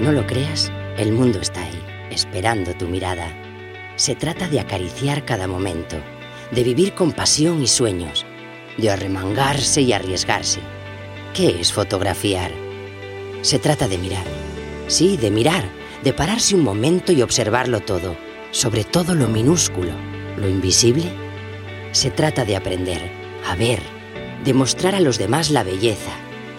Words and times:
No 0.00 0.10
lo 0.10 0.26
creas, 0.26 0.72
el 0.96 1.12
mundo 1.12 1.38
está 1.40 1.62
ahí, 1.62 1.80
esperando 2.10 2.74
tu 2.74 2.88
mirada. 2.88 3.28
Se 3.94 4.16
trata 4.16 4.48
de 4.48 4.58
acariciar 4.58 5.24
cada 5.24 5.46
momento, 5.46 5.96
de 6.50 6.64
vivir 6.64 6.94
con 6.94 7.12
pasión 7.12 7.62
y 7.62 7.68
sueños, 7.68 8.26
de 8.78 8.90
arremangarse 8.90 9.82
y 9.82 9.92
arriesgarse. 9.92 10.58
¿Qué 11.34 11.60
es 11.60 11.72
fotografiar? 11.72 12.50
Se 13.42 13.60
trata 13.60 13.86
de 13.86 13.98
mirar. 13.98 14.24
Sí, 14.88 15.16
de 15.16 15.30
mirar, 15.30 15.64
de 16.02 16.12
pararse 16.12 16.56
un 16.56 16.64
momento 16.64 17.12
y 17.12 17.22
observarlo 17.22 17.78
todo, 17.78 18.16
sobre 18.50 18.82
todo 18.82 19.14
lo 19.14 19.28
minúsculo, 19.28 19.92
lo 20.36 20.48
invisible. 20.48 21.04
Se 21.92 22.10
trata 22.10 22.44
de 22.44 22.56
aprender, 22.56 23.12
a 23.46 23.54
ver, 23.54 23.78
de 24.42 24.52
mostrar 24.52 24.96
a 24.96 25.00
los 25.00 25.16
demás 25.16 25.50
la 25.50 25.62
belleza, 25.62 26.10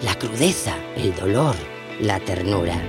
la 0.02 0.14
crudeza, 0.18 0.76
el 0.96 1.14
dolor, 1.14 1.56
la 2.00 2.20
ternura, 2.20 2.80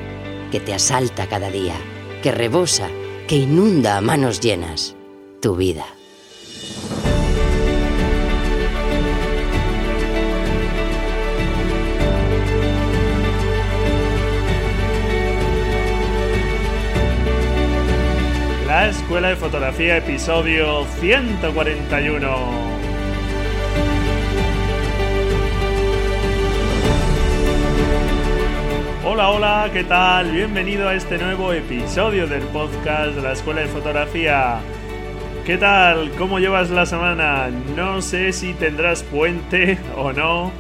que 0.55 0.61
te 0.61 0.73
asalta 0.73 1.27
cada 1.27 1.49
día, 1.49 1.75
que 2.23 2.31
rebosa, 2.31 2.87
que 3.27 3.35
inunda 3.35 3.97
a 3.97 3.99
manos 3.99 4.39
llenas 4.39 4.95
tu 5.41 5.57
vida. 5.57 5.85
La 18.65 18.87
Escuela 18.87 19.27
de 19.27 19.35
Fotografía, 19.35 19.97
episodio 19.97 20.85
141. 21.01 22.64
Hola, 29.15 29.29
hola, 29.29 29.69
¿qué 29.71 29.85
tal? 29.85 30.29
Bienvenido 30.33 30.89
a 30.89 30.93
este 30.93 31.17
nuevo 31.17 31.53
episodio 31.53 32.27
del 32.27 32.41
podcast 32.47 33.15
de 33.15 33.21
la 33.21 33.31
Escuela 33.31 33.61
de 33.61 33.67
Fotografía. 33.67 34.59
¿Qué 35.45 35.57
tal? 35.57 36.11
¿Cómo 36.17 36.37
llevas 36.39 36.69
la 36.69 36.85
semana? 36.85 37.49
No 37.77 38.01
sé 38.01 38.33
si 38.33 38.53
tendrás 38.53 39.03
puente 39.03 39.77
o 39.95 40.11
no, 40.11 40.51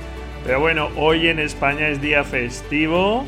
pero 0.45 0.61
bueno, 0.61 0.87
hoy 0.95 1.27
en 1.27 1.39
España 1.39 1.89
es 1.89 1.99
día 1.99 2.23
festivo, 2.23 3.25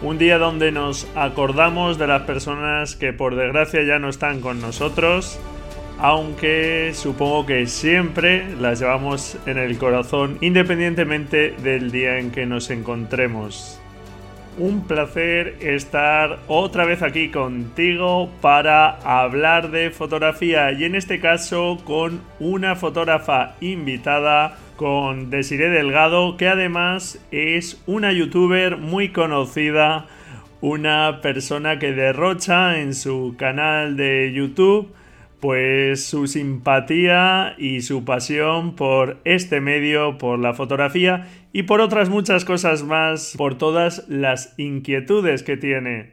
un 0.00 0.16
día 0.16 0.38
donde 0.38 0.72
nos 0.72 1.06
acordamos 1.14 1.98
de 1.98 2.06
las 2.06 2.22
personas 2.22 2.96
que 2.96 3.12
por 3.12 3.36
desgracia 3.36 3.82
ya 3.82 3.98
no 3.98 4.08
están 4.08 4.40
con 4.40 4.62
nosotros, 4.62 5.38
aunque 5.98 6.92
supongo 6.94 7.44
que 7.44 7.66
siempre 7.66 8.50
las 8.58 8.80
llevamos 8.80 9.36
en 9.44 9.58
el 9.58 9.76
corazón 9.76 10.38
independientemente 10.40 11.50
del 11.50 11.90
día 11.90 12.18
en 12.18 12.30
que 12.30 12.46
nos 12.46 12.70
encontremos 12.70 13.79
un 14.58 14.86
placer 14.86 15.56
estar 15.60 16.38
otra 16.48 16.84
vez 16.84 17.02
aquí 17.02 17.30
contigo 17.30 18.30
para 18.40 18.90
hablar 19.04 19.70
de 19.70 19.90
fotografía 19.90 20.72
y 20.72 20.84
en 20.84 20.94
este 20.94 21.20
caso 21.20 21.78
con 21.84 22.20
una 22.38 22.76
fotógrafa 22.76 23.54
invitada 23.60 24.58
con 24.76 25.30
Desiree 25.30 25.70
Delgado 25.70 26.36
que 26.36 26.48
además 26.48 27.24
es 27.30 27.82
una 27.86 28.12
youtuber 28.12 28.76
muy 28.76 29.10
conocida, 29.10 30.06
una 30.60 31.20
persona 31.22 31.78
que 31.78 31.92
derrocha 31.92 32.80
en 32.80 32.94
su 32.94 33.34
canal 33.38 33.96
de 33.96 34.32
YouTube 34.34 34.92
pues 35.40 36.04
su 36.04 36.26
simpatía 36.26 37.54
y 37.56 37.80
su 37.80 38.04
pasión 38.04 38.76
por 38.76 39.16
este 39.24 39.60
medio, 39.60 40.18
por 40.18 40.38
la 40.38 40.52
fotografía 40.52 41.28
y 41.52 41.64
por 41.64 41.80
otras 41.80 42.08
muchas 42.08 42.44
cosas 42.44 42.82
más, 42.82 43.34
por 43.36 43.58
todas 43.58 44.08
las 44.08 44.54
inquietudes 44.58 45.42
que 45.42 45.56
tiene. 45.56 46.12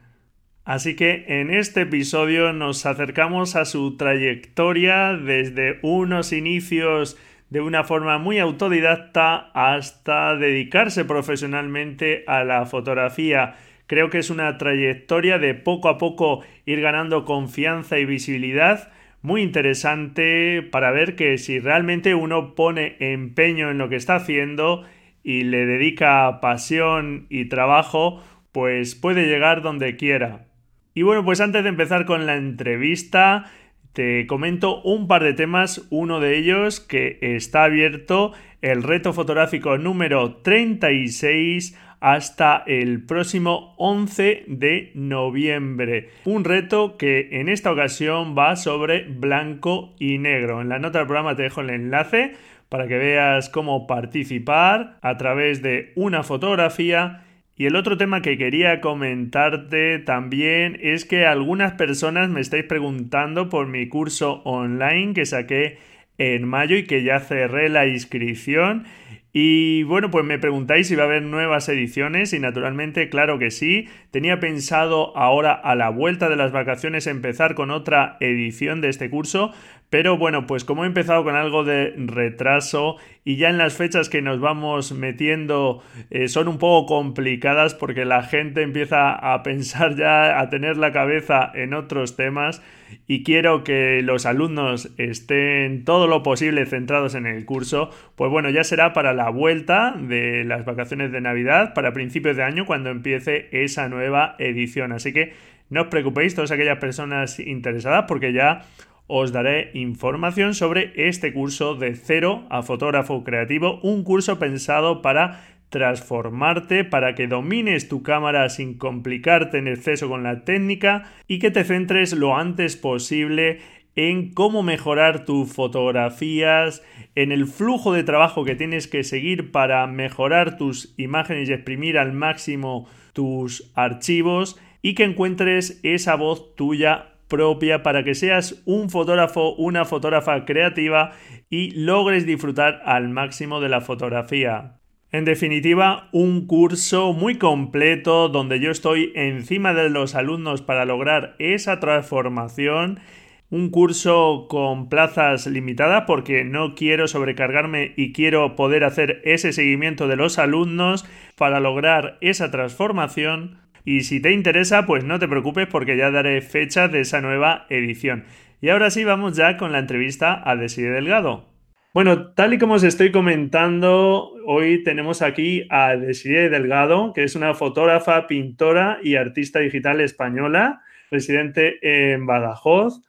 Así 0.64 0.96
que 0.96 1.24
en 1.28 1.50
este 1.50 1.82
episodio 1.82 2.52
nos 2.52 2.84
acercamos 2.84 3.56
a 3.56 3.64
su 3.64 3.96
trayectoria 3.96 5.14
desde 5.14 5.78
unos 5.82 6.32
inicios 6.32 7.16
de 7.48 7.62
una 7.62 7.84
forma 7.84 8.18
muy 8.18 8.38
autodidacta 8.38 9.50
hasta 9.54 10.36
dedicarse 10.36 11.06
profesionalmente 11.06 12.24
a 12.26 12.44
la 12.44 12.66
fotografía. 12.66 13.56
Creo 13.86 14.10
que 14.10 14.18
es 14.18 14.28
una 14.28 14.58
trayectoria 14.58 15.38
de 15.38 15.54
poco 15.54 15.88
a 15.88 15.96
poco 15.96 16.42
ir 16.66 16.82
ganando 16.82 17.24
confianza 17.24 17.98
y 17.98 18.04
visibilidad 18.04 18.92
muy 19.22 19.42
interesante 19.42 20.62
para 20.62 20.90
ver 20.90 21.16
que 21.16 21.38
si 21.38 21.58
realmente 21.58 22.14
uno 22.14 22.54
pone 22.54 22.96
empeño 23.00 23.70
en 23.70 23.78
lo 23.78 23.88
que 23.88 23.96
está 23.96 24.16
haciendo 24.16 24.84
y 25.28 25.42
le 25.42 25.66
dedica 25.66 26.40
pasión 26.40 27.26
y 27.28 27.50
trabajo, 27.50 28.22
pues 28.50 28.94
puede 28.94 29.26
llegar 29.26 29.60
donde 29.60 29.94
quiera. 29.96 30.46
Y 30.94 31.02
bueno, 31.02 31.22
pues 31.22 31.42
antes 31.42 31.62
de 31.64 31.68
empezar 31.68 32.06
con 32.06 32.24
la 32.24 32.36
entrevista, 32.36 33.44
te 33.92 34.26
comento 34.26 34.80
un 34.80 35.06
par 35.06 35.22
de 35.22 35.34
temas, 35.34 35.86
uno 35.90 36.18
de 36.20 36.38
ellos 36.38 36.80
que 36.80 37.18
está 37.20 37.64
abierto, 37.64 38.32
el 38.62 38.82
reto 38.82 39.12
fotográfico 39.12 39.76
número 39.76 40.36
36 40.36 41.78
hasta 42.00 42.62
el 42.66 43.04
próximo 43.04 43.74
11 43.76 44.44
de 44.46 44.92
noviembre. 44.94 46.08
Un 46.24 46.44
reto 46.44 46.96
que 46.96 47.28
en 47.32 47.50
esta 47.50 47.70
ocasión 47.70 48.34
va 48.34 48.56
sobre 48.56 49.04
blanco 49.04 49.94
y 49.98 50.16
negro. 50.16 50.62
En 50.62 50.70
la 50.70 50.78
nota 50.78 51.00
del 51.00 51.06
programa 51.06 51.36
te 51.36 51.42
dejo 51.42 51.60
el 51.60 51.68
enlace 51.68 52.32
para 52.68 52.86
que 52.86 52.98
veas 52.98 53.48
cómo 53.48 53.86
participar 53.86 54.98
a 55.02 55.16
través 55.16 55.62
de 55.62 55.92
una 55.96 56.22
fotografía. 56.22 57.24
Y 57.56 57.66
el 57.66 57.76
otro 57.76 57.96
tema 57.96 58.22
que 58.22 58.38
quería 58.38 58.80
comentarte 58.80 59.98
también 59.98 60.78
es 60.80 61.04
que 61.04 61.26
algunas 61.26 61.72
personas 61.72 62.28
me 62.28 62.40
estáis 62.40 62.64
preguntando 62.64 63.48
por 63.48 63.66
mi 63.66 63.88
curso 63.88 64.42
online 64.44 65.14
que 65.14 65.26
saqué 65.26 65.78
en 66.18 66.46
mayo 66.46 66.76
y 66.76 66.84
que 66.84 67.02
ya 67.02 67.20
cerré 67.20 67.68
la 67.68 67.86
inscripción 67.86 68.84
y 69.32 69.82
bueno, 69.82 70.10
pues 70.10 70.24
me 70.24 70.38
preguntáis 70.38 70.88
si 70.88 70.96
va 70.96 71.02
a 71.02 71.06
haber 71.06 71.22
nuevas 71.22 71.68
ediciones 71.68 72.32
y 72.32 72.40
naturalmente 72.40 73.10
claro 73.10 73.38
que 73.38 73.50
sí. 73.50 73.86
Tenía 74.10 74.40
pensado 74.40 75.16
ahora 75.16 75.52
a 75.52 75.74
la 75.74 75.90
vuelta 75.90 76.30
de 76.30 76.36
las 76.36 76.50
vacaciones 76.50 77.06
empezar 77.06 77.54
con 77.54 77.70
otra 77.70 78.16
edición 78.20 78.80
de 78.80 78.88
este 78.88 79.10
curso, 79.10 79.52
pero 79.90 80.18
bueno, 80.18 80.46
pues 80.46 80.64
como 80.64 80.84
he 80.84 80.86
empezado 80.86 81.24
con 81.24 81.34
algo 81.34 81.64
de 81.64 81.94
retraso 81.96 82.96
y 83.24 83.36
ya 83.36 83.48
en 83.48 83.58
las 83.58 83.74
fechas 83.74 84.08
que 84.08 84.20
nos 84.20 84.38
vamos 84.38 84.92
metiendo 84.92 85.82
eh, 86.10 86.28
son 86.28 86.48
un 86.48 86.58
poco 86.58 86.86
complicadas 86.86 87.74
porque 87.74 88.04
la 88.04 88.22
gente 88.22 88.62
empieza 88.62 89.12
a 89.12 89.42
pensar 89.42 89.96
ya, 89.96 90.40
a 90.40 90.50
tener 90.50 90.76
la 90.76 90.92
cabeza 90.92 91.50
en 91.54 91.72
otros 91.72 92.16
temas 92.16 92.62
y 93.06 93.22
quiero 93.22 93.64
que 93.64 94.02
los 94.02 94.26
alumnos 94.26 94.90
estén 94.98 95.84
todo 95.84 96.06
lo 96.06 96.22
posible 96.22 96.66
centrados 96.66 97.14
en 97.14 97.26
el 97.26 97.44
curso, 97.44 97.90
pues 98.16 98.30
bueno, 98.30 98.50
ya 98.50 98.64
será 98.64 98.92
para 98.92 99.12
la 99.12 99.30
vuelta 99.30 99.94
de 99.98 100.44
las 100.44 100.64
vacaciones 100.64 101.12
de 101.12 101.20
Navidad, 101.20 101.74
para 101.74 101.92
principios 101.92 102.36
de 102.36 102.44
año, 102.44 102.66
cuando 102.66 102.90
empiece 102.90 103.48
esa 103.52 103.88
nueva 103.88 104.36
edición. 104.38 104.92
Así 104.92 105.12
que 105.12 105.34
no 105.70 105.82
os 105.82 105.88
preocupéis, 105.88 106.34
todas 106.34 106.50
aquellas 106.50 106.78
personas 106.78 107.38
interesadas, 107.38 108.06
porque 108.08 108.32
ya 108.32 108.62
os 109.08 109.32
daré 109.32 109.70
información 109.74 110.54
sobre 110.54 110.92
este 110.94 111.32
curso 111.32 111.74
de 111.74 111.96
cero 111.96 112.46
a 112.50 112.62
fotógrafo 112.62 113.24
creativo, 113.24 113.80
un 113.82 114.04
curso 114.04 114.38
pensado 114.38 115.02
para 115.02 115.40
transformarte 115.70 116.84
para 116.84 117.14
que 117.14 117.26
domines 117.26 117.88
tu 117.88 118.02
cámara 118.02 118.48
sin 118.48 118.78
complicarte 118.78 119.58
en 119.58 119.68
exceso 119.68 120.08
con 120.08 120.22
la 120.22 120.44
técnica 120.44 121.10
y 121.26 121.38
que 121.40 121.50
te 121.50 121.64
centres 121.64 122.12
lo 122.12 122.36
antes 122.36 122.76
posible 122.76 123.60
en 123.96 124.32
cómo 124.32 124.62
mejorar 124.62 125.24
tus 125.24 125.52
fotografías, 125.52 126.84
en 127.16 127.32
el 127.32 127.46
flujo 127.46 127.92
de 127.92 128.04
trabajo 128.04 128.44
que 128.44 128.54
tienes 128.54 128.86
que 128.86 129.02
seguir 129.02 129.50
para 129.50 129.86
mejorar 129.88 130.56
tus 130.56 130.94
imágenes 130.98 131.48
y 131.48 131.52
exprimir 131.52 131.98
al 131.98 132.12
máximo 132.12 132.86
tus 133.12 133.72
archivos 133.74 134.60
y 134.82 134.94
que 134.94 135.04
encuentres 135.04 135.80
esa 135.82 136.14
voz 136.14 136.54
tuya 136.54 137.17
propia 137.28 137.82
para 137.82 138.02
que 138.04 138.14
seas 138.14 138.62
un 138.64 138.90
fotógrafo, 138.90 139.54
una 139.54 139.84
fotógrafa 139.84 140.44
creativa 140.44 141.12
y 141.50 141.70
logres 141.72 142.26
disfrutar 142.26 142.82
al 142.84 143.08
máximo 143.08 143.60
de 143.60 143.68
la 143.68 143.80
fotografía. 143.80 144.78
En 145.10 145.24
definitiva, 145.24 146.10
un 146.12 146.46
curso 146.46 147.14
muy 147.14 147.36
completo 147.36 148.28
donde 148.28 148.60
yo 148.60 148.70
estoy 148.70 149.12
encima 149.14 149.72
de 149.72 149.88
los 149.88 150.14
alumnos 150.14 150.60
para 150.60 150.84
lograr 150.84 151.34
esa 151.38 151.80
transformación. 151.80 153.00
Un 153.48 153.70
curso 153.70 154.46
con 154.50 154.90
plazas 154.90 155.46
limitadas 155.46 156.04
porque 156.06 156.44
no 156.44 156.74
quiero 156.74 157.08
sobrecargarme 157.08 157.94
y 157.96 158.12
quiero 158.12 158.54
poder 158.54 158.84
hacer 158.84 159.22
ese 159.24 159.54
seguimiento 159.54 160.08
de 160.08 160.16
los 160.16 160.38
alumnos 160.38 161.06
para 161.36 161.58
lograr 161.58 162.18
esa 162.20 162.50
transformación. 162.50 163.56
Y 163.88 164.02
si 164.02 164.20
te 164.20 164.32
interesa, 164.32 164.84
pues 164.84 165.02
no 165.02 165.18
te 165.18 165.28
preocupes 165.28 165.66
porque 165.66 165.96
ya 165.96 166.10
daré 166.10 166.42
fecha 166.42 166.88
de 166.88 167.00
esa 167.00 167.22
nueva 167.22 167.64
edición. 167.70 168.26
Y 168.60 168.68
ahora 168.68 168.90
sí, 168.90 169.02
vamos 169.02 169.34
ya 169.34 169.56
con 169.56 169.72
la 169.72 169.78
entrevista 169.78 170.42
a 170.44 170.56
Desiree 170.56 170.90
Delgado. 170.90 171.46
Bueno, 171.94 172.34
tal 172.34 172.52
y 172.52 172.58
como 172.58 172.74
os 172.74 172.82
estoy 172.82 173.10
comentando, 173.12 174.34
hoy 174.44 174.84
tenemos 174.84 175.22
aquí 175.22 175.66
a 175.70 175.96
Desiree 175.96 176.50
Delgado, 176.50 177.14
que 177.14 177.24
es 177.24 177.34
una 177.34 177.54
fotógrafa, 177.54 178.26
pintora 178.26 178.98
y 179.02 179.14
artista 179.14 179.60
digital 179.60 180.02
española, 180.02 180.82
residente 181.10 181.78
en 181.80 182.26
Badajoz, 182.26 183.00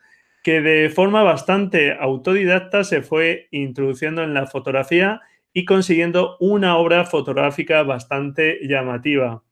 que 0.44 0.62
de 0.62 0.90
forma 0.90 1.24
bastante 1.24 1.92
autodidacta 2.00 2.86
se 2.86 3.02
fue 3.02 3.50
introduciendo 3.52 4.24
en 4.24 4.34
la 4.34 4.48
fotografía 4.48 5.20
y 5.52 5.66
consiguiendo 5.66 6.38
una 6.40 6.78
obra 6.78 7.04
fotográfica 7.04 7.84
bastante 7.84 8.60
llamativa. 8.62 9.44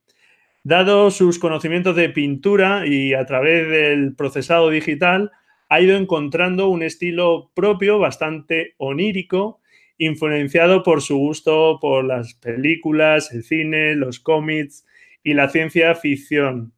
Dado 0.63 1.12
sus 1.12 1.39
conocimientos 1.39 1.95
de 1.95 2.09
pintura 2.09 2.86
y 2.86 3.13
a 3.13 3.25
través 3.25 3.69
del 3.69 4.15
procesado 4.15 4.69
digital, 4.69 5.31
ha 5.69 5.81
ido 5.81 5.98
encontrando 5.98 6.69
un 6.69 6.83
estilo 6.83 7.51
propio 7.54 8.00
bastante 8.00 8.74
onírico, 8.77 9.62
influenciado 9.98 10.83
por 10.83 11.01
su 11.01 11.18
gusto 11.18 11.80
por 11.81 12.06
las 12.06 12.33
películas, 12.36 13.31
el 13.31 13.44
cine, 13.44 13.95
los 13.95 14.19
cómics 14.19 14.86
y 15.24 15.33
la 15.33 15.50
ciencia 15.50 15.95
ficción. 15.95 16.74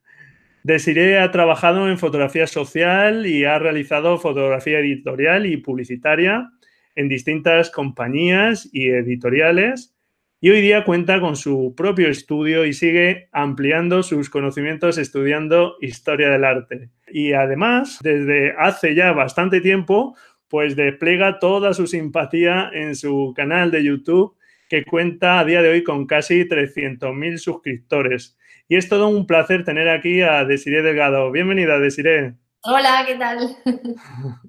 Desiree 0.63 1.19
ha 1.19 1.31
trabajado 1.31 1.89
en 1.89 1.97
fotografía 1.97 2.47
social 2.47 3.25
y 3.25 3.45
ha 3.45 3.59
realizado 3.59 4.17
fotografía 4.17 4.79
editorial 4.79 5.45
y 5.45 5.57
publicitaria 5.57 6.49
en 6.95 7.07
distintas 7.07 7.69
compañías 7.71 8.69
y 8.73 8.89
editoriales 8.89 9.95
y 10.41 10.49
hoy 10.49 10.61
día 10.61 10.85
cuenta 10.85 11.19
con 11.19 11.35
su 11.35 11.73
propio 11.75 12.07
estudio 12.07 12.65
y 12.65 12.73
sigue 12.73 13.27
ampliando 13.33 14.03
sus 14.03 14.29
conocimientos 14.29 14.97
estudiando 14.97 15.75
historia 15.81 16.29
del 16.29 16.45
arte. 16.45 16.89
Y 17.11 17.33
además, 17.33 17.99
desde 18.01 18.53
hace 18.57 18.95
ya 18.95 19.11
bastante 19.11 19.59
tiempo, 19.59 20.15
pues 20.47 20.77
despliega 20.77 21.39
toda 21.39 21.73
su 21.73 21.87
simpatía 21.87 22.69
en 22.73 22.95
su 22.95 23.33
canal 23.35 23.69
de 23.69 23.83
YouTube 23.83 24.35
que 24.69 24.85
cuenta 24.85 25.39
a 25.39 25.45
día 25.45 25.61
de 25.61 25.71
hoy 25.71 25.83
con 25.83 26.05
casi 26.05 26.47
300.000 26.47 27.37
suscriptores. 27.37 28.37
Y 28.69 28.77
es 28.77 28.87
todo 28.87 29.07
un 29.09 29.27
placer 29.27 29.65
tener 29.65 29.89
aquí 29.89 30.21
a 30.21 30.45
Desiree 30.45 30.83
Delgado. 30.83 31.31
Bienvenida, 31.31 31.79
Desiree. 31.79 32.35
Hola, 32.63 33.03
¿qué 33.05 33.15
tal? 33.15 33.57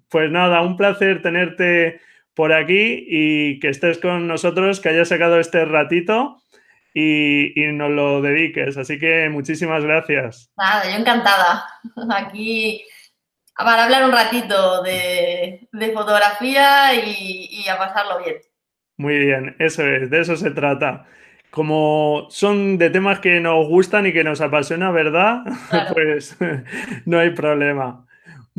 Pues 0.09 0.31
nada, 0.31 0.61
un 0.63 0.77
placer 0.77 1.23
tenerte 1.23 2.01
por 2.35 2.53
aquí 2.53 3.05
y 3.09 3.61
que 3.61 3.69
estés 3.69 3.99
con 3.99 4.27
nosotros, 4.27 4.81
que 4.81 4.89
hayas 4.89 5.09
sacado 5.09 5.41
este 5.41 5.65
ratito 5.65 6.41
y, 6.95 7.53
nos 7.73 7.91
lo 7.91 8.23
dediques. 8.23 8.77
Así 8.77 8.99
que 8.99 9.29
muchísimas 9.31 9.85
gracias. 9.85 10.51
Nada, 10.57 10.91
yo 10.91 10.99
encantada. 10.99 11.67
Aquí 12.17 12.85
para 13.57 13.85
hablar 13.85 14.05
un 14.05 14.13
ratito 14.13 14.83
de, 14.83 15.69
fotografía 15.93 16.95
y, 16.95 17.49
y 17.51 17.69
a 17.69 17.77
pasarlo 17.77 18.25
bien. 18.25 18.37
Muy 18.97 19.19
bien, 19.19 19.57
eso 19.59 19.87
es, 19.87 20.11
de 20.11 20.21
eso 20.21 20.37
se 20.37 20.51
trata 20.51 21.07
como 21.51 22.29
son 22.31 22.79
de 22.79 22.91
temas 22.91 23.19
que 23.19 23.41
nos 23.41 23.67
gustan 23.67 24.07
y 24.07 24.13
que 24.13 24.25
nos 24.25 24.41
apasiona, 24.41 24.91
¿verdad? 24.91 25.43
pues 25.93 26.37
no 27.05 27.19
hay 27.19 27.31
problema. 27.31 28.07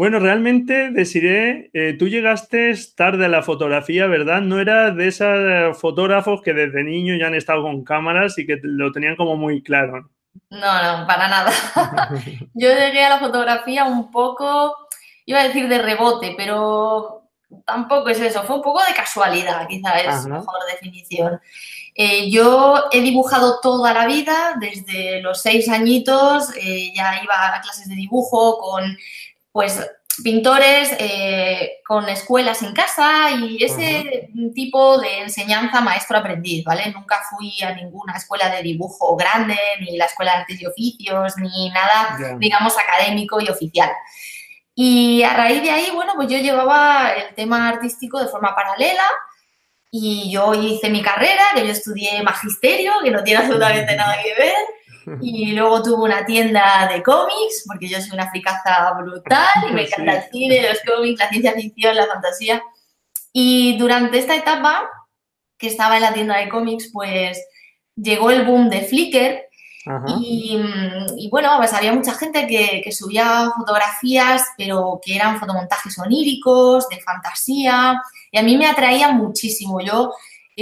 Bueno, 0.01 0.17
realmente, 0.17 0.89
Desiree, 0.89 1.69
eh, 1.75 1.95
tú 1.95 2.07
llegaste 2.07 2.73
tarde 2.95 3.27
a 3.27 3.29
la 3.29 3.43
fotografía, 3.43 4.07
¿verdad? 4.07 4.41
No 4.41 4.59
eras 4.59 4.95
de 4.95 5.07
esos 5.07 5.79
fotógrafos 5.79 6.41
que 6.41 6.55
desde 6.55 6.83
niño 6.83 7.13
ya 7.19 7.27
han 7.27 7.35
estado 7.35 7.61
con 7.61 7.83
cámaras 7.83 8.35
y 8.39 8.47
que 8.47 8.57
lo 8.63 8.91
tenían 8.91 9.15
como 9.15 9.37
muy 9.37 9.61
claro. 9.61 10.09
No, 10.49 10.57
no, 10.59 11.05
para 11.05 11.27
nada. 11.27 11.51
Yo 12.55 12.69
llegué 12.69 13.03
a 13.03 13.09
la 13.09 13.19
fotografía 13.19 13.85
un 13.85 14.09
poco, 14.09 14.75
iba 15.27 15.39
a 15.39 15.47
decir 15.47 15.67
de 15.67 15.77
rebote, 15.77 16.33
pero 16.35 17.27
tampoco 17.63 18.09
es 18.09 18.21
eso, 18.21 18.41
fue 18.41 18.55
un 18.55 18.63
poco 18.63 18.81
de 18.83 18.95
casualidad, 18.95 19.67
quizá 19.67 19.99
es 19.99 20.25
mejor 20.25 20.55
definición. 20.71 21.39
Eh, 21.93 22.31
yo 22.31 22.85
he 22.91 23.01
dibujado 23.01 23.59
toda 23.61 23.93
la 23.93 24.07
vida, 24.07 24.55
desde 24.59 25.21
los 25.21 25.41
seis 25.41 25.67
añitos, 25.67 26.49
eh, 26.55 26.93
ya 26.95 27.21
iba 27.21 27.55
a 27.55 27.61
clases 27.61 27.89
de 27.89 27.95
dibujo 27.95 28.57
con 28.59 28.97
pues 29.51 29.79
pintores, 30.23 30.91
eh, 30.99 31.79
con 31.87 32.07
escuelas 32.09 32.61
en 32.61 32.73
casa 32.73 33.31
y 33.31 33.63
ese 33.63 34.29
tipo 34.53 34.99
de 34.99 35.19
enseñanza 35.19 35.81
maestro-aprendiz, 35.81 36.63
¿vale? 36.63 36.91
Nunca 36.91 37.21
fui 37.29 37.53
a 37.63 37.73
ninguna 37.73 38.17
escuela 38.17 38.49
de 38.49 38.61
dibujo 38.61 39.15
grande, 39.15 39.57
ni 39.79 39.97
la 39.97 40.05
escuela 40.05 40.33
de 40.33 40.37
artes 40.39 40.61
y 40.61 40.65
oficios, 40.65 41.37
ni 41.37 41.69
nada, 41.69 42.37
digamos, 42.37 42.77
académico 42.77 43.39
y 43.41 43.49
oficial. 43.49 43.89
Y 44.75 45.23
a 45.23 45.33
raíz 45.33 45.61
de 45.61 45.71
ahí, 45.71 45.89
bueno, 45.93 46.13
pues 46.15 46.29
yo 46.29 46.37
llevaba 46.37 47.11
el 47.13 47.33
tema 47.35 47.69
artístico 47.69 48.19
de 48.19 48.27
forma 48.27 48.55
paralela 48.55 49.03
y 49.89 50.31
yo 50.31 50.53
hice 50.53 50.89
mi 50.89 51.01
carrera, 51.01 51.43
que 51.53 51.65
yo 51.65 51.71
estudié 51.71 52.23
magisterio, 52.23 52.93
que 53.03 53.11
no 53.11 53.23
tiene 53.23 53.41
absolutamente 53.41 53.95
nada 53.95 54.15
que 54.21 54.33
ver. 54.33 54.55
Y 55.19 55.53
luego 55.53 55.81
tuve 55.81 56.03
una 56.03 56.25
tienda 56.25 56.87
de 56.91 57.03
cómics, 57.03 57.65
porque 57.67 57.87
yo 57.87 57.99
soy 57.99 58.11
una 58.11 58.29
fricaza 58.29 58.93
brutal 58.93 59.69
y 59.69 59.73
me 59.73 59.83
encanta 59.87 60.17
el 60.17 60.31
cine, 60.31 60.69
los 60.69 60.79
cómics, 60.87 61.19
la 61.19 61.29
ciencia 61.29 61.53
ficción, 61.53 61.95
la 61.95 62.07
fantasía. 62.07 62.63
Y 63.33 63.77
durante 63.77 64.19
esta 64.19 64.35
etapa 64.35 64.89
que 65.57 65.67
estaba 65.67 65.95
en 65.95 66.03
la 66.03 66.13
tienda 66.13 66.37
de 66.37 66.49
cómics, 66.49 66.89
pues 66.91 67.43
llegó 67.95 68.31
el 68.31 68.45
boom 68.45 68.69
de 68.69 68.81
Flickr 68.81 69.51
y, 70.19 71.27
bueno, 71.31 71.49
pues 71.57 71.73
había 71.73 71.93
mucha 71.93 72.13
gente 72.13 72.45
que, 72.45 72.81
que, 72.83 72.91
subía 72.91 73.51
fotografías, 73.57 74.45
pero 74.55 74.99
que 75.03 75.15
eran 75.15 75.39
fotomontajes 75.39 75.97
oníricos, 75.97 76.87
de 76.87 77.01
fantasía, 77.01 77.99
y 78.31 78.37
a 78.37 78.43
mí 78.43 78.57
me 78.57 78.67
atraía 78.67 79.11
muchísimo. 79.11 79.81
Yo 79.81 80.13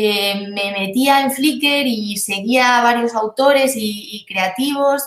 eh, 0.01 0.47
me 0.47 0.71
metía 0.71 1.19
en 1.19 1.29
Flickr 1.29 1.85
y 1.85 2.15
seguía 2.15 2.77
a 2.77 2.83
varios 2.83 3.13
autores 3.15 3.73
y, 3.75 4.25
creativos, 4.25 5.03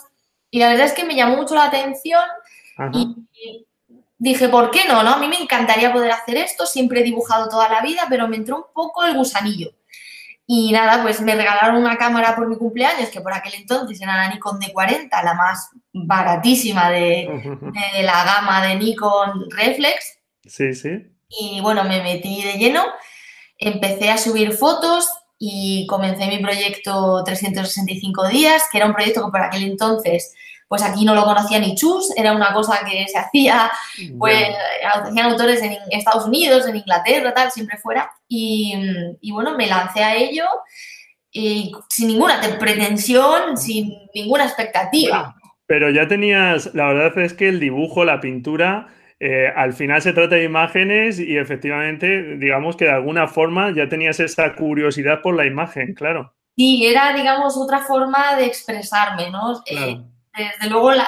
y 0.50 0.58
la 0.58 0.68
verdad 0.68 0.84
es 0.84 0.92
que 0.92 1.04
me 1.04 1.14
llamó 1.14 1.38
mucho 1.38 1.54
la 1.54 1.64
atención 1.64 2.22
y, 2.92 3.16
dije, 4.18 4.50
¿por 4.50 4.70
qué 4.70 4.80
no, 4.86 5.02
no? 5.02 5.14
A 5.14 5.18
mí 5.18 5.28
me 5.28 5.40
encantaría 5.40 5.94
poder 5.94 6.10
hacer 6.12 6.36
esto, 6.36 6.66
siempre 6.66 7.00
he 7.00 7.04
dibujado 7.04 7.48
toda 7.48 7.70
la 7.70 7.80
vida, 7.80 8.02
pero 8.10 8.28
me 8.28 8.36
entró 8.36 8.56
un 8.58 8.64
poco 8.74 9.02
el 9.04 9.16
gusanillo. 9.16 9.70
Y 10.46 10.72
nada, 10.72 11.02
pues 11.02 11.22
me 11.22 11.34
regalaron 11.34 11.76
una 11.76 11.96
cámara 11.96 12.36
por 12.36 12.46
mi 12.46 12.56
cumpleaños, 12.56 13.08
que 13.08 13.22
por 13.22 13.32
aquel 13.32 13.54
entonces 13.54 13.98
era 13.98 14.14
la 14.14 14.28
Nikon 14.28 14.60
D40, 14.60 15.08
la 15.24 15.32
más 15.32 15.70
baratísima 15.92 16.90
de, 16.90 17.30
la 18.02 18.24
gama 18.24 18.66
de 18.66 18.74
Nikon 18.76 19.50
Reflex. 19.50 20.18
Sí, 20.44 20.74
sí. 20.74 21.06
Y 21.30 21.62
bueno, 21.62 21.82
me 21.84 22.02
metí 22.02 22.42
de 22.42 22.58
lleno, 22.58 22.84
empecé 23.68 24.10
a 24.10 24.18
subir 24.18 24.52
fotos 24.52 25.08
y 25.38 25.86
comencé 25.88 26.26
mi 26.26 26.38
proyecto 26.38 27.22
365 27.24 28.28
días, 28.28 28.62
que 28.70 28.78
era 28.78 28.86
un 28.86 28.94
proyecto 28.94 29.24
que 29.24 29.30
por 29.30 29.42
aquel 29.42 29.64
entonces 29.64 30.34
pues 30.72 30.82
aquí 30.82 31.04
no 31.04 31.14
lo 31.14 31.24
conocía 31.24 31.58
ni 31.58 31.74
Chus, 31.74 32.16
era 32.16 32.32
una 32.32 32.54
cosa 32.54 32.80
que 32.88 33.06
se 33.06 33.18
hacía, 33.18 33.70
pues 34.18 34.48
hacían 34.90 35.30
autores 35.30 35.60
en 35.60 35.76
Estados 35.90 36.24
Unidos, 36.24 36.66
en 36.66 36.76
Inglaterra, 36.76 37.34
tal, 37.34 37.50
siempre 37.50 37.76
fuera. 37.76 38.10
Y, 38.26 38.72
bueno, 39.30 39.54
me 39.54 39.66
lancé 39.66 40.02
a 40.02 40.16
ello 40.16 40.46
y 41.30 41.72
sin 41.90 42.08
ninguna 42.08 42.40
pretensión, 42.58 43.58
sin 43.58 43.98
ninguna 44.14 44.44
expectativa. 44.44 45.36
Pero 45.66 45.90
ya 45.90 46.08
tenías, 46.08 46.74
la 46.74 46.86
verdad 46.86 47.18
es 47.18 47.34
que 47.34 47.50
el 47.50 47.60
dibujo, 47.60 48.06
la 48.06 48.22
pintura, 48.22 48.88
eh, 49.24 49.52
al 49.54 49.72
final 49.72 50.02
se 50.02 50.12
trata 50.12 50.34
de 50.34 50.42
imágenes 50.42 51.20
y 51.20 51.38
efectivamente, 51.38 52.38
digamos 52.38 52.74
que 52.74 52.86
de 52.86 52.90
alguna 52.90 53.28
forma 53.28 53.72
ya 53.72 53.88
tenías 53.88 54.18
esa 54.18 54.52
curiosidad 54.56 55.22
por 55.22 55.36
la 55.36 55.46
imagen, 55.46 55.94
claro. 55.94 56.34
Sí, 56.56 56.84
era, 56.84 57.14
digamos, 57.14 57.56
otra 57.56 57.78
forma 57.78 58.34
de 58.34 58.46
expresarme, 58.46 59.30
¿no? 59.30 59.62
Eh, 59.66 59.96
desde 60.36 60.68
luego 60.68 60.90
el 60.90 61.00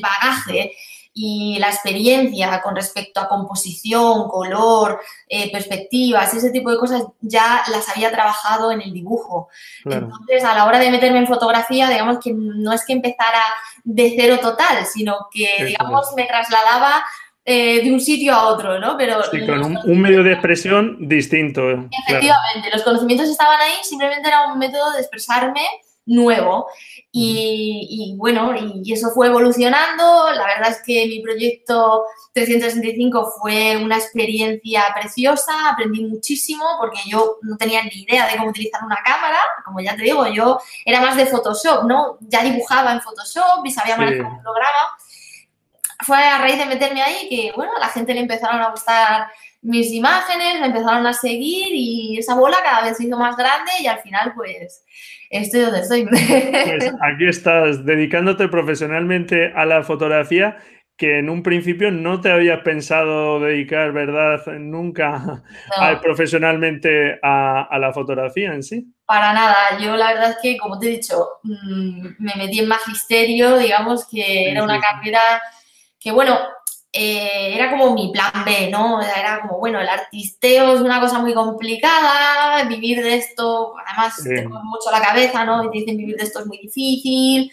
bagaje 0.00 0.70
y 1.18 1.58
la 1.58 1.68
experiencia 1.68 2.60
con 2.60 2.76
respecto 2.76 3.20
a 3.20 3.28
composición, 3.28 4.28
color, 4.28 5.00
eh, 5.26 5.50
perspectivas, 5.50 6.34
ese 6.34 6.50
tipo 6.50 6.70
de 6.70 6.76
cosas 6.76 7.04
ya 7.22 7.62
las 7.72 7.88
había 7.88 8.10
trabajado 8.10 8.70
en 8.70 8.82
el 8.82 8.92
dibujo. 8.92 9.48
Entonces, 9.86 10.44
a 10.44 10.54
la 10.54 10.66
hora 10.66 10.78
de 10.78 10.90
meterme 10.90 11.20
en 11.20 11.26
fotografía, 11.26 11.88
digamos 11.88 12.18
que 12.22 12.34
no 12.34 12.70
es 12.70 12.84
que 12.84 12.92
empezara 12.92 13.42
de 13.82 14.12
cero 14.14 14.38
total, 14.42 14.84
sino 14.84 15.28
que, 15.32 15.64
digamos, 15.64 16.12
me 16.14 16.26
trasladaba 16.26 17.02
eh, 17.46 17.82
de 17.82 17.92
un 17.92 18.00
sitio 18.00 18.34
a 18.34 18.48
otro, 18.48 18.78
¿no? 18.78 18.98
Pero 18.98 19.22
sí, 19.22 19.46
con 19.46 19.64
un, 19.64 20.00
medio 20.02 20.22
de 20.22 20.32
expresión 20.32 21.08
distinto. 21.08 21.62
Efectivamente, 22.06 22.68
los 22.70 22.82
conocimientos 22.82 23.30
estaban 23.30 23.58
ahí, 23.58 23.72
simplemente 23.84 24.28
era 24.28 24.48
un 24.48 24.58
método 24.58 24.92
de 24.92 24.98
expresarme 24.98 25.62
nuevo. 26.04 26.66
Y, 27.18 28.14
bueno, 28.18 28.54
y 28.84 28.92
eso 28.92 29.08
fue 29.10 29.28
evolucionando. 29.28 30.30
La 30.32 30.44
verdad 30.44 30.70
es 30.70 30.82
que 30.84 31.06
mi 31.06 31.20
proyecto 31.20 32.04
365 32.34 33.32
fue 33.40 33.78
una 33.78 33.96
experiencia 33.96 34.84
preciosa, 34.94 35.70
aprendí 35.70 36.04
muchísimo 36.04 36.66
porque 36.78 37.00
yo 37.06 37.38
no 37.40 37.56
tenía 37.56 37.82
ni 37.84 38.02
idea 38.02 38.28
de 38.28 38.36
cómo 38.36 38.50
utilizar 38.50 38.84
una 38.84 38.98
cámara. 39.02 39.38
Como 39.64 39.80
ya 39.80 39.96
te 39.96 40.02
digo, 40.02 40.26
yo 40.26 40.60
era 40.84 41.00
más 41.00 41.16
de 41.16 41.24
Photoshop, 41.24 41.84
¿no? 41.84 42.18
Ya 42.20 42.42
dibujaba 42.42 42.92
en 42.92 43.00
Photoshop 43.00 43.64
y 43.64 43.70
sabía 43.70 43.96
manejar 43.96 44.32
el 44.32 44.42
programa. 44.42 44.98
Fue 46.04 46.18
a 46.18 46.36
raíz 46.36 46.58
de 46.58 46.66
meterme 46.66 47.00
ahí 47.00 47.30
que, 47.30 47.52
bueno, 47.56 47.72
a 47.76 47.80
la 47.80 47.88
gente 47.88 48.12
le 48.12 48.20
empezaron 48.20 48.60
a 48.60 48.72
gustar 48.72 49.28
mis 49.62 49.90
imágenes, 49.90 50.60
me 50.60 50.66
empezaron 50.66 51.06
a 51.06 51.14
seguir 51.14 51.68
y 51.70 52.18
esa 52.18 52.34
bola 52.34 52.58
cada 52.62 52.82
vez 52.82 52.98
se 52.98 53.04
hizo 53.04 53.16
más 53.16 53.38
grande 53.38 53.72
y 53.80 53.86
al 53.86 54.00
final 54.00 54.34
pues 54.36 54.84
estoy 55.30 55.60
donde 55.60 55.80
estoy. 55.80 56.06
Pues 56.06 56.94
aquí 57.00 57.26
estás 57.26 57.84
dedicándote 57.84 58.48
profesionalmente 58.48 59.52
a 59.54 59.64
la 59.64 59.82
fotografía 59.82 60.58
que 60.96 61.18
en 61.18 61.28
un 61.28 61.42
principio 61.42 61.90
no 61.90 62.20
te 62.22 62.30
habías 62.30 62.60
pensado 62.60 63.38
dedicar, 63.38 63.92
¿verdad? 63.92 64.46
Nunca 64.58 65.42
profesionalmente 66.02 67.18
a, 67.22 67.68
la 67.78 67.92
fotografía 67.92 68.54
en 68.54 68.62
sí. 68.62 68.86
Para 69.04 69.34
nada, 69.34 69.78
yo 69.78 69.94
la 69.94 70.14
verdad 70.14 70.30
es 70.30 70.36
que, 70.42 70.56
como 70.56 70.78
te 70.78 70.86
he 70.86 70.90
dicho, 70.96 71.28
mm, 71.42 72.08
me 72.18 72.34
metí 72.36 72.60
en 72.60 72.68
magisterio, 72.68 73.58
digamos 73.58 74.08
que 74.08 74.50
era 74.50 74.62
una 74.62 74.80
carrera 74.80 75.42
que, 76.00 76.12
bueno, 76.12 76.38
eh, 76.98 77.54
era 77.54 77.70
como 77.70 77.92
mi 77.92 78.10
plan 78.10 78.32
B, 78.42 78.70
¿no? 78.70 79.02
Era 79.02 79.42
como, 79.42 79.58
bueno, 79.58 79.78
el 79.78 79.88
artisteo 79.88 80.74
es 80.74 80.80
una 80.80 80.98
cosa 80.98 81.18
muy 81.18 81.34
complicada, 81.34 82.64
vivir 82.64 83.02
de 83.02 83.16
esto, 83.16 83.74
además 83.86 84.16
te 84.16 84.34
te 84.34 84.48
mucho 84.48 84.90
la 84.90 85.02
cabeza, 85.02 85.44
¿no? 85.44 85.62
Y 85.64 85.70
te 85.70 85.78
dicen 85.80 85.98
vivir 85.98 86.16
de 86.16 86.24
esto 86.24 86.40
es 86.40 86.46
muy 86.46 86.56
difícil, 86.56 87.50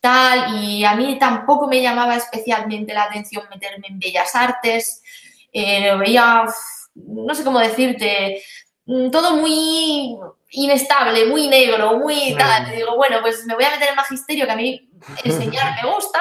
tal, 0.00 0.64
y 0.64 0.82
a 0.86 0.94
mí 0.94 1.18
tampoco 1.18 1.68
me 1.68 1.82
llamaba 1.82 2.16
especialmente 2.16 2.94
la 2.94 3.04
atención 3.04 3.44
meterme 3.50 3.86
en 3.88 3.98
bellas 3.98 4.34
artes, 4.34 5.02
eh, 5.52 5.94
veía, 5.96 6.46
no 6.94 7.34
sé 7.34 7.44
cómo 7.44 7.58
decirte, 7.58 8.42
mm, 8.86 9.10
todo 9.10 9.36
muy 9.36 10.16
inestable, 10.52 11.26
muy 11.26 11.48
negro, 11.48 11.98
muy 11.98 12.34
tal. 12.38 12.72
Y 12.72 12.76
digo, 12.76 12.96
bueno, 12.96 13.18
pues 13.20 13.44
me 13.44 13.54
voy 13.54 13.64
a 13.64 13.72
meter 13.72 13.90
en 13.90 13.96
magisterio, 13.96 14.46
que 14.46 14.52
a 14.52 14.56
mí 14.56 14.88
enseñar 15.22 15.82
me 15.82 15.92
gusta. 15.92 16.20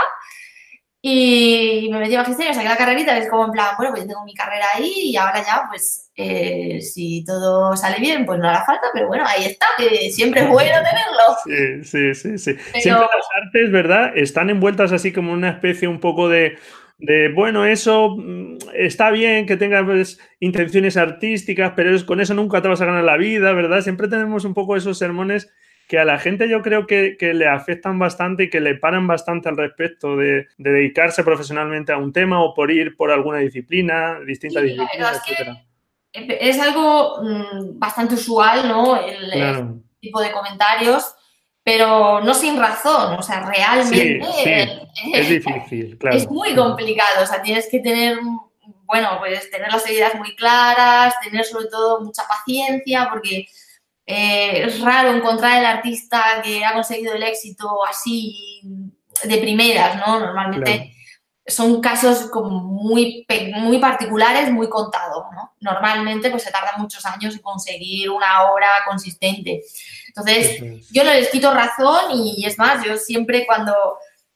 Y 1.08 1.88
me 1.92 2.00
metí 2.00 2.16
en 2.16 2.22
magisterio, 2.22 2.52
saqué 2.56 2.68
la 2.68 2.78
carrerita, 2.78 3.16
es 3.16 3.30
como 3.30 3.46
en 3.46 3.52
plan, 3.52 3.76
bueno, 3.78 3.92
pues 3.92 4.02
yo 4.02 4.08
tengo 4.08 4.26
mi 4.26 4.34
carrera 4.34 4.66
ahí 4.74 5.12
y 5.12 5.16
ahora 5.16 5.38
ya, 5.46 5.62
pues, 5.70 6.12
eh, 6.16 6.82
si 6.82 7.24
todo 7.24 7.78
sale 7.78 8.00
bien, 8.00 8.26
pues 8.26 8.40
no 8.40 8.50
hará 8.50 8.66
falta, 8.66 8.88
pero 8.92 9.06
bueno, 9.06 9.24
ahí 9.28 9.46
está, 9.46 9.68
que 9.78 10.10
siempre 10.10 10.42
es 10.42 10.50
bueno 10.50 10.74
tenerlo. 11.46 11.84
Sí, 11.84 11.84
sí, 11.84 12.16
sí, 12.16 12.38
sí. 12.40 12.56
Siempre 12.82 13.06
las 13.06 13.28
artes, 13.44 13.72
¿verdad? 13.72 14.18
Están 14.18 14.50
envueltas 14.50 14.92
así 14.94 15.14
como 15.14 15.32
una 15.32 15.50
especie 15.50 15.88
un 15.88 16.00
poco 16.00 16.28
de, 16.28 16.58
de 16.98 17.30
bueno, 17.30 17.66
eso 17.66 18.16
mm, 18.18 18.58
está 18.74 19.12
bien 19.12 19.46
que 19.46 19.58
tengas 19.58 19.84
pues, 19.86 20.20
intenciones 20.40 20.98
artísticas, 20.98 21.74
pero 21.76 22.04
con 22.08 22.20
eso 22.20 22.34
nunca 22.34 22.64
te 22.64 22.68
vas 22.68 22.82
a 22.82 22.86
ganar 22.86 23.04
la 23.04 23.18
vida, 23.18 23.54
¿verdad? 23.54 23.82
Siempre 23.82 24.08
tenemos 24.08 24.44
un 24.44 24.56
poco 24.56 24.76
esos 24.76 24.98
sermones 24.98 25.54
que 25.88 26.00
a 26.00 26.06
la 26.06 26.18
gente 26.20 26.50
yo 26.50 26.62
creo 26.62 26.88
que, 26.88 27.18
le 27.20 27.48
afectan 27.48 28.00
bastante 28.00 28.44
y 28.44 28.50
que 28.50 28.60
le 28.60 28.76
paran 28.76 29.08
bastante 29.08 29.50
al 29.50 29.58
respecto 29.58 30.18
de, 30.18 30.48
dedicarse 30.58 31.24
profesionalmente 31.24 31.92
a 31.92 31.98
un 31.98 32.12
tema 32.12 32.42
o 32.44 32.54
por 32.54 32.72
ir 32.72 32.96
por 32.96 33.12
alguna 33.12 33.40
disciplina, 33.40 34.20
distinta 34.26 34.62
disciplina, 34.62 35.12
etc. 35.12 35.50
Es, 36.12 36.60
algo 36.60 37.22
mm, 37.22 37.78
bastante 37.78 38.16
usual, 38.16 38.68
¿no? 38.68 39.00
El, 39.00 39.82
tipo 40.00 40.22
de 40.22 40.32
comentarios, 40.32 41.16
pero 41.64 42.22
no 42.22 42.34
sin 42.36 42.60
razón, 42.60 43.16
o 43.16 43.24
sea, 43.24 43.50
realmente 43.50 44.22
es 45.14 45.30
difícil, 45.30 45.98
claro. 45.98 46.16
Es 46.16 46.30
muy 46.30 46.54
complicado, 46.54 47.24
o 47.24 47.26
sea, 47.26 47.42
tienes 47.42 47.68
que 47.70 47.80
tener 47.80 48.20
bueno, 48.86 49.18
pues 49.20 49.50
tener 49.50 49.72
las 49.72 49.90
ideas 49.90 50.16
muy 50.16 50.36
claras, 50.36 51.16
tener 51.22 51.44
sobre 51.44 51.66
todo 51.68 52.02
mucha 52.02 52.24
paciencia, 52.28 53.08
porque 53.12 53.48
eh, 54.06 54.64
es 54.66 54.82
raro 54.82 55.12
encontrar 55.12 55.60
el 55.60 55.66
artista 55.66 56.42
que 56.44 56.64
ha 56.64 56.74
conseguido 56.74 57.14
el 57.14 57.24
éxito 57.24 57.84
así 57.88 58.62
de 59.24 59.38
primeras, 59.38 59.96
¿no? 59.98 60.20
Normalmente 60.20 60.96
son 61.48 61.80
casos 61.80 62.30
como 62.32 62.50
muy, 62.50 63.26
muy 63.56 63.78
particulares, 63.78 64.52
muy 64.52 64.68
contados, 64.68 65.26
¿no? 65.34 65.54
Normalmente 65.60 66.32
pues 66.32 66.44
se 66.44 66.52
tarda 66.52 66.74
muchos 66.78 67.06
años 67.06 67.36
en 67.36 67.42
conseguir 67.42 68.10
una 68.10 68.52
obra 68.52 68.68
consistente. 68.88 69.62
Entonces, 70.08 70.62
yo 70.92 71.04
no 71.04 71.12
les 71.12 71.30
quito 71.30 71.54
razón 71.54 72.12
y 72.14 72.46
es 72.46 72.58
más, 72.58 72.84
yo 72.84 72.98
siempre 72.98 73.46
cuando 73.46 73.74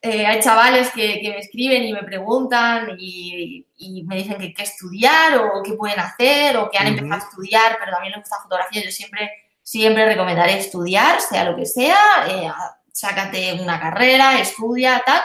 eh, 0.02 0.26
hay 0.26 0.40
chavales 0.40 0.92
que, 0.92 1.20
me 1.24 1.40
escriben 1.40 1.84
y 1.84 1.94
me 1.94 2.04
preguntan 2.04 2.96
y, 3.00 3.66
me 4.06 4.18
dicen 4.18 4.38
que 4.38 4.54
qué 4.54 4.64
estudiar 4.64 5.38
o 5.38 5.64
qué 5.64 5.74
pueden 5.74 6.00
hacer 6.00 6.58
o 6.58 6.70
que 6.70 6.78
han 6.78 6.88
empezado 6.88 7.14
a 7.14 7.26
estudiar, 7.26 7.78
pero 7.80 7.92
también 7.92 8.14
les 8.14 8.22
gusta 8.22 8.42
fotografía, 8.42 8.84
yo 8.84 8.92
siempre 8.92 9.32
Siempre 9.70 10.04
recomendaré 10.04 10.58
estudiar, 10.58 11.22
sea 11.22 11.44
lo 11.44 11.56
que 11.56 11.68
sea, 11.68 11.96
eh, 12.28 12.52
sácate 12.92 13.54
una 13.62 13.80
carrera, 13.80 14.40
estudia, 14.40 15.04
tal. 15.06 15.22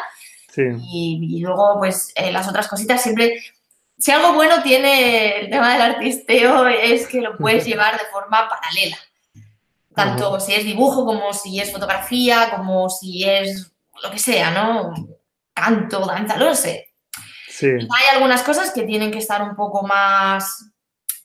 Y, 0.92 1.40
luego, 1.40 1.78
pues, 1.78 2.12
eh, 2.14 2.30
las 2.30 2.46
otras 2.46 2.68
cositas 2.68 3.02
siempre... 3.02 3.42
Si 3.96 4.10
algo 4.10 4.34
bueno 4.34 4.62
tiene 4.62 5.40
el 5.40 5.50
tema 5.50 5.72
del 5.72 5.80
artisteo 5.80 6.68
es 6.68 7.08
que 7.08 7.22
lo 7.22 7.38
puedes 7.38 7.64
llevar 7.66 7.94
de 7.94 8.04
forma 8.12 8.46
paralela. 8.46 8.98
Tanto 9.94 10.38
si 10.38 10.52
es 10.52 10.64
dibujo 10.64 11.06
como 11.06 11.32
si 11.32 11.58
es 11.58 11.72
fotografía, 11.72 12.50
como 12.54 12.90
si 12.90 13.26
es 13.26 13.72
lo 14.02 14.10
que 14.10 14.18
sea, 14.18 14.50
¿no? 14.50 14.92
Canto, 15.54 16.04
danza, 16.04 16.36
lo 16.36 16.54
sé. 16.54 16.92
Sí. 17.48 17.68
Hay 17.68 18.08
algunas 18.12 18.42
cosas 18.42 18.72
que 18.72 18.82
tienen 18.82 19.10
que 19.10 19.20
estar 19.20 19.40
un 19.40 19.56
poco 19.56 19.86
más 19.86 20.74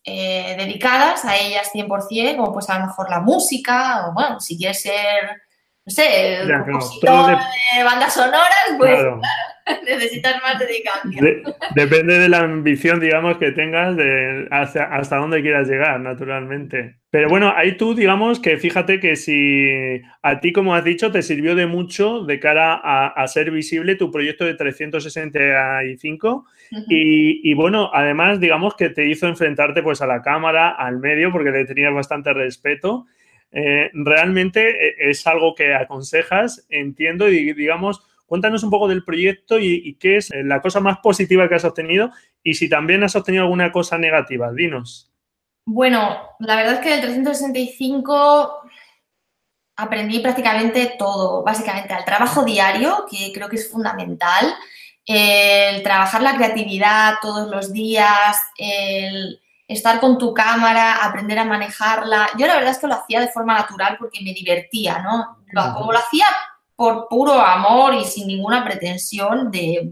eh, 0.09 0.55
dedicadas 0.57 1.23
a 1.25 1.37
ellas 1.37 1.69
100%, 1.73 2.35
como 2.35 2.53
pues 2.53 2.69
a 2.69 2.79
lo 2.79 2.87
mejor 2.87 3.09
la 3.09 3.19
música, 3.19 4.07
o 4.07 4.13
bueno, 4.13 4.39
si 4.39 4.57
quieres 4.57 4.81
ser, 4.81 5.41
no 5.85 5.93
sé, 5.93 6.39
compositor 6.65 7.37
de... 7.75 7.83
bandas 7.83 8.13
sonoras, 8.13 8.65
pues 8.77 8.95
claro. 8.95 9.21
necesitas 9.85 10.41
más 10.41 10.59
dedicación. 10.59 11.43
depende 11.75 12.19
de 12.19 12.29
la 12.29 12.39
ambición, 12.39 12.99
digamos, 12.99 13.37
que 13.37 13.51
tengas 13.51 13.95
de 13.95 14.47
hasta 14.51 15.17
dónde 15.17 15.41
quieras 15.41 15.67
llegar, 15.67 15.99
naturalmente. 15.99 16.99
Pero 17.11 17.27
bueno, 17.27 17.51
ahí 17.55 17.75
tú, 17.75 17.95
digamos 17.95 18.39
que 18.39 18.57
fíjate 18.57 18.99
que 18.99 19.15
si 19.15 19.99
a 20.21 20.39
ti, 20.39 20.53
como 20.53 20.75
has 20.75 20.83
dicho, 20.83 21.11
te 21.11 21.23
sirvió 21.23 21.55
de 21.55 21.65
mucho 21.65 22.23
de 22.23 22.39
cara 22.39 22.75
a, 22.75 23.27
ser 23.27 23.49
visible 23.49 23.95
tu 23.95 24.11
proyecto 24.11 24.45
de 24.45 24.53
365 24.53 26.45
y, 26.87 27.53
bueno, 27.55 27.89
además, 27.93 28.39
digamos 28.39 28.75
que 28.75 28.89
te 28.89 29.07
hizo 29.07 29.27
enfrentarte 29.27 29.81
pues 29.81 30.03
a 30.03 30.07
la 30.07 30.21
cámara, 30.21 30.69
al 30.69 30.99
medio, 30.99 31.31
porque 31.31 31.49
le 31.49 31.65
tenías 31.65 31.93
bastante 31.93 32.31
respeto. 32.31 33.07
Eh, 33.51 33.89
realmente 33.93 34.89
eh, 34.89 34.95
es 35.09 35.25
algo 35.25 35.55
que 35.55 35.73
aconsejas, 35.73 36.67
entiendo, 36.69 37.27
y 37.29 37.53
digamos, 37.53 38.07
cuéntanos 38.29 38.63
un 38.63 38.69
poco 38.69 38.87
del 38.87 39.03
proyecto 39.03 39.59
y, 39.59 39.81
y 39.83 39.95
qué 39.95 40.15
es 40.17 40.29
la 40.45 40.61
cosa 40.61 40.79
más 40.79 40.99
positiva 40.99 41.49
que 41.49 41.55
has 41.55 41.65
obtenido 41.65 42.11
y 42.43 42.53
si 42.53 42.69
también 42.69 43.03
has 43.03 43.15
obtenido 43.15 43.43
alguna 43.43 43.71
cosa 43.71 43.97
negativa, 43.97 44.53
dinos. 44.53 45.11
Bueno, 45.65 46.17
la 46.39 46.55
verdad 46.55 46.75
es 46.75 46.79
que 46.79 46.89
del 46.89 47.01
365 47.01 48.61
aprendí 49.75 50.19
prácticamente 50.19 50.95
todo, 50.97 51.43
básicamente 51.43 51.93
al 51.93 52.05
trabajo 52.05 52.43
diario, 52.43 53.05
que 53.09 53.31
creo 53.33 53.49
que 53.49 53.57
es 53.57 53.71
fundamental, 53.71 54.53
el 55.05 55.81
trabajar 55.83 56.21
la 56.21 56.35
creatividad 56.35 57.15
todos 57.21 57.49
los 57.49 57.71
días, 57.71 58.37
el 58.57 59.39
estar 59.67 59.99
con 59.99 60.17
tu 60.17 60.33
cámara, 60.33 61.05
aprender 61.05 61.39
a 61.39 61.45
manejarla. 61.45 62.29
Yo 62.37 62.47
la 62.47 62.55
verdad 62.55 62.71
es 62.71 62.79
que 62.79 62.87
lo 62.87 62.95
hacía 62.95 63.21
de 63.21 63.29
forma 63.29 63.53
natural 63.53 63.97
porque 63.99 64.21
me 64.23 64.33
divertía, 64.33 64.99
¿no? 64.99 65.37
Como 65.75 65.91
lo 65.91 65.99
hacía 65.99 66.25
por 66.79 67.09
puro 67.09 67.33
amor 67.33 67.93
y 67.93 68.05
sin 68.05 68.25
ninguna 68.25 68.63
pretensión 68.63 69.51
de 69.51 69.89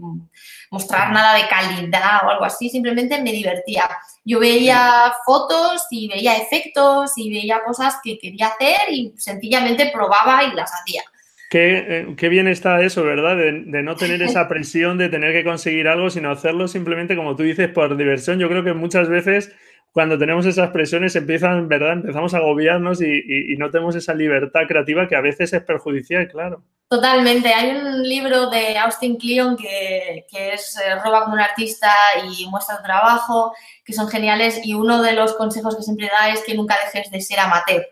mostrar 0.70 1.12
nada 1.12 1.34
de 1.34 1.46
calidad 1.46 2.24
o 2.24 2.30
algo 2.30 2.46
así, 2.46 2.70
simplemente 2.70 3.20
me 3.20 3.30
divertía. 3.30 3.86
Yo 4.24 4.40
veía 4.40 5.12
fotos 5.26 5.82
y 5.90 6.08
veía 6.08 6.38
efectos 6.38 7.12
y 7.16 7.30
veía 7.30 7.62
cosas 7.62 7.98
que 8.02 8.16
quería 8.16 8.46
hacer 8.46 8.90
y 8.90 9.12
sencillamente 9.18 9.90
probaba 9.92 10.44
y 10.44 10.54
las 10.54 10.72
hacía. 10.72 11.02
Qué, 11.50 12.06
eh, 12.18 12.28
bien 12.30 12.48
está 12.48 12.80
eso, 12.80 13.04
¿verdad? 13.04 13.36
De, 13.36 13.82
no 13.82 13.94
tener 13.94 14.22
esa 14.22 14.48
presión 14.48 14.96
de 14.96 15.10
tener 15.10 15.34
que 15.34 15.44
conseguir 15.44 15.88
algo, 15.88 16.08
sino 16.08 16.30
hacerlo 16.30 16.68
simplemente, 16.68 17.16
como 17.16 17.36
tú 17.36 17.42
dices, 17.42 17.68
por 17.68 17.98
diversión. 17.98 18.38
Yo 18.38 18.48
creo 18.48 18.64
que 18.64 18.72
muchas 18.72 19.10
veces 19.10 19.52
cuando 19.98 20.16
tenemos 20.16 20.46
esas 20.46 20.70
presiones 20.70 21.16
empiezan, 21.16 21.66
¿verdad? 21.66 21.94
Empezamos 21.94 22.32
a 22.32 22.36
agobiarnos 22.36 23.02
y 23.02 23.56
no 23.58 23.68
tenemos 23.68 23.96
esa 23.96 24.14
libertad 24.14 24.60
creativa 24.68 25.08
que 25.08 25.16
a 25.16 25.20
veces 25.20 25.52
es 25.52 25.62
perjudicial, 25.64 26.28
claro. 26.28 26.62
Totalmente. 26.86 27.52
Hay 27.52 27.70
un 27.72 28.08
libro 28.08 28.48
de 28.48 28.78
Austin 28.78 29.16
Kleon 29.16 29.56
que, 29.56 30.24
es 30.30 30.76
eh, 30.76 30.94
Roba 31.04 31.24
como 31.24 31.34
un 31.34 31.40
artista 31.40 31.90
y 32.22 32.46
muestra 32.46 32.76
tu 32.76 32.84
trabajo, 32.84 33.52
que 33.84 33.92
son 33.92 34.06
geniales. 34.06 34.60
Y 34.62 34.74
uno 34.74 35.02
de 35.02 35.14
los 35.14 35.34
consejos 35.34 35.74
que 35.74 35.82
siempre 35.82 36.08
da 36.08 36.30
es 36.30 36.44
que 36.44 36.54
nunca 36.54 36.76
dejes 36.84 37.10
de 37.10 37.20
ser 37.20 37.40
amateur, 37.40 37.84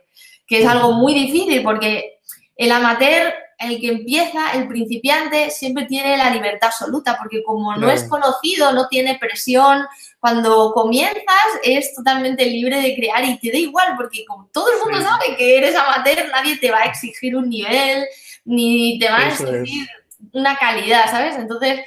que 0.47 0.61
es 0.61 0.67
algo 0.69 0.93
muy 0.93 1.13
difícil 1.13 1.61
porque 1.65 2.21
el 2.55 2.71
amateur, 2.71 3.35
el 3.59 3.81
que 3.81 3.89
empieza, 3.89 4.53
el 4.53 4.69
principiante, 4.69 5.51
siempre 5.51 5.87
tiene 5.87 6.17
la 6.17 6.31
libertad 6.31 6.69
absoluta, 6.69 7.17
porque 7.19 7.43
como 7.43 7.75
no 7.77 7.91
es 7.91 8.05
conocido, 8.05 8.73
no 8.73 8.87
tiene 8.89 9.19
presión, 9.19 9.87
cuando 10.21 10.73
comienzas 10.73 11.25
es 11.63 11.95
totalmente 11.95 12.45
libre 12.45 12.81
de 12.81 12.95
crear 12.95 13.25
y 13.25 13.39
te 13.39 13.51
da 13.51 13.59
igual, 13.59 13.95
porque 13.97 14.25
como 14.27 14.49
todo 14.53 14.71
el 14.71 14.79
mundo 14.79 15.01
sabe 15.01 15.37
que 15.37 15.57
eres 15.57 15.75
amateur, 15.75 16.29
nadie 16.31 16.57
te 16.59 16.71
va 16.71 16.81
a 16.81 16.85
exigir 16.85 17.35
un 17.35 17.49
nivel 17.49 18.05
ni 18.45 18.99
te 18.99 19.09
va 19.09 19.19
a 19.19 19.29
exigir 19.29 19.89
una 20.33 20.57
calidad, 20.57 21.11
¿sabes? 21.11 21.37
Entonces 21.37 21.81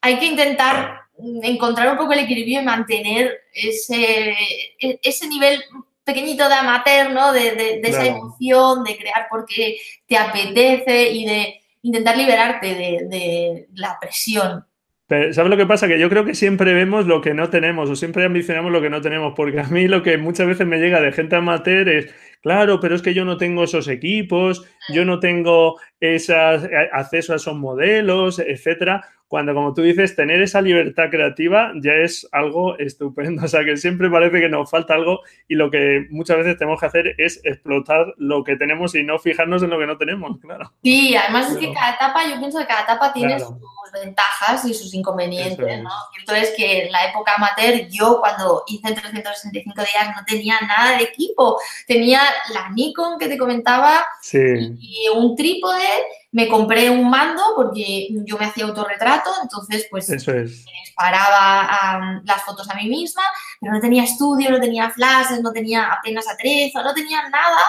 hay 0.00 0.18
que 0.18 0.26
intentar 0.26 1.00
encontrar 1.42 1.90
un 1.92 1.98
poco 1.98 2.12
el 2.12 2.20
equilibrio 2.20 2.62
y 2.62 2.64
mantener 2.64 3.40
ese, 3.52 4.30
e, 4.78 4.98
ese 5.02 5.28
nivel 5.28 5.62
pequeñito 6.12 6.48
de 6.48 6.54
amateur, 6.54 7.12
¿no? 7.12 7.32
De, 7.32 7.80
esa 7.82 8.06
emoción, 8.06 8.84
de 8.84 8.96
crear 8.96 9.26
porque 9.30 9.78
te 10.06 10.16
apetece 10.16 11.10
y 11.12 11.24
de 11.24 11.60
intentar 11.82 12.16
liberarte 12.16 12.74
de, 12.74 13.68
la 13.74 13.96
presión. 14.00 14.64
¿Sabes 15.08 15.50
lo 15.50 15.56
que 15.56 15.66
pasa? 15.66 15.88
Que 15.88 15.98
yo 15.98 16.08
creo 16.08 16.24
que 16.24 16.36
siempre 16.36 16.72
vemos 16.72 17.06
lo 17.06 17.20
que 17.20 17.34
no 17.34 17.50
tenemos 17.50 17.90
o 17.90 17.96
siempre 17.96 18.24
ambicionamos 18.24 18.70
lo 18.70 18.80
que 18.80 18.90
no 18.90 19.00
tenemos, 19.00 19.34
porque 19.34 19.58
a 19.58 19.64
mí 19.64 19.88
lo 19.88 20.04
que 20.04 20.18
muchas 20.18 20.46
veces 20.46 20.68
me 20.68 20.78
llega 20.78 21.00
de 21.00 21.10
gente 21.10 21.34
amateur 21.34 21.88
es, 21.88 22.14
claro, 22.42 22.78
pero 22.78 22.94
es 22.94 23.02
que 23.02 23.12
yo 23.12 23.24
no 23.24 23.36
tengo 23.36 23.64
esos 23.64 23.88
equipos, 23.88 24.64
yo 24.88 25.04
no 25.04 25.20
tengo 25.20 25.78
esas, 26.00 26.68
acceso 26.92 27.32
a 27.32 27.36
esos 27.36 27.56
modelos, 27.56 28.38
etcétera 28.38 29.04
cuando, 29.30 29.54
como 29.54 29.72
tú 29.72 29.82
dices, 29.82 30.16
tener 30.16 30.42
esa 30.42 30.60
libertad 30.60 31.08
creativa 31.08 31.70
ya 31.76 31.92
es 31.92 32.28
algo 32.32 32.76
estupendo. 32.78 33.44
O 33.44 33.48
sea, 33.48 33.64
que 33.64 33.76
siempre 33.76 34.10
parece 34.10 34.40
que 34.40 34.48
nos 34.48 34.68
falta 34.68 34.94
algo 34.94 35.20
y 35.46 35.54
lo 35.54 35.70
que 35.70 36.08
muchas 36.10 36.38
veces 36.38 36.58
tenemos 36.58 36.80
que 36.80 36.86
hacer 36.86 37.14
es 37.16 37.40
explotar 37.44 38.12
lo 38.16 38.42
que 38.42 38.56
tenemos 38.56 38.96
y 38.96 39.04
no 39.04 39.20
fijarnos 39.20 39.62
en 39.62 39.70
lo 39.70 39.78
que 39.78 39.86
no 39.86 39.96
tenemos, 39.96 40.38
claro. 40.42 40.72
Sí, 40.82 41.14
además 41.14 41.52
es 41.52 41.58
que 41.58 41.72
cada 41.72 41.94
etapa, 41.94 42.28
yo 42.28 42.40
pienso 42.40 42.58
que 42.58 42.66
cada 42.66 42.82
etapa 42.82 43.12
tiene 43.12 43.38
sus 43.38 43.56
ventajas 43.92 44.64
y 44.64 44.74
sus 44.74 44.92
inconvenientes, 44.94 45.82
¿no? 45.82 45.90
Cierto 46.12 46.34
es 46.34 46.52
que 46.56 46.86
en 46.86 46.92
la 46.92 47.06
época 47.06 47.34
amateur, 47.36 47.88
yo 47.88 48.18
cuando 48.18 48.64
hice 48.66 48.92
365 48.92 49.74
días 49.80 50.16
no 50.16 50.24
tenía 50.26 50.60
nada 50.60 50.96
de 50.96 51.04
equipo. 51.04 51.58
Tenía 51.86 52.20
la 52.52 52.70
Nikon 52.70 53.18
que 53.18 53.28
te 53.28 53.38
comentaba 53.38 54.04
y 54.78 55.08
un 55.14 55.34
trípode 55.36 55.88
me 56.32 56.48
compré 56.48 56.90
un 56.90 57.08
mando 57.10 57.42
porque 57.56 58.08
yo 58.24 58.38
me 58.38 58.46
hacía 58.46 58.64
autorretrato, 58.64 59.30
entonces 59.42 59.86
pues 59.90 60.08
Eso 60.08 60.32
me 60.32 60.44
disparaba 60.44 62.22
las 62.24 62.42
fotos 62.44 62.68
a 62.70 62.74
mí 62.74 62.88
misma, 62.88 63.22
pero 63.60 63.72
no 63.72 63.80
tenía 63.80 64.04
estudio, 64.04 64.50
no 64.50 64.60
tenía 64.60 64.90
flashes, 64.90 65.40
no 65.42 65.52
tenía 65.52 65.92
apenas 65.92 66.28
atrezo, 66.28 66.82
no 66.82 66.94
tenía 66.94 67.28
nada. 67.28 67.60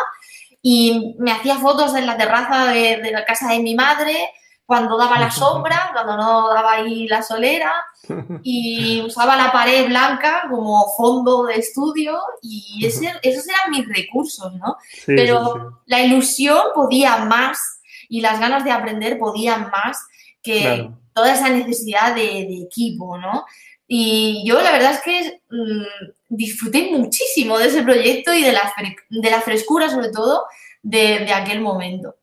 Y 0.61 1.15
me 1.17 1.31
hacía 1.31 1.57
fotos 1.57 1.95
en 1.95 2.05
la 2.05 2.17
terraza 2.17 2.67
de, 2.67 2.97
de 2.97 3.11
la 3.11 3.25
casa 3.25 3.49
de 3.49 3.59
mi 3.59 3.73
madre, 3.73 4.29
cuando 4.71 4.97
daba 4.97 5.19
la 5.19 5.29
sombra, 5.29 5.89
cuando 5.91 6.15
no 6.15 6.47
daba 6.53 6.75
ahí 6.75 7.05
la 7.05 7.21
solera, 7.21 7.73
y 8.41 9.01
usaba 9.01 9.35
la 9.35 9.51
pared 9.51 9.85
blanca 9.87 10.43
como 10.49 10.87
fondo 10.95 11.43
de 11.43 11.55
estudio, 11.55 12.17
y 12.41 12.85
esos 12.85 13.01
eran 13.49 13.71
mis 13.71 13.85
recursos, 13.85 14.53
¿no? 14.53 14.77
Pero 15.05 15.81
la 15.87 15.99
ilusión 15.99 16.61
podía 16.73 17.17
más 17.25 17.81
y 18.07 18.21
las 18.21 18.39
ganas 18.39 18.63
de 18.63 18.71
aprender 18.71 19.19
podían 19.19 19.69
más 19.71 20.07
que 20.41 20.89
toda 21.11 21.33
esa 21.33 21.49
necesidad 21.49 22.15
de, 22.15 22.63
equipo, 22.63 23.17
¿no? 23.17 23.43
Y 23.89 24.41
yo 24.47 24.61
la 24.61 24.71
verdad 24.71 24.93
es 24.93 25.01
que 25.01 25.41
mm, 25.49 26.15
disfruté 26.29 26.91
muchísimo 26.91 27.57
de 27.57 27.67
ese 27.67 27.83
proyecto 27.83 28.33
y 28.33 28.41
de 28.41 28.53
la, 28.53 28.73
de 29.09 29.29
la 29.31 29.41
frescura, 29.41 29.89
sobre 29.89 30.11
todo, 30.11 30.45
de, 30.81 31.29
aquel 31.33 31.59
momento. 31.59 32.15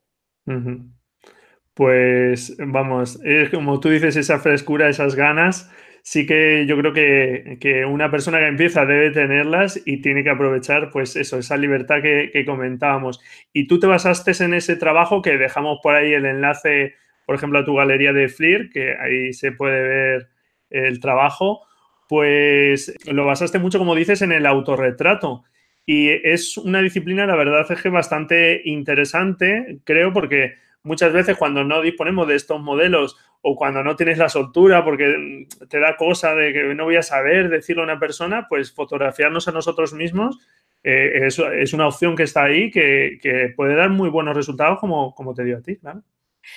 Pues 1.79 2.57
vamos, 2.59 3.21
es 3.23 3.51
como 3.51 3.79
tú 3.79 3.89
dices, 3.89 4.17
esa 4.17 4.41
frescura, 4.41 4.89
esas 4.89 5.15
ganas, 5.15 5.71
sí 6.03 6.27
que 6.27 6.67
yo 6.67 6.77
creo 6.77 6.93
que, 6.93 7.85
una 7.89 8.11
persona 8.11 8.41
que 8.41 8.49
empieza 8.49 8.85
debe 8.85 9.13
tenerlas 9.13 9.81
y 9.87 10.03
tiene 10.03 10.25
que 10.25 10.31
aprovechar, 10.31 10.91
pues 10.91 11.15
eso, 11.15 11.39
esa 11.39 11.57
libertad 11.57 12.03
que, 12.03 12.45
comentábamos. 12.45 13.21
Y 13.53 13.69
tú 13.69 13.79
te 13.79 13.87
basaste 13.87 14.33
en 14.43 14.55
ese 14.55 14.75
trabajo 14.75 15.23
que 15.23 15.39
dejamos 15.39 15.79
por 15.81 15.95
ahí 15.95 16.13
el 16.15 16.27
enlace, 16.27 16.97
por 17.25 17.37
ejemplo, 17.37 17.61
a 17.61 17.65
tu 17.65 17.77
galería 17.77 18.13
de 18.13 18.29
FLIR, 18.29 18.71
que 18.71 18.97
ahí 18.99 19.33
se 19.33 19.53
puede 19.53 19.81
ver 19.81 20.29
el 20.71 20.99
trabajo, 20.99 21.61
pues 22.09 22.93
lo 23.07 23.25
basaste 23.25 23.61
mucho, 23.61 23.79
como 23.79 23.95
dices, 23.95 24.21
en 24.23 24.33
el 24.33 24.47
autorretrato. 24.47 25.45
Y 25.87 26.09
es 26.09 26.59
una 26.59 26.83
disciplina, 26.83 27.25
la 27.25 27.37
verdad 27.37 27.71
es 27.71 27.81
que 27.81 27.89
bastante 27.89 28.63
interesante, 28.65 29.79
creo, 29.85 30.13
porque 30.13 30.67
muchas 30.89 31.13
veces 31.13 31.37
cuando 31.37 31.63
no 31.63 31.83
disponemos 31.83 32.27
de 32.27 32.35
estos 32.35 32.61
modelos 32.61 33.17
o 33.43 33.55
cuando 33.55 33.85
no 33.85 33.95
tienes 33.95 34.19
la 34.19 34.29
soltura 34.29 34.85
porque 34.85 35.47
te 35.69 35.79
da 35.79 35.97
cosa 35.97 36.35
de 36.35 36.53
que 36.53 36.75
no 36.75 36.85
voy 36.85 36.97
a 36.97 37.03
saber 37.03 37.51
decirlo 37.51 37.83
a 37.83 37.85
una 37.85 38.01
persona, 38.01 38.47
pues 38.49 38.73
fotografiarnos 38.73 39.47
a 39.47 39.53
nosotros 39.53 39.93
mismos 39.93 40.39
eh, 40.83 41.27
es, 41.27 41.73
una 41.73 41.87
opción 41.87 42.17
que 42.17 42.23
está 42.23 42.45
ahí 42.45 42.71
que, 42.71 43.53
puede 43.57 43.77
dar 43.77 43.91
muy 43.91 44.09
buenos 44.09 44.35
resultados 44.35 44.79
como, 44.79 45.15
como 45.15 45.35
te 45.35 45.45
dio 45.45 45.59
a 45.59 45.63
ti, 45.63 45.77
claro. 45.77 46.03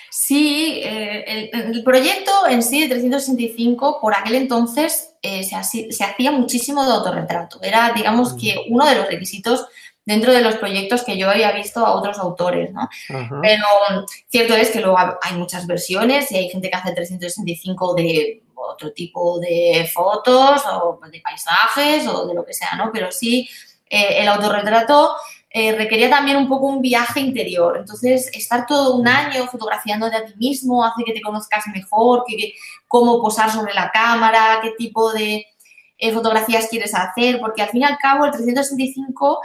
Sí, 0.09 0.81
eh, 0.85 1.49
el, 1.51 1.83
proyecto 1.83 2.31
en 2.49 2.63
sí 2.63 2.81
de 2.81 2.87
365 2.87 3.99
por 3.99 4.13
aquel 4.13 4.35
entonces 4.35 5.15
eh, 5.21 5.43
se, 5.43 5.91
se, 5.91 6.03
hacía 6.03 6.31
muchísimo 6.31 6.85
de 6.85 6.91
autorretrato. 6.91 7.61
Era, 7.61 7.91
digamos, 7.93 8.33
que 8.33 8.55
uno 8.69 8.87
de 8.87 8.95
los 8.95 9.07
requisitos 9.07 9.67
dentro 10.11 10.33
de 10.33 10.41
los 10.41 10.55
proyectos 10.55 11.03
que 11.03 11.17
yo 11.17 11.29
había 11.29 11.53
visto 11.53 11.85
a 11.85 11.95
otros 11.95 12.19
autores, 12.19 12.71
¿no? 12.73 12.89
Pero 13.41 14.05
cierto 14.27 14.55
es 14.55 14.69
que 14.69 14.81
luego 14.81 14.97
hay 14.99 15.37
muchas 15.37 15.65
versiones 15.65 16.29
y 16.31 16.37
hay 16.37 16.49
gente 16.49 16.69
que 16.69 16.75
hace 16.75 16.93
365 16.93 17.95
de 17.95 18.43
otro 18.53 18.91
tipo 18.91 19.39
de 19.39 19.89
fotos 19.91 20.63
o 20.67 20.99
de 21.09 21.21
paisajes 21.21 22.07
o 22.07 22.27
de 22.27 22.33
lo 22.33 22.45
que 22.45 22.53
sea, 22.53 22.75
¿no? 22.75 22.91
Pero 22.91 23.11
sí, 23.11 23.49
eh, 23.89 24.21
el 24.21 24.27
autorretrato 24.27 25.15
eh, 25.49 25.75
requería 25.75 26.09
también 26.09 26.37
un 26.37 26.49
poco 26.49 26.67
un 26.67 26.81
viaje 26.81 27.21
interior. 27.21 27.77
Entonces, 27.77 28.29
estar 28.33 28.65
todo 28.65 28.95
un 28.95 29.07
año 29.07 29.47
fotografiándote 29.47 30.17
a 30.17 30.25
ti 30.25 30.33
mismo 30.37 30.83
hace 30.83 31.03
que 31.05 31.13
te 31.13 31.21
conozcas 31.21 31.65
mejor, 31.67 32.23
que, 32.27 32.53
cómo 32.87 33.21
posar 33.21 33.49
sobre 33.49 33.73
la 33.73 33.91
cámara, 33.91 34.59
qué 34.61 34.71
tipo 34.77 35.11
de 35.13 35.45
eh, 35.97 36.11
fotografías 36.11 36.67
quieres 36.67 36.93
hacer, 36.95 37.39
porque 37.39 37.61
al 37.61 37.69
fin 37.69 37.81
y 37.81 37.85
al 37.85 37.97
cabo 37.97 38.25
el 38.25 38.31
365 38.31 39.41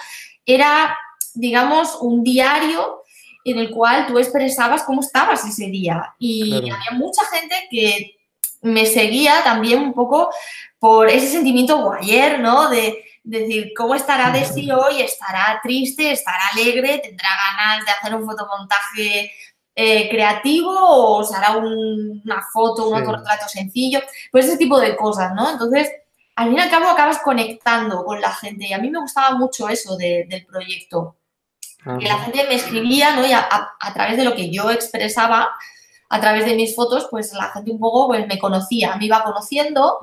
era, 0.46 0.96
digamos, 1.34 1.98
un 2.00 2.22
diario 2.22 3.02
en 3.44 3.58
el 3.58 3.70
cual 3.70 4.06
tú 4.06 4.18
expresabas 4.18 4.82
cómo 4.84 5.00
estabas 5.00 5.44
ese 5.44 5.66
día. 5.66 6.14
Y 6.18 6.54
había 6.54 6.92
mucha 6.92 7.24
gente 7.26 7.54
que 7.70 8.16
me 8.62 8.86
seguía 8.86 9.42
también 9.44 9.80
un 9.80 9.92
poco 9.92 10.30
por 10.78 11.08
ese 11.08 11.28
sentimiento 11.28 11.78
guayer, 11.78 12.40
¿no? 12.40 12.68
De, 12.68 13.04
decir, 13.22 13.72
¿cómo 13.76 13.96
estará 13.96 14.30
de 14.30 14.44
sí 14.44 14.70
hoy? 14.70 15.02
¿Estará 15.02 15.58
triste? 15.60 16.12
¿Estará 16.12 16.46
alegre? 16.52 16.98
¿Tendrá 16.98 17.28
ganas 17.36 17.84
de 17.84 17.90
hacer 17.90 18.14
un 18.14 18.24
fotomontaje 18.24 19.32
eh, 19.74 20.08
creativo 20.08 20.72
o 20.72 21.24
se 21.24 21.34
hará 21.34 21.56
una 21.56 22.40
foto, 22.52 22.88
un 22.88 23.00
retrato 23.00 23.48
sencillo? 23.48 24.00
Pues 24.30 24.46
ese 24.46 24.56
tipo 24.56 24.78
de 24.78 24.94
cosas, 24.94 25.34
¿no? 25.34 25.50
Entonces, 25.50 25.90
al 26.36 26.48
fin 26.48 26.58
y 26.58 26.60
al 26.60 26.70
cabo 26.70 26.88
acabas 26.88 27.18
conectando 27.18 28.04
con 28.04 28.20
la 28.20 28.30
gente 28.30 28.66
y 28.66 28.72
a 28.72 28.78
mí 28.78 28.90
me 28.90 29.00
gustaba 29.00 29.36
mucho 29.36 29.68
eso 29.68 29.96
del 29.96 30.46
proyecto. 30.46 31.16
Que 32.00 32.08
la 32.08 32.18
gente 32.18 32.44
me 32.48 32.56
escribía, 32.56 33.14
¿no? 33.14 33.24
Y 33.24 33.32
a, 33.32 33.92
través 33.94 34.16
de 34.16 34.24
lo 34.24 34.34
que 34.34 34.50
yo 34.50 34.70
expresaba, 34.70 35.50
a 36.08 36.20
través 36.20 36.44
de 36.44 36.54
mis 36.54 36.74
fotos, 36.74 37.06
pues 37.10 37.32
la 37.32 37.50
gente 37.50 37.70
un 37.70 37.78
poco 37.78 38.08
pues, 38.08 38.26
me 38.26 38.38
conocía, 38.38 38.96
me 38.96 39.06
iba 39.06 39.22
conociendo 39.22 39.98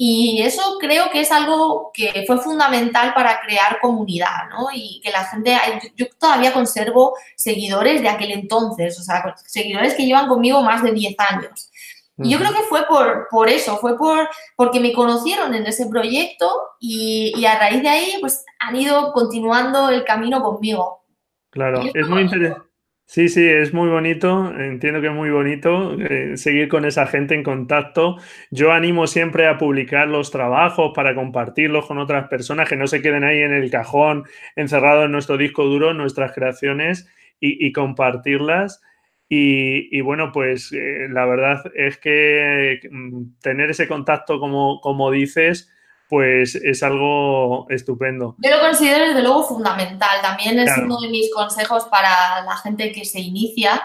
y 0.00 0.40
eso 0.42 0.78
creo 0.78 1.10
que 1.10 1.22
es 1.22 1.32
algo 1.32 1.90
que 1.92 2.22
fue 2.24 2.38
fundamental 2.38 3.12
para 3.14 3.40
crear 3.40 3.80
comunidad, 3.80 4.48
¿no? 4.48 4.68
Y 4.72 5.00
que 5.02 5.10
la 5.10 5.24
gente, 5.24 5.58
yo 5.96 6.06
todavía 6.18 6.52
conservo 6.52 7.14
seguidores 7.34 8.00
de 8.00 8.08
aquel 8.08 8.30
entonces, 8.30 8.96
o 9.00 9.02
sea, 9.02 9.34
seguidores 9.44 9.94
que 9.94 10.06
llevan 10.06 10.28
conmigo 10.28 10.62
más 10.62 10.84
de 10.84 10.92
10 10.92 11.16
años. 11.18 11.70
Y 12.18 12.30
yo 12.30 12.38
creo 12.38 12.52
que 12.52 12.62
fue 12.68 12.84
por, 12.86 13.28
por 13.30 13.48
eso, 13.48 13.76
fue 13.78 13.96
por, 13.96 14.28
porque 14.56 14.80
me 14.80 14.92
conocieron 14.92 15.54
en 15.54 15.66
ese 15.66 15.86
proyecto 15.86 16.50
y, 16.80 17.44
a 17.44 17.58
raíz 17.58 17.82
de 17.82 17.88
ahí 17.88 18.12
pues 18.20 18.44
han 18.58 18.76
ido 18.76 19.12
continuando 19.12 19.88
el 19.90 20.04
camino 20.04 20.42
conmigo. 20.42 21.04
Claro, 21.50 21.82
es 21.94 22.08
muy 22.08 22.22
interesante. 22.22 22.68
Sí, 23.10 23.30
sí, 23.30 23.42
es 23.42 23.72
muy 23.72 23.88
bonito, 23.88 24.52
entiendo 24.60 25.00
que 25.00 25.06
es 25.06 25.14
muy 25.14 25.30
bonito 25.30 25.94
eh, 25.94 26.36
seguir 26.36 26.68
con 26.68 26.84
esa 26.84 27.06
gente 27.06 27.34
en 27.34 27.42
contacto. 27.42 28.16
Yo 28.50 28.70
animo 28.70 29.06
siempre 29.06 29.48
a 29.48 29.56
publicar 29.56 30.08
los 30.08 30.30
trabajos 30.30 30.92
para 30.94 31.14
compartirlos 31.14 31.86
con 31.86 31.96
otras 31.96 32.28
personas, 32.28 32.68
que 32.68 32.76
no 32.76 32.86
se 32.86 33.00
queden 33.00 33.24
ahí 33.24 33.38
en 33.38 33.54
el 33.54 33.70
cajón, 33.70 34.24
encerrados 34.56 35.06
en 35.06 35.12
nuestro 35.12 35.38
disco 35.38 35.64
duro, 35.64 35.94
nuestras 35.94 36.32
creaciones 36.32 37.08
y, 37.40 37.66
y 37.66 37.72
compartirlas. 37.72 38.82
Y, 39.30 40.00
bueno, 40.00 40.30
pues 40.32 40.72
eh, 40.72 41.06
la 41.10 41.26
verdad 41.26 41.62
es 41.74 41.98
que 41.98 42.80
mm, 42.90 43.40
tener 43.42 43.70
ese 43.70 43.86
contacto, 43.86 44.40
como, 44.40 44.80
como 44.80 45.10
dices, 45.10 45.70
pues 46.08 46.54
es 46.54 46.82
algo 46.82 47.68
estupendo. 47.68 48.34
Yo 48.38 48.50
lo 48.50 48.60
considero 48.60 49.06
desde 49.06 49.22
luego 49.22 49.44
fundamental. 49.44 50.22
También 50.22 50.58
es 50.58 50.70
uno 50.78 50.98
de 51.00 51.08
mis 51.08 51.32
consejos 51.34 51.84
para 51.84 52.42
la 52.44 52.56
gente 52.56 52.90
que 52.92 53.04
se 53.04 53.20
inicia. 53.20 53.82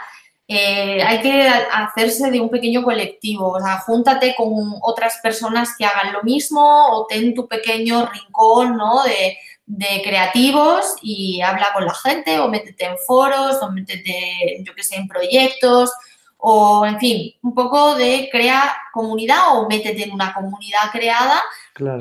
Eh, 0.48 1.02
hay 1.04 1.22
que 1.22 1.48
hacerse 1.48 2.32
de 2.32 2.40
un 2.40 2.50
pequeño 2.50 2.84
colectivo, 2.84 3.52
o 3.52 3.60
sea, 3.62 3.80
júntate 3.80 4.36
con 4.36 4.74
otras 4.82 5.20
personas 5.24 5.74
que 5.78 5.86
hagan 5.86 6.12
lo 6.12 6.22
mismo 6.22 6.62
o 6.92 7.06
ten 7.08 7.34
tu 7.34 7.48
pequeño 7.48 8.06
rincón, 8.08 8.76
¿no? 8.76 9.04
De, 9.04 9.38
de 9.66 10.02
creativos 10.04 10.96
y 11.02 11.42
habla 11.42 11.68
con 11.74 11.86
la 11.86 11.94
gente 11.94 12.40
o 12.40 12.50
métete 12.50 12.86
en 12.86 12.98
foros 13.08 13.62
o 13.62 13.72
métete, 13.72 14.62
yo 14.64 14.74
que 14.76 14.84
sé, 14.84 14.98
en 14.98 15.08
proyectos 15.08 15.92
o 16.38 16.86
en 16.86 17.00
fin, 17.00 17.34
un 17.42 17.56
poco 17.56 17.96
de 17.96 18.28
crea 18.30 18.76
comunidad 18.92 19.58
o 19.58 19.70
métete 19.70 20.04
en 20.04 20.12
una 20.12 20.34
comunidad 20.34 20.92
creada 20.92 21.42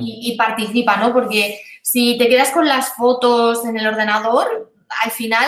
y, 0.00 0.36
participa, 0.36 0.96
¿no? 0.96 1.12
Porque 1.12 1.60
si 1.80 2.18
te 2.18 2.28
quedas 2.28 2.50
con 2.50 2.66
las 2.66 2.94
fotos 2.94 3.64
en 3.64 3.78
el 3.78 3.86
ordenador, 3.86 4.72
al 5.04 5.10
final 5.12 5.46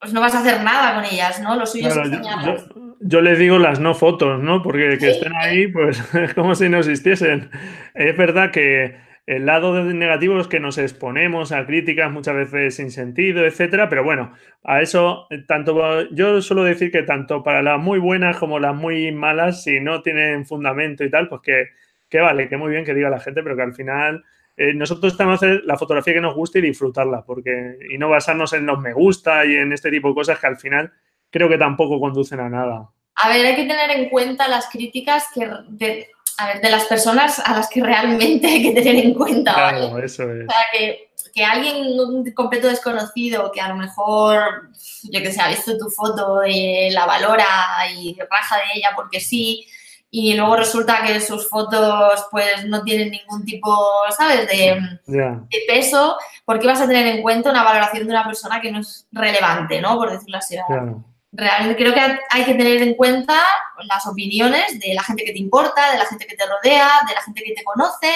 pues 0.00 0.12
no 0.12 0.20
vas 0.20 0.34
a 0.34 0.40
hacer 0.40 0.62
nada 0.62 0.94
con 0.94 1.04
ellas, 1.04 1.40
¿no? 1.40 1.54
Lo 1.54 1.66
suyo 1.66 1.88
es 1.88 1.96
enseñarlas. 1.96 2.64
Yo, 3.00 3.20
les 3.20 3.38
digo 3.38 3.58
las 3.58 3.78
no 3.78 3.94
fotos, 3.94 4.42
¿no? 4.42 4.60
Porque 4.62 4.98
que 4.98 5.10
estén 5.10 5.32
ahí, 5.36 5.68
pues 5.68 6.02
es 6.14 6.34
como 6.34 6.56
si 6.56 6.68
no 6.68 6.78
existiesen. 6.78 7.50
Es 7.94 8.16
verdad 8.16 8.50
que 8.50 9.05
el 9.26 9.44
lado 9.44 9.82
negativo 9.82 10.38
es 10.38 10.46
que 10.46 10.60
nos 10.60 10.78
exponemos 10.78 11.50
a 11.50 11.66
críticas 11.66 12.12
muchas 12.12 12.36
veces 12.36 12.76
sin 12.76 12.92
sentido, 12.92 13.44
etcétera, 13.44 13.88
pero 13.88 14.04
bueno, 14.04 14.32
a 14.62 14.80
eso, 14.80 15.26
tanto 15.48 16.08
yo 16.10 16.40
suelo 16.40 16.62
decir 16.62 16.92
que 16.92 17.02
tanto 17.02 17.42
para 17.42 17.60
las 17.60 17.80
muy 17.80 17.98
buenas 17.98 18.38
como 18.38 18.60
las 18.60 18.76
muy 18.76 19.10
malas, 19.10 19.64
si 19.64 19.80
no 19.80 20.02
tienen 20.02 20.46
fundamento 20.46 21.02
y 21.02 21.10
tal, 21.10 21.28
pues 21.28 21.42
que, 21.42 22.20
vale, 22.20 22.48
que 22.48 22.56
muy 22.56 22.70
bien 22.70 22.84
que 22.84 22.94
diga 22.94 23.10
la 23.10 23.18
gente, 23.18 23.42
pero 23.42 23.56
que 23.56 23.62
al 23.62 23.74
final 23.74 24.24
eh, 24.56 24.72
nosotros 24.74 25.16
tenemos 25.16 25.40
que 25.40 25.46
hacer 25.46 25.62
la 25.64 25.76
fotografía 25.76 26.14
que 26.14 26.20
nos 26.20 26.36
guste 26.36 26.60
y 26.60 26.62
disfrutarla, 26.62 27.24
porque 27.24 27.78
y 27.90 27.98
no 27.98 28.08
basarnos 28.08 28.52
en 28.52 28.64
los 28.64 28.78
me 28.78 28.92
gusta 28.92 29.44
y 29.44 29.56
en 29.56 29.72
este 29.72 29.90
tipo 29.90 30.08
de 30.08 30.14
cosas 30.14 30.38
que 30.38 30.46
al 30.46 30.56
final 30.56 30.92
creo 31.30 31.48
que 31.48 31.58
tampoco 31.58 31.98
conducen 31.98 32.38
a 32.38 32.48
nada. 32.48 32.90
A 33.16 33.28
ver, 33.28 33.44
hay 33.44 33.56
que 33.56 33.66
tener 33.66 33.90
en 33.90 34.08
cuenta 34.08 34.46
las 34.46 34.68
críticas 34.70 35.26
que 35.34 36.06
a 36.38 36.46
ver, 36.46 36.60
de 36.60 36.70
las 36.70 36.84
personas 36.84 37.38
a 37.38 37.54
las 37.54 37.68
que 37.68 37.82
realmente 37.82 38.46
hay 38.46 38.62
que 38.62 38.72
tener 38.72 39.04
en 39.04 39.14
cuenta. 39.14 39.54
Claro, 39.54 39.98
eso 39.98 40.30
es. 40.30 40.46
O 40.46 40.50
sea, 40.50 40.66
que, 40.72 41.10
que 41.34 41.44
alguien 41.44 41.98
un 41.98 42.30
completo 42.32 42.68
desconocido 42.68 43.50
que 43.52 43.60
a 43.60 43.68
lo 43.68 43.76
mejor, 43.76 44.70
yo 45.04 45.20
que 45.20 45.32
sé, 45.32 45.40
ha 45.40 45.48
visto 45.48 45.76
tu 45.78 45.88
foto 45.88 46.44
y 46.46 46.90
la 46.90 47.06
valora 47.06 47.46
y 47.94 48.16
raja 48.30 48.56
de 48.56 48.78
ella 48.78 48.90
porque 48.94 49.20
sí, 49.20 49.66
y 50.10 50.34
luego 50.34 50.56
resulta 50.56 51.02
que 51.04 51.20
sus 51.20 51.48
fotos 51.48 52.26
pues 52.30 52.64
no 52.66 52.82
tienen 52.82 53.10
ningún 53.10 53.44
tipo, 53.44 53.76
¿sabes?, 54.16 54.46
de, 54.48 54.80
de 55.06 55.58
peso, 55.66 56.16
porque 56.44 56.66
vas 56.66 56.80
a 56.80 56.86
tener 56.86 57.06
en 57.06 57.22
cuenta 57.22 57.50
una 57.50 57.64
valoración 57.64 58.06
de 58.06 58.12
una 58.12 58.24
persona 58.24 58.60
que 58.60 58.70
no 58.70 58.80
es 58.80 59.06
relevante, 59.10 59.80
¿no? 59.80 59.96
Por 59.96 60.12
decirlo 60.12 60.38
así. 60.38 60.56
Claro 60.66 61.04
realmente 61.36 61.76
creo 61.76 61.94
que 61.94 62.00
hay 62.30 62.44
que 62.44 62.54
tener 62.54 62.82
en 62.82 62.94
cuenta 62.94 63.40
las 63.84 64.06
opiniones 64.06 64.78
de 64.80 64.94
la 64.94 65.02
gente 65.02 65.24
que 65.24 65.32
te 65.32 65.38
importa, 65.38 65.92
de 65.92 65.98
la 65.98 66.06
gente 66.06 66.26
que 66.26 66.36
te 66.36 66.44
rodea, 66.46 66.88
de 67.06 67.14
la 67.14 67.22
gente 67.22 67.42
que 67.42 67.52
te 67.52 67.64
conoce 67.64 68.10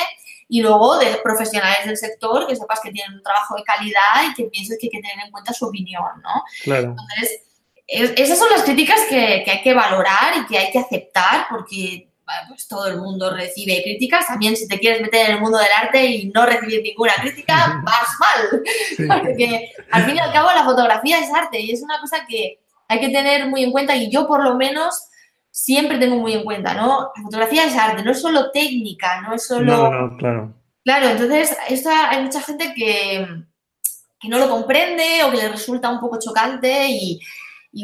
y 0.48 0.62
luego 0.62 0.98
de 0.98 1.16
profesionales 1.22 1.87
del 1.87 1.96
sector 1.96 2.46
que 2.46 2.56
sepas 2.56 2.80
que 2.80 2.90
tienen 2.90 3.18
un 3.18 3.22
trabajo 3.22 3.54
de 3.56 3.62
calidad 3.62 4.28
y 4.28 4.35
que 4.35 4.44
pienses 4.44 4.78
que 4.80 4.87
hay 4.87 4.90
que 4.90 5.00
tener 5.00 5.24
en 5.24 5.30
cuenta 5.30 5.52
su 5.52 5.66
opinión, 5.66 6.02
¿no? 6.22 6.42
Claro. 6.64 6.88
Entonces, 6.88 7.42
esas 7.87 8.38
son 8.38 8.50
las 8.50 8.62
críticas 8.62 9.00
que, 9.09 9.44
hay 9.46 9.62
que 9.62 9.74
valorar 9.74 10.37
y 10.38 10.46
que 10.46 10.59
hay 10.59 10.70
que 10.70 10.78
aceptar 10.78 11.46
porque 11.50 12.09
pues 12.48 12.68
todo 12.68 12.87
el 12.87 12.98
mundo 12.98 13.35
recibe 13.35 13.83
críticas. 13.83 14.26
También 14.28 14.56
si 14.56 14.68
te 14.68 14.78
quieres 14.78 15.02
meter 15.02 15.26
en 15.26 15.37
el 15.37 15.40
mundo 15.40 15.59
del 15.59 15.72
arte 15.76 16.04
y 16.06 16.28
no 16.28 16.46
recibir 16.46 16.83
ninguna 16.83 17.14
crítica, 17.14 17.80
vas 17.85 18.09
mal. 18.20 19.18
Porque 19.24 19.72
al 19.90 20.04
fin 20.04 20.16
y 20.16 20.20
al 20.20 20.33
cabo 20.33 20.48
la 20.52 20.64
fotografía 20.64 21.18
es 21.18 21.33
arte 21.35 21.59
y 21.59 21.72
es 21.72 21.83
una 21.83 22.00
cosa 22.00 22.24
que 22.28 22.61
hay 22.90 22.98
que 22.98 23.11
tener 23.11 23.46
muy 23.46 23.62
en 23.62 23.70
cuenta, 23.70 23.94
y 23.94 24.11
yo 24.11 24.26
por 24.26 24.42
lo 24.42 24.57
menos 24.57 25.07
siempre 25.48 25.96
tengo 25.98 26.16
muy 26.16 26.33
en 26.33 26.42
cuenta, 26.42 26.74
¿no? 26.74 27.12
La 27.14 27.22
fotografía 27.22 27.64
es 27.64 27.76
arte, 27.76 28.03
no 28.03 28.11
es 28.11 28.20
solo 28.20 28.50
técnica, 28.50 29.20
no 29.20 29.33
es 29.33 29.46
solo... 29.46 29.76
No, 29.76 29.90
no, 29.90 30.16
claro. 30.16 30.53
Claro, 30.85 31.09
entonces 31.11 31.57
esto 31.68 31.88
hay 31.88 32.20
mucha 32.20 32.40
gente 32.42 32.74
que, 32.74 33.24
que 34.18 34.29
no 34.29 34.38
lo 34.38 34.50
comprende 34.50 35.22
o 35.22 35.31
que 35.31 35.37
le 35.37 35.50
resulta 35.50 35.88
un 35.88 36.00
poco 36.00 36.18
chocante 36.18 36.88
y, 36.88 37.20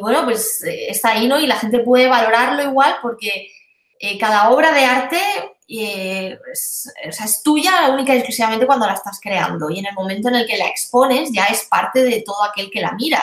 bueno, 0.01 0.25
pues 0.25 0.64
eh, 0.64 0.90
está 0.90 1.11
ahí, 1.11 1.29
¿no? 1.29 1.38
Y 1.38 1.47
la 1.47 1.57
gente 1.57 1.79
puede 1.81 2.09
valorarlo 2.09 2.64
igual 2.64 2.97
porque 3.01 3.53
eh, 4.01 4.19
cada 4.19 4.51
obra 4.51 4.73
de 4.73 4.85
arte 4.85 5.21
eh, 5.69 6.37
es, 6.53 6.92
es, 7.01 7.42
tuya 7.45 7.90
única 7.90 8.12
y 8.12 8.19
exclusivamente 8.19 8.66
cuando 8.66 8.87
la 8.87 8.95
estás 8.95 9.21
creando 9.23 9.71
y 9.71 9.79
en 9.79 9.87
el 9.87 9.95
momento 9.95 10.29
en 10.31 10.35
el 10.35 10.47
que 10.49 10.57
la 10.57 10.66
expones 10.66 11.31
ya 11.33 11.45
es 11.45 11.62
parte 11.64 12.03
de 12.03 12.25
todo 12.27 12.42
aquel 12.42 12.73
que 12.73 12.81
la 12.81 12.90
mira. 12.90 13.23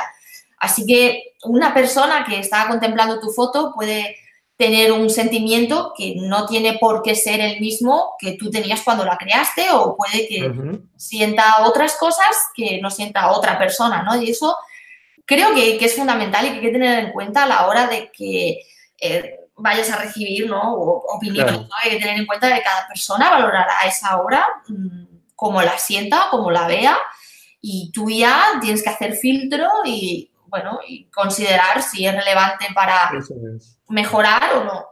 Así 0.59 0.85
que 0.85 1.32
una 1.45 1.73
persona 1.73 2.25
que 2.25 2.39
está 2.39 2.67
contemplando 2.67 3.19
tu 3.19 3.29
foto 3.29 3.71
puede 3.73 4.17
tener 4.55 4.91
un 4.91 5.09
sentimiento 5.09 5.93
que 5.97 6.15
no 6.17 6.45
tiene 6.45 6.77
por 6.79 7.01
qué 7.01 7.15
ser 7.15 7.39
el 7.39 7.59
mismo 7.59 8.15
que 8.19 8.33
tú 8.33 8.49
tenías 8.49 8.81
cuando 8.81 9.03
la 9.03 9.17
creaste 9.17 9.71
o 9.71 9.95
puede 9.97 10.27
que 10.27 10.51
sienta 10.95 11.65
otras 11.65 11.95
cosas 11.95 12.27
que 12.55 12.79
no 12.81 12.89
sienta 12.89 13.31
otra 13.31 13.57
persona, 13.57 14.03
¿no? 14.03 14.15
Y 14.21 14.29
eso 14.29 14.55
creo 15.25 15.53
que, 15.53 15.83
es 15.83 15.95
fundamental 15.95 16.45
y 16.45 16.49
que 16.49 16.55
hay 16.55 16.61
que 16.61 16.71
tener 16.71 17.05
en 17.05 17.11
cuenta 17.11 17.43
a 17.43 17.47
la 17.47 17.67
hora 17.67 17.87
de 17.87 18.11
que 18.11 18.61
eh, 18.99 19.39
vayas 19.55 19.89
a 19.91 19.97
recibir 19.97 20.49
¿no? 20.49 20.73
opiniones. 20.73 21.61
Hay 21.83 21.91
que 21.91 21.99
tener 21.99 22.19
en 22.19 22.25
cuenta 22.25 22.53
que 22.53 22.61
cada 22.61 22.87
persona 22.87 23.29
valorará 23.29 23.81
esa 23.85 24.21
obra 24.21 24.45
mm, 24.67 25.03
como 25.35 25.61
la 25.61 25.77
sienta, 25.77 26.27
como 26.29 26.51
la 26.51 26.67
vea 26.67 26.97
y 27.61 27.91
tú 27.91 28.09
ya 28.09 28.59
tienes 28.61 28.83
que 28.83 28.89
hacer 28.89 29.13
filtro 29.13 29.67
y 29.85 30.29
bueno, 30.53 30.77
y 30.87 31.05
considerar 31.05 31.81
si 31.81 32.05
es 32.05 32.13
relevante 32.13 32.67
para 32.75 33.09
mejorar 33.89 34.43
o 34.55 34.63
no. 34.65 34.85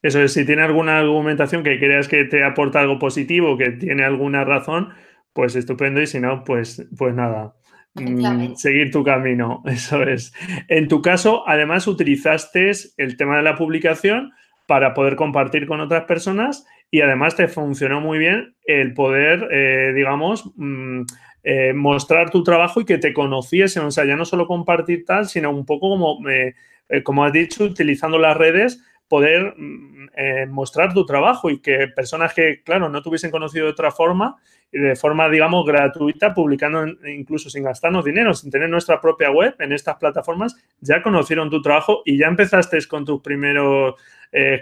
Eso 0.00 0.22
es, 0.22 0.32
si 0.32 0.46
tiene 0.46 0.62
alguna 0.62 0.98
argumentación 0.98 1.62
que 1.62 1.78
creas 1.78 2.08
que 2.08 2.24
te 2.24 2.42
aporta 2.42 2.80
algo 2.80 2.98
positivo, 2.98 3.58
que 3.58 3.72
tiene 3.72 4.06
alguna 4.06 4.42
razón, 4.44 4.94
pues 5.34 5.54
estupendo 5.54 6.00
y 6.00 6.06
si 6.06 6.18
no, 6.18 6.44
pues, 6.44 6.88
pues 6.96 7.14
nada, 7.14 7.54
mm, 7.92 8.54
seguir 8.54 8.90
tu 8.90 9.04
camino, 9.04 9.62
eso 9.66 10.02
es. 10.02 10.32
En 10.68 10.88
tu 10.88 11.02
caso, 11.02 11.46
además 11.46 11.86
utilizaste 11.86 12.70
el 12.96 13.18
tema 13.18 13.36
de 13.36 13.42
la 13.42 13.54
publicación 13.54 14.32
para 14.66 14.94
poder 14.94 15.16
compartir 15.16 15.66
con 15.66 15.80
otras 15.80 16.04
personas 16.04 16.66
y 16.90 17.02
además 17.02 17.36
te 17.36 17.48
funcionó 17.48 18.00
muy 18.00 18.16
bien 18.18 18.56
el 18.64 18.94
poder, 18.94 19.46
eh, 19.52 19.92
digamos, 19.94 20.50
mm, 20.56 21.02
eh, 21.48 21.72
mostrar 21.72 22.30
tu 22.30 22.42
trabajo 22.42 22.80
y 22.80 22.84
que 22.84 22.98
te 22.98 23.12
conociesen, 23.12 23.84
o 23.84 23.92
sea, 23.92 24.04
ya 24.04 24.16
no 24.16 24.24
solo 24.24 24.48
compartir 24.48 25.04
tal, 25.04 25.28
sino 25.28 25.52
un 25.52 25.64
poco 25.64 25.90
como, 25.90 26.28
eh, 26.28 26.56
eh, 26.88 27.04
como 27.04 27.24
has 27.24 27.32
dicho, 27.32 27.62
utilizando 27.62 28.18
las 28.18 28.36
redes, 28.36 28.82
poder 29.06 29.54
mm, 29.56 30.50
mostrar 30.50 30.92
tu 30.92 31.06
trabajo 31.06 31.48
y 31.48 31.60
que 31.60 31.86
personas 31.94 32.34
que, 32.34 32.64
claro, 32.64 32.88
no 32.88 33.00
te 33.00 33.10
hubiesen 33.10 33.30
conocido 33.30 33.66
de 33.66 33.70
otra 33.70 33.92
forma, 33.92 34.34
de 34.72 34.96
forma, 34.96 35.28
digamos, 35.28 35.64
gratuita, 35.64 36.34
publicando 36.34 36.84
incluso 37.08 37.48
sin 37.48 37.62
gastarnos 37.62 38.04
dinero, 38.04 38.34
sin 38.34 38.50
tener 38.50 38.68
nuestra 38.68 39.00
propia 39.00 39.30
web 39.30 39.54
en 39.60 39.70
estas 39.70 39.98
plataformas, 39.98 40.56
ya 40.80 41.00
conocieron 41.00 41.48
tu 41.48 41.62
trabajo 41.62 42.02
y 42.04 42.18
ya 42.18 42.26
empezaste 42.26 42.84
con 42.88 43.04
tus 43.04 43.22
primeros 43.22 43.94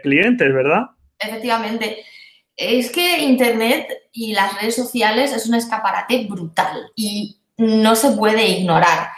clientes, 0.03 0.53
¿verdad? 0.53 0.91
Efectivamente. 1.19 2.05
Es 2.57 2.91
que 2.91 3.19
Internet 3.19 3.89
y 4.13 4.33
las 4.33 4.61
redes 4.61 4.77
sociales 4.77 5.33
es 5.33 5.47
un 5.47 5.55
escaparate 5.55 6.27
brutal 6.29 6.91
y 6.95 7.41
no 7.57 7.97
se 7.97 8.13
puede 8.13 8.47
ignorar. 8.49 9.11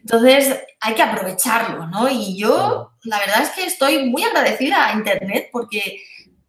Entonces 0.00 0.58
hay 0.80 0.94
que 0.94 1.02
aprovecharlo, 1.02 1.86
¿no? 1.86 2.08
Y 2.08 2.36
yo, 2.36 2.92
la 3.04 3.18
verdad 3.20 3.42
es 3.42 3.50
que 3.50 3.64
estoy 3.64 4.10
muy 4.10 4.24
agradecida 4.24 4.88
a 4.88 4.92
Internet 4.94 5.48
porque 5.52 6.02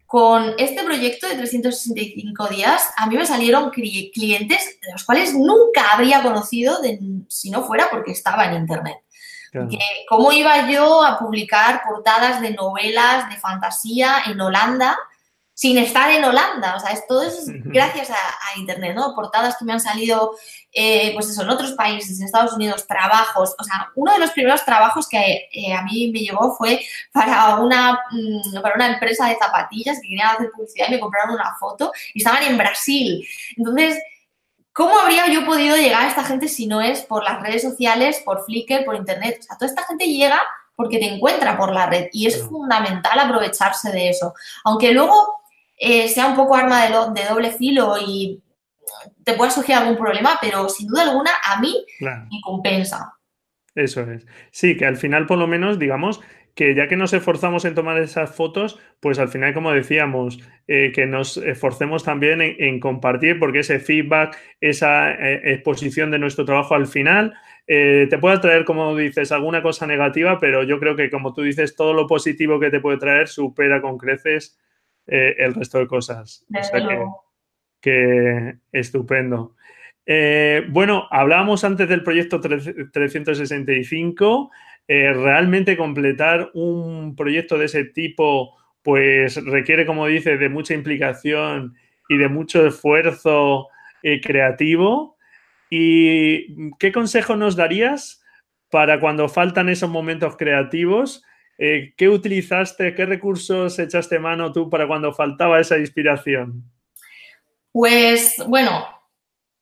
con 0.06 0.54
este 0.58 0.82
proyecto 0.82 1.28
de 1.28 1.36
365 1.36 2.48
días 2.48 2.90
a 2.96 3.06
mí 3.06 3.16
me 3.16 3.26
salieron 3.26 3.70
clientes 3.70 4.78
de 4.80 4.92
los 4.92 5.04
cuales 5.04 5.34
nunca 5.34 5.92
habría 5.92 6.22
conocido 6.22 6.78
si 7.28 7.50
no 7.50 7.64
fuera 7.64 7.88
porque 7.90 8.12
estaba 8.12 8.44
en 8.46 8.54
Internet. 8.54 8.98
¿Cómo 10.08 10.32
iba 10.32 10.68
yo 10.68 11.04
a 11.04 11.18
publicar 11.18 11.82
portadas 11.88 12.40
de 12.40 12.50
novelas 12.52 13.30
de 13.30 13.36
fantasía 13.36 14.18
en 14.26 14.40
Holanda? 14.40 14.98
Sin 15.54 15.78
estar 15.78 16.10
en 16.10 16.24
Holanda. 16.24 16.74
O 16.76 16.80
sea, 16.80 16.90
es, 16.90 17.06
todo 17.06 17.22
eso 17.22 17.38
es 17.38 17.46
gracias 17.64 18.10
a, 18.10 18.16
Internet, 18.56 18.94
¿no? 18.94 19.14
Portadas 19.16 19.56
que 19.56 19.64
me 19.64 19.72
han 19.72 19.80
salido, 19.80 20.36
eh, 20.72 21.12
pues 21.12 21.28
eso, 21.28 21.42
en 21.42 21.50
otros 21.50 21.72
países, 21.72 22.20
en 22.20 22.26
Estados 22.26 22.52
Unidos, 22.52 22.86
trabajos. 22.86 23.54
O 23.58 23.64
sea, 23.64 23.90
uno 23.96 24.12
de 24.12 24.20
los 24.20 24.30
primeros 24.30 24.64
trabajos 24.64 25.08
que 25.08 25.48
eh, 25.52 25.74
a 25.74 25.82
mí 25.82 26.10
me 26.12 26.20
llegó 26.20 26.54
fue 26.56 26.80
para 27.12 27.56
una, 27.56 28.00
mm, 28.12 28.60
para 28.62 28.76
una 28.76 28.92
empresa 28.94 29.26
de 29.26 29.36
zapatillas 29.36 29.96
que 30.00 30.08
querían 30.08 30.28
hacer 30.28 30.50
publicidad 30.52 30.86
y 30.88 30.92
me 30.92 31.00
compraron 31.00 31.34
una 31.34 31.56
foto 31.58 31.92
y 32.12 32.18
estaban 32.18 32.44
en 32.44 32.56
Brasil. 32.56 33.26
Entonces, 33.56 33.98
¿cómo 34.72 34.98
habría 35.00 35.26
yo 35.28 35.44
podido 35.44 35.76
llegar 35.76 36.02
a 36.04 36.08
esta 36.08 36.22
gente 36.22 36.46
si 36.48 36.66
no 36.66 36.80
es 36.80 37.02
por 37.02 37.24
las 37.24 37.42
redes 37.42 37.62
sociales, 37.62 38.22
por 38.24 38.44
Flickr, 38.44 38.84
por 38.84 38.94
Internet? 38.94 39.38
O 39.40 39.42
sea, 39.42 39.56
toda 39.58 39.68
esta 39.68 39.84
gente 39.84 40.06
llega 40.06 40.40
porque 40.76 40.98
te 40.98 41.06
encuentra 41.06 41.56
por 41.56 41.72
la 41.72 41.86
red 41.86 42.08
y 42.12 42.26
es 42.26 42.42
fundamental 42.42 43.18
aprovecharse 43.18 43.90
de 43.90 44.10
eso. 44.10 44.34
Aunque 44.64 44.92
luego 44.92 45.43
eh, 45.76 46.08
sea 46.08 46.26
un 46.26 46.36
poco 46.36 46.56
arma 46.56 46.86
de, 46.86 47.24
doble 47.28 47.52
filo 47.52 47.94
y 47.98 48.40
te 49.24 49.34
pueda 49.34 49.50
surgir 49.50 49.74
algún 49.74 49.96
problema, 49.96 50.38
pero 50.40 50.68
sin 50.68 50.88
duda 50.88 51.02
alguna 51.02 51.30
a 51.42 51.60
mí 51.60 51.84
me 52.00 52.40
compensa. 52.42 53.14
Eso 53.74 54.02
es. 54.02 54.26
Sí, 54.50 54.76
que 54.76 54.86
al 54.86 54.96
final 54.96 55.26
por 55.26 55.38
lo 55.38 55.46
menos, 55.46 55.78
digamos, 55.78 56.20
que 56.54 56.74
ya 56.74 56.86
que 56.86 56.96
nos 56.96 57.12
esforzamos 57.12 57.64
en 57.64 57.74
tomar 57.74 57.98
esas 57.98 58.34
fotos, 58.34 58.78
pues 59.00 59.18
al 59.18 59.28
final, 59.28 59.52
como 59.54 59.72
decíamos, 59.72 60.38
eh, 60.68 60.92
que 60.94 61.06
nos 61.06 61.36
esforcemos 61.36 62.04
también 62.04 62.40
en, 62.40 62.78
compartir, 62.78 63.38
porque 63.38 63.60
ese 63.60 63.80
feedback, 63.80 64.36
esa 64.60 65.10
eh, 65.12 65.40
exposición 65.52 66.10
de 66.10 66.20
nuestro 66.20 66.44
trabajo 66.44 66.74
al 66.74 66.86
final, 66.86 67.34
eh, 67.66 68.06
te 68.08 68.18
puede 68.18 68.38
traer, 68.38 68.64
como 68.64 68.94
dices, 68.94 69.32
alguna 69.32 69.62
cosa 69.62 69.86
negativa, 69.86 70.38
pero 70.38 70.62
yo 70.62 70.78
creo 70.78 70.94
que, 70.94 71.10
como 71.10 71.32
tú 71.32 71.42
dices, 71.42 71.74
todo 71.74 71.92
lo 71.92 72.06
positivo 72.06 72.60
que 72.60 72.70
te 72.70 72.80
puede 72.80 72.98
traer 72.98 73.26
supera 73.26 73.80
con 73.80 73.98
creces 73.98 74.58
el 75.06 75.54
resto 75.54 75.78
de 75.78 75.86
cosas. 75.86 76.44
o 76.48 76.62
sea 76.62 76.88
que, 76.88 77.04
que, 77.80 78.56
estupendo. 78.72 79.54
bueno, 80.70 81.06
hablábamos 81.10 81.64
antes 81.64 81.88
del 81.88 82.02
proyecto 82.02 82.40
365. 82.40 84.50
Eh, 84.86 85.14
realmente 85.14 85.78
completar 85.78 86.50
un 86.52 87.16
proyecto 87.16 87.56
de 87.56 87.66
ese 87.66 87.84
tipo, 87.84 88.54
pues 88.82 89.42
requiere, 89.44 89.86
como 89.86 90.06
dice, 90.06 90.36
de 90.36 90.50
mucha 90.50 90.74
implicación 90.74 91.74
y 92.08 92.18
de 92.18 92.28
mucho 92.28 92.66
esfuerzo 92.66 93.68
eh, 94.02 94.20
creativo. 94.20 95.16
¿Y 95.70 96.70
qué 96.78 96.92
consejo 96.92 97.36
nos 97.36 97.56
darías 97.56 98.22
para 98.70 99.00
cuando 99.00 99.28
faltan 99.28 99.70
esos 99.70 99.88
momentos 99.88 100.36
creativos? 100.36 101.24
Eh, 101.58 101.94
¿Qué 101.96 102.08
utilizaste, 102.08 102.94
qué 102.94 103.06
recursos 103.06 103.78
echaste 103.78 104.18
mano 104.18 104.52
tú 104.52 104.68
para 104.68 104.86
cuando 104.86 105.12
faltaba 105.12 105.60
esa 105.60 105.78
inspiración? 105.78 106.64
Pues 107.70 108.42
bueno, 108.46 108.86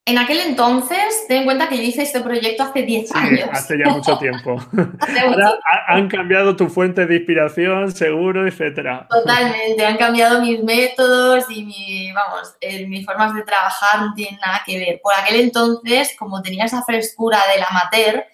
en 0.05 0.19
aquel 0.19 0.41
entonces, 0.41 1.27
ten 1.29 1.39
en 1.39 1.45
cuenta 1.45 1.69
que 1.69 1.77
yo 1.77 1.85
hice 1.85 2.03
este 2.03 2.21
proyecto 2.21 2.65
hace 2.65 2.83
10 2.83 3.15
años. 3.15 3.49
Hace 3.53 3.79
ya 3.79 3.89
mucho 3.89 4.19
tiempo. 4.19 4.57
Ahora 5.23 5.59
han 5.87 6.09
cambiado 6.09 6.57
tu 6.57 6.69
fuente 6.69 7.07
de 7.07 7.17
inspiración, 7.17 7.93
seguro, 7.93 8.49
etcétera. 8.49 9.07
Totalmente, 9.09 9.87
han 9.87 9.97
cambiado 9.99 10.41
mis 10.41 10.61
métodos 10.61 11.45
y 11.51 11.65
mi, 11.65 12.11
vamos, 12.11 12.53
eh, 12.61 12.85
mis 12.89 13.07
formas 13.07 13.33
de 13.33 13.43
trabajar 13.43 14.01
no 14.01 14.15
tienen 14.15 14.41
nada 14.45 14.63
que 14.67 14.77
ver. 14.77 15.01
Por 15.01 15.15
aquel 15.15 15.41
entonces, 15.41 16.17
como 16.19 16.43
tenía 16.43 16.65
esa 16.65 16.83
frescura 16.83 17.39
del 17.55 17.63
amateur, 17.63 18.25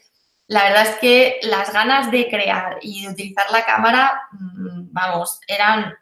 la 0.48 0.64
verdad 0.64 0.82
es 0.86 0.96
que 0.96 1.38
las 1.42 1.72
ganas 1.72 2.10
de 2.10 2.26
crear 2.28 2.78
y 2.80 3.04
de 3.04 3.12
utilizar 3.12 3.46
la 3.52 3.66
cámara, 3.66 4.22
mm, 4.32 4.88
vamos, 4.92 5.40
eran 5.46 5.94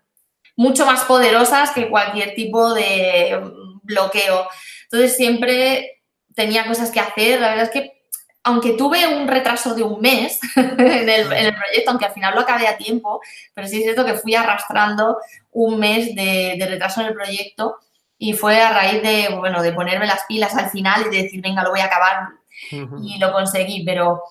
mucho 0.55 0.87
más 0.87 1.03
poderosas 1.05 1.73
que 1.73 1.91
cualquier 1.91 2.35
tipo 2.35 2.73
de 2.73 3.41
bloqueo. 3.83 4.49
Entonces 4.85 5.17
siempre 5.17 6.03
tenía 6.35 6.65
cosas 6.65 6.93
que 6.93 7.01
hacer. 7.01 7.41
La 7.41 7.49
verdad 7.49 7.65
es 7.65 7.71
que, 7.71 8.03
aunque 8.45 8.75
tuve 8.75 9.05
un 9.09 9.27
retraso 9.27 9.75
de 9.75 9.83
un 9.83 10.01
mes 10.01 10.39
en, 10.57 11.09
el, 11.09 11.27
proyecto, 11.27 11.91
aunque 11.91 12.07
al 12.07 12.13
final 12.13 12.35
lo 12.37 12.43
acabé 12.43 12.69
a 12.69 12.79
tiempo, 12.79 13.21
pero 13.53 13.67
sí 13.67 13.79
es 13.79 13.83
cierto 13.83 14.05
que 14.05 14.15
fui 14.15 14.37
arrastrando 14.37 15.19
un 15.51 15.81
mes 15.81 16.15
de, 16.15 16.57
retraso 16.69 17.01
en 17.01 17.09
el 17.09 17.15
proyecto 17.15 17.79
y 18.17 18.33
fue 18.33 18.63
a 18.63 18.73
raíz 18.73 19.03
de, 19.03 19.35
bueno, 19.37 19.61
de 19.61 19.73
ponerme 19.73 20.07
las 20.07 20.25
pilas 20.27 20.55
al 20.55 20.71
final 20.71 21.07
y 21.07 21.17
de 21.17 21.25
decir, 21.25 21.43
venga, 21.43 21.65
lo 21.65 21.71
voy 21.71 21.81
a 21.81 21.87
acabar 21.87 22.29
y 22.71 23.19
lo 23.19 23.33
conseguí, 23.33 23.85
pero... 23.85 24.23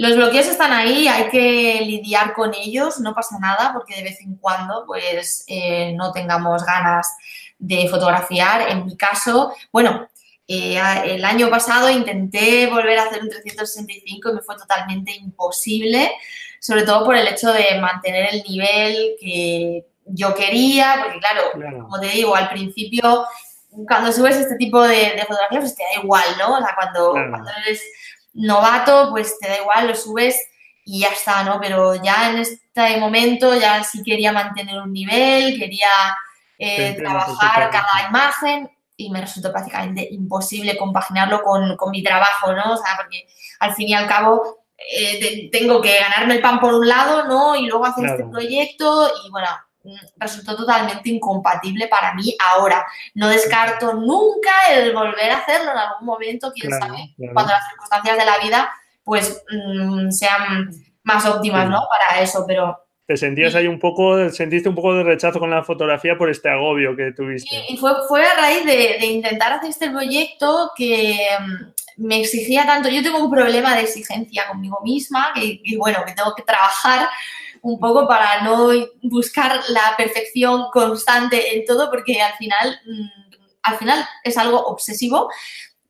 Los 0.00 0.16
bloqueos 0.16 0.46
están 0.46 0.72
ahí, 0.72 1.06
hay 1.08 1.28
que 1.28 1.82
lidiar 1.84 2.32
con 2.32 2.54
ellos, 2.54 3.00
no 3.00 3.14
pasa 3.14 3.38
nada 3.38 3.70
porque 3.74 3.96
de 3.96 4.02
vez 4.02 4.18
en 4.22 4.34
cuando 4.36 4.84
pues 4.86 5.44
eh, 5.46 5.92
no 5.92 6.10
tengamos 6.10 6.64
ganas 6.64 7.06
de 7.58 7.86
fotografiar. 7.86 8.70
En 8.70 8.86
mi 8.86 8.96
caso, 8.96 9.52
bueno, 9.70 10.08
eh, 10.48 10.80
el 11.04 11.22
año 11.22 11.50
pasado 11.50 11.90
intenté 11.90 12.66
volver 12.68 12.98
a 12.98 13.02
hacer 13.02 13.22
un 13.22 13.28
365 13.28 14.30
y 14.30 14.32
me 14.32 14.40
fue 14.40 14.56
totalmente 14.56 15.14
imposible, 15.16 16.10
sobre 16.60 16.84
todo 16.84 17.04
por 17.04 17.14
el 17.14 17.28
hecho 17.28 17.52
de 17.52 17.78
mantener 17.78 18.30
el 18.32 18.42
nivel 18.44 19.16
que 19.20 19.84
yo 20.06 20.34
quería, 20.34 20.94
porque 21.02 21.18
claro, 21.18 21.82
como 21.82 22.00
te 22.00 22.08
digo, 22.08 22.34
al 22.34 22.48
principio, 22.48 23.26
cuando 23.86 24.10
subes 24.10 24.36
este 24.36 24.56
tipo 24.56 24.82
de, 24.82 25.22
fotografías, 25.28 25.60
pues 25.60 25.76
te 25.76 25.82
da 25.82 26.02
igual, 26.02 26.24
¿no? 26.38 26.56
O 26.56 26.58
sea, 26.58 26.74
cuando, 26.74 27.10
cuando 27.10 27.50
eres 27.66 27.82
novato, 28.32 29.10
pues 29.10 29.38
te 29.38 29.48
da 29.48 29.58
igual, 29.58 29.88
lo 29.88 29.94
subes 29.94 30.40
y 30.84 31.00
ya 31.00 31.08
está, 31.08 31.42
¿no? 31.44 31.60
Pero 31.60 31.94
ya 32.02 32.30
en 32.30 32.38
este 32.38 32.96
momento 32.98 33.54
ya 33.54 33.82
sí 33.84 34.02
quería 34.02 34.32
mantener 34.32 34.78
un 34.78 34.92
nivel, 34.92 35.58
quería 35.58 35.88
eh, 36.58 36.94
trabajar 36.98 37.70
cada 37.70 38.08
imagen 38.08 38.70
y 38.96 39.10
me 39.10 39.20
resultó 39.20 39.50
prácticamente 39.50 40.06
imposible 40.10 40.76
compaginarlo 40.76 41.42
con, 41.42 41.76
mi 41.90 42.02
trabajo, 42.02 42.52
¿no? 42.52 42.72
O 42.72 42.76
sea, 42.76 42.96
porque 42.96 43.26
al 43.60 43.74
fin 43.74 43.88
y 43.88 43.94
al 43.94 44.06
cabo 44.06 44.64
eh, 44.76 45.48
tengo 45.50 45.80
que 45.80 45.98
ganarme 45.98 46.34
el 46.34 46.42
pan 46.42 46.60
por 46.60 46.74
un 46.74 46.86
lado, 46.86 47.24
¿no? 47.26 47.56
Y 47.56 47.66
luego 47.66 47.86
hacer 47.86 48.06
este 48.06 48.24
proyecto 48.24 49.10
y 49.24 49.30
bueno, 49.30 49.48
resultó 50.16 50.56
totalmente 50.56 51.10
incompatible 51.10 51.88
para 51.88 52.14
mí 52.14 52.34
ahora. 52.38 52.84
No 53.14 53.28
descarto 53.28 53.94
nunca 53.94 54.52
el 54.70 54.92
volver 54.94 55.30
a 55.30 55.38
hacerlo 55.38 55.72
en 55.72 55.78
algún 55.78 56.06
momento, 56.06 56.52
quién 56.54 56.72
sabe, 56.72 57.14
cuando 57.32 57.52
las 57.52 57.68
circunstancias 57.68 58.18
de 58.18 58.24
la 58.24 58.38
vida 58.38 58.70
pues 59.04 59.42
mm, 59.50 60.10
sean 60.10 60.70
más 61.02 61.26
óptimas, 61.26 61.68
¿no? 61.68 61.82
Para 61.88 62.20
eso, 62.20 62.44
pero 62.46 62.78
te 63.10 63.16
sentías 63.16 63.56
ahí 63.56 63.66
un 63.66 63.80
poco, 63.80 64.30
sentiste 64.30 64.68
un 64.68 64.76
poco 64.76 64.94
de 64.94 65.02
rechazo 65.02 65.40
con 65.40 65.50
la 65.50 65.64
fotografía 65.64 66.16
por 66.16 66.30
este 66.30 66.48
agobio 66.48 66.94
que 66.94 67.10
tuviste. 67.10 67.64
Y, 67.68 67.76
fue, 67.76 67.90
fue 68.06 68.24
a 68.24 68.36
raíz 68.36 68.64
de, 68.64 69.04
intentar 69.04 69.52
hacer 69.52 69.70
este 69.70 69.90
proyecto 69.90 70.70
que 70.76 71.18
mm, 71.40 72.06
me 72.06 72.20
exigía 72.20 72.64
tanto. 72.64 72.88
Yo 72.88 73.02
tengo 73.02 73.18
un 73.18 73.28
problema 73.28 73.74
de 73.74 73.82
exigencia 73.82 74.46
conmigo 74.46 74.78
misma, 74.84 75.32
que, 75.34 75.60
bueno, 75.76 76.04
que 76.06 76.12
tengo 76.12 76.32
que 76.36 76.44
trabajar 76.44 77.08
un 77.62 77.78
poco 77.78 78.06
para 78.08 78.42
no 78.42 78.70
buscar 79.02 79.60
la 79.68 79.94
perfección 79.96 80.66
constante 80.72 81.56
en 81.56 81.64
todo, 81.64 81.90
porque 81.90 82.20
al 82.20 82.34
final, 82.34 82.80
mm, 82.86 83.08
al 83.62 83.76
final 83.76 84.04
es 84.24 84.36
algo 84.38 84.60
obsesivo, 84.66 85.28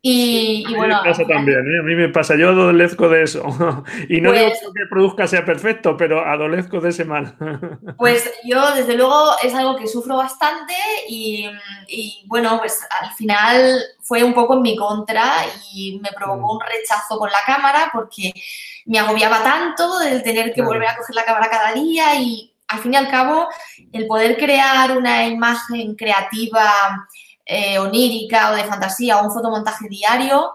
y, 0.02 0.64
a 0.66 0.76
bueno. 0.78 1.02
Me 1.02 1.10
pasa 1.10 1.26
también, 1.26 1.58
¿eh? 1.58 1.78
a 1.78 1.82
mí 1.82 1.94
me 1.94 2.08
pasa, 2.08 2.34
yo 2.34 2.48
adolezco 2.48 3.08
de 3.10 3.22
eso. 3.22 3.44
y 4.08 4.20
no 4.20 4.32
digo 4.32 4.46
pues 4.46 4.60
que 4.74 4.86
produzca 4.88 5.26
sea 5.26 5.44
perfecto, 5.44 5.96
pero 5.96 6.24
adolezco 6.26 6.80
de 6.80 6.88
ese 6.88 7.04
mal. 7.04 7.36
pues 7.98 8.32
yo, 8.44 8.74
desde 8.74 8.96
luego, 8.96 9.32
es 9.42 9.54
algo 9.54 9.76
que 9.76 9.86
sufro 9.86 10.16
bastante 10.16 10.74
y, 11.06 11.50
bueno, 12.26 12.58
pues 12.58 12.80
al 13.02 13.12
final 13.12 13.78
fue 14.00 14.24
un 14.24 14.32
poco 14.32 14.54
en 14.54 14.62
mi 14.62 14.74
contra 14.74 15.44
y 15.74 16.00
me 16.02 16.10
provocó 16.16 16.46
mm. 16.46 16.56
un 16.56 16.60
rechazo 16.60 17.18
con 17.18 17.30
la 17.30 17.40
cámara 17.44 17.90
porque 17.92 18.32
me 18.86 18.98
agobiaba 18.98 19.42
tanto 19.42 19.98
de 19.98 20.20
tener 20.20 20.52
que 20.52 20.62
volver 20.62 20.88
a 20.88 20.96
coger 20.96 21.14
la 21.14 21.24
cámara 21.24 21.50
cada 21.50 21.72
día 21.72 22.14
y 22.16 22.54
al 22.68 22.78
fin 22.80 22.94
y 22.94 22.96
al 22.96 23.10
cabo 23.10 23.48
el 23.92 24.06
poder 24.06 24.36
crear 24.36 24.96
una 24.96 25.26
imagen 25.26 25.94
creativa 25.96 27.08
eh, 27.44 27.78
onírica 27.78 28.50
o 28.50 28.54
de 28.54 28.64
fantasía 28.64 29.18
o 29.18 29.24
un 29.24 29.32
fotomontaje 29.32 29.88
diario, 29.88 30.54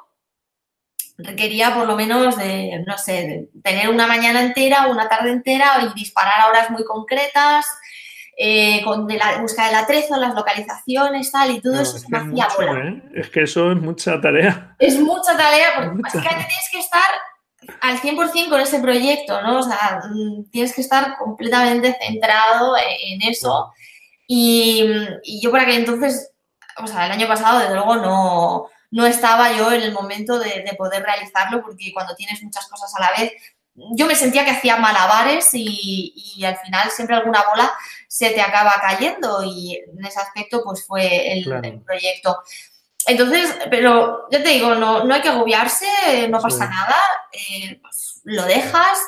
requería 1.17 1.73
por 1.73 1.87
lo 1.87 1.95
menos 1.95 2.37
de, 2.37 2.83
no 2.87 2.97
sé, 2.97 3.49
tener 3.63 3.89
una 3.89 4.07
mañana 4.07 4.41
entera, 4.41 4.87
una 4.87 5.09
tarde 5.09 5.31
entera 5.31 5.81
y 5.81 5.99
disparar 5.99 6.41
a 6.41 6.47
horas 6.47 6.69
muy 6.71 6.85
concretas, 6.85 7.65
eh, 8.37 8.81
con 8.83 9.07
de 9.07 9.17
la 9.17 9.39
búsqueda 9.39 9.67
del 9.67 9.75
atrezo, 9.75 10.17
las 10.17 10.35
localizaciones, 10.35 11.31
tal, 11.31 11.51
y 11.51 11.61
todo 11.61 11.81
eso 11.81 11.97
es 11.97 12.03
se 12.03 12.09
me 12.09 12.17
hacía 12.17 12.47
¿eh? 12.75 13.03
Es 13.13 13.29
que 13.29 13.43
eso 13.43 13.71
es 13.71 13.77
mucha 13.77 14.19
tarea. 14.19 14.75
Es 14.79 14.99
mucha 14.99 15.37
tarea, 15.37 15.67
porque 15.75 16.01
básicamente 16.01 16.47
tienes 16.47 16.69
que 16.71 16.79
estar 16.79 17.09
al 17.81 17.99
100% 17.99 18.49
con 18.49 18.61
ese 18.61 18.79
proyecto, 18.79 19.41
¿no? 19.41 19.59
O 19.59 19.63
sea, 19.63 20.01
mm, 20.09 20.49
tienes 20.51 20.73
que 20.73 20.81
estar 20.81 21.17
completamente 21.17 21.97
centrado 21.99 22.75
en 22.77 23.21
eso. 23.21 23.71
Y, 24.27 24.83
y 25.23 25.41
yo 25.41 25.51
por 25.51 25.59
aquel 25.59 25.75
entonces 25.75 26.31
o 26.77 26.87
sea, 26.87 27.05
el 27.05 27.11
año 27.11 27.27
pasado, 27.27 27.59
desde 27.59 27.73
luego, 27.73 27.95
no, 27.95 28.67
no 28.91 29.05
estaba 29.05 29.51
yo 29.53 29.71
en 29.71 29.81
el 29.81 29.93
momento 29.93 30.39
de, 30.39 30.73
poder 30.77 31.03
realizarlo 31.03 31.61
porque 31.61 31.93
cuando 31.93 32.15
tienes 32.15 32.41
muchas 32.43 32.67
cosas 32.67 32.93
a 32.95 33.01
la 33.01 33.11
vez, 33.17 33.31
yo 33.73 34.05
me 34.05 34.15
sentía 34.15 34.45
que 34.45 34.51
hacía 34.51 34.77
malabares 34.77 35.49
y, 35.53 36.43
al 36.45 36.57
final 36.57 36.89
siempre 36.91 37.15
alguna 37.15 37.43
bola 37.49 37.71
se 38.07 38.29
te 38.29 38.41
acaba 38.41 38.73
cayendo 38.81 39.43
y 39.43 39.75
en 39.75 40.05
ese 40.05 40.19
aspecto 40.19 40.63
pues 40.63 40.85
fue 40.85 41.33
el, 41.33 41.81
proyecto. 41.85 42.37
Entonces, 43.07 43.55
pero 43.69 44.27
ya 44.31 44.41
te 44.41 44.49
digo, 44.49 44.75
no, 44.75 45.03
no 45.03 45.13
hay 45.13 45.21
que 45.21 45.29
agobiarse, 45.29 46.27
no 46.29 46.39
pasa 46.39 46.67
nada, 46.67 46.95
eh, 47.31 47.79
pues, 47.81 48.21
lo 48.23 48.43
dejas. 48.45 48.99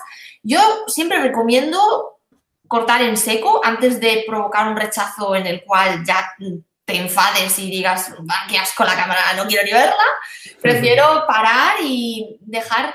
Yo 0.43 0.59
siempre 0.87 1.19
recomiendo 1.19 2.19
cortar 2.67 3.01
en 3.01 3.17
seco 3.17 3.61
antes 3.63 3.99
de 3.99 4.23
provocar 4.27 4.67
un 4.67 4.77
rechazo 4.77 5.35
en 5.35 5.47
el 5.47 5.63
cual 5.63 6.03
ya 6.05 6.33
te 6.85 6.95
enfades 6.95 7.57
y 7.59 7.69
digas, 7.69 8.13
qué 8.49 8.57
asco 8.57 8.83
la 8.83 8.95
cámara, 8.95 9.33
no 9.35 9.47
quiero 9.47 9.63
ni 9.63 9.73
verla. 9.73 10.05
Prefiero 10.61 11.25
parar 11.27 11.77
y 11.81 12.37
dejar 12.41 12.93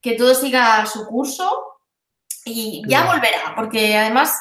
que 0.00 0.12
todo 0.12 0.34
siga 0.34 0.84
su 0.86 1.06
curso 1.06 1.78
y 2.44 2.82
ya 2.86 3.04
volverá, 3.04 3.54
porque 3.56 3.96
además 3.96 4.38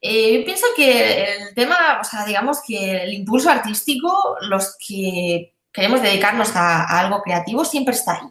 eh, 0.00 0.38
yo 0.38 0.44
pienso 0.44 0.66
que 0.74 1.34
el 1.34 1.54
tema, 1.54 1.98
o 2.00 2.04
sea, 2.04 2.24
digamos 2.24 2.60
que 2.66 3.02
el 3.02 3.12
impulso 3.12 3.50
artístico, 3.50 4.36
los 4.42 4.76
que 4.86 5.54
queremos 5.72 6.00
dedicarnos 6.00 6.56
a, 6.56 7.00
algo 7.00 7.22
creativo, 7.22 7.64
siempre 7.64 7.94
está 7.94 8.12
ahí. 8.12 8.28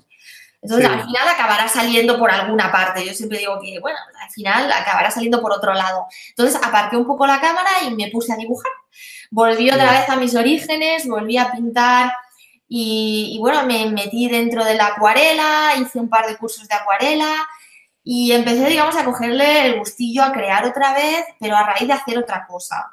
Entonces, 0.61 0.89
al 0.89 1.03
final 1.03 1.27
acabará 1.27 1.69
saliendo 1.69 2.19
por 2.19 2.31
alguna 2.31 2.69
parte. 2.71 3.05
Yo 3.05 3.13
siempre 3.13 3.37
digo 3.37 3.59
que, 3.61 3.79
bueno, 3.79 3.97
al 4.21 4.29
final 4.31 4.69
acabará 4.71 5.09
saliendo 5.09 5.41
por 5.41 5.53
otro 5.53 5.73
lado. 5.73 6.07
Entonces, 6.29 6.59
aparqué 6.61 6.97
un 6.97 7.07
poco 7.07 7.25
la 7.25 7.39
cámara 7.39 7.69
y 7.85 7.95
me 7.95 8.09
puse 8.09 8.33
a 8.33 8.35
dibujar. 8.35 8.71
Volví 9.31 9.69
otra 9.69 9.91
vez 9.91 10.09
a 10.09 10.17
mis 10.17 10.35
orígenes, 10.35 11.07
volví 11.07 11.37
a 11.37 11.51
pintar 11.51 12.11
y, 12.67 13.31
y, 13.35 13.39
bueno, 13.39 13.63
me 13.65 13.85
metí 13.91 14.27
dentro 14.27 14.65
de 14.65 14.75
la 14.75 14.87
acuarela, 14.87 15.75
hice 15.79 15.99
un 15.99 16.09
par 16.09 16.27
de 16.27 16.35
cursos 16.35 16.67
de 16.67 16.75
acuarela 16.75 17.47
y 18.11 18.31
empecé, 18.31 18.67
digamos, 18.67 18.95
a 18.95 19.05
cogerle 19.05 19.67
el 19.67 19.77
gustillo 19.77 20.23
a 20.23 20.31
crear 20.31 20.65
otra 20.65 20.95
vez, 20.95 21.25
pero 21.39 21.55
a 21.55 21.61
raíz 21.61 21.87
de 21.87 21.93
hacer 21.93 22.17
otra 22.17 22.43
cosa. 22.47 22.91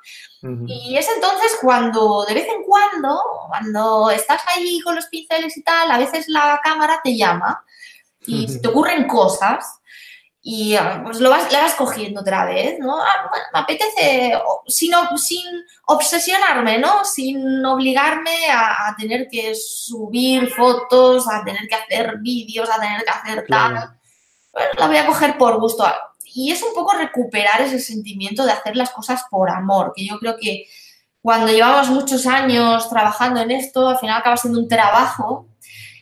Y 0.67 0.95
es 0.95 1.09
entonces 1.09 1.57
cuando, 1.63 2.27
de 2.27 2.35
vez 2.35 2.47
en 2.47 2.63
cuando, 2.63 3.19
cuando 3.49 4.11
estás 4.11 4.43
ahí 4.55 4.79
con 4.83 4.95
los 4.95 5.07
pinceles 5.07 5.57
y 5.57 5.63
tal, 5.63 5.91
a 5.91 5.97
veces 5.97 6.29
la 6.29 6.61
cámara 6.63 7.01
te 7.03 7.17
llama 7.17 7.65
y 8.27 8.47
te 8.61 8.69
ocurren 8.69 9.09
cosas 9.09 9.81
y 10.43 10.77
pues 11.03 11.19
lo 11.19 11.31
vas, 11.31 11.51
la 11.51 11.63
vas 11.63 11.75
cogiendo 11.77 12.21
otra 12.21 12.45
vez, 12.45 12.79
¿no? 12.79 13.01
Ah, 13.01 13.31
me 13.55 13.61
apetece, 13.61 14.35
sin, 14.67 14.93
sin 15.17 15.65
obsesionarme, 15.87 16.79
¿no? 16.79 17.07
Sin 17.07 17.65
obligarme 17.65 18.51
a, 18.53 18.95
tener 18.99 19.29
que 19.31 19.55
subir 19.55 20.51
fotos, 20.51 21.27
a 21.27 21.43
tener 21.43 21.67
que 21.67 21.75
hacer 21.75 22.19
vídeos, 22.19 22.69
a 22.69 22.79
tener 22.79 23.03
que 23.03 23.11
hacer 23.11 23.47
tal. 23.49 23.97
Bueno, 24.57 24.71
la 24.79 24.87
voy 24.87 24.97
a 24.97 25.07
coger 25.07 25.37
por 25.37 25.61
gusto 25.61 25.85
y 26.35 26.51
es 26.51 26.63
un 26.63 26.73
poco 26.75 26.97
recuperar 26.97 27.61
ese 27.61 27.79
sentimiento 27.79 28.47
de 28.47 28.53
hacer 28.53 28.75
las 28.75 28.91
cosas 28.91 29.25
por 29.31 29.51
amor, 29.51 29.93
que 29.95 30.07
yo 30.07 30.19
creo 30.19 30.37
que 30.41 30.65
cuando 31.21 31.53
llevamos 31.53 31.91
muchos 31.91 32.27
años 32.27 32.89
trabajando 32.89 33.41
en 33.41 33.51
esto, 33.51 33.87
al 33.87 33.99
final 33.99 34.19
acaba 34.19 34.39
siendo 34.39 34.59
un 34.59 34.69
trabajo 34.69 35.49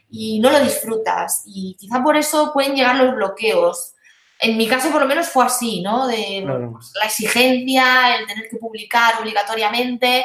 y 0.09 0.38
no 0.38 0.51
lo 0.51 0.61
disfrutas. 0.61 1.43
Y 1.47 1.75
quizá 1.79 2.01
por 2.01 2.17
eso 2.17 2.53
pueden 2.53 2.77
llegar 2.77 2.97
los 2.97 3.17
bloqueos. 3.17 3.95
En 4.38 4.57
mi 4.57 4.69
caso, 4.69 4.93
por 4.93 5.03
lo 5.03 5.09
menos, 5.09 5.29
fue 5.29 5.47
así, 5.47 5.81
¿no? 5.83 6.07
De 6.07 6.45
pues, 6.73 6.93
la 7.01 7.07
exigencia, 7.07 8.17
el 8.17 8.27
tener 8.27 8.49
que 8.49 8.59
publicar 8.59 9.14
obligatoriamente 9.21 10.25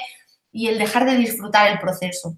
y 0.51 0.67
el 0.67 0.77
dejar 0.77 1.05
de 1.05 1.17
disfrutar 1.17 1.71
el 1.71 1.79
proceso. 1.79 2.37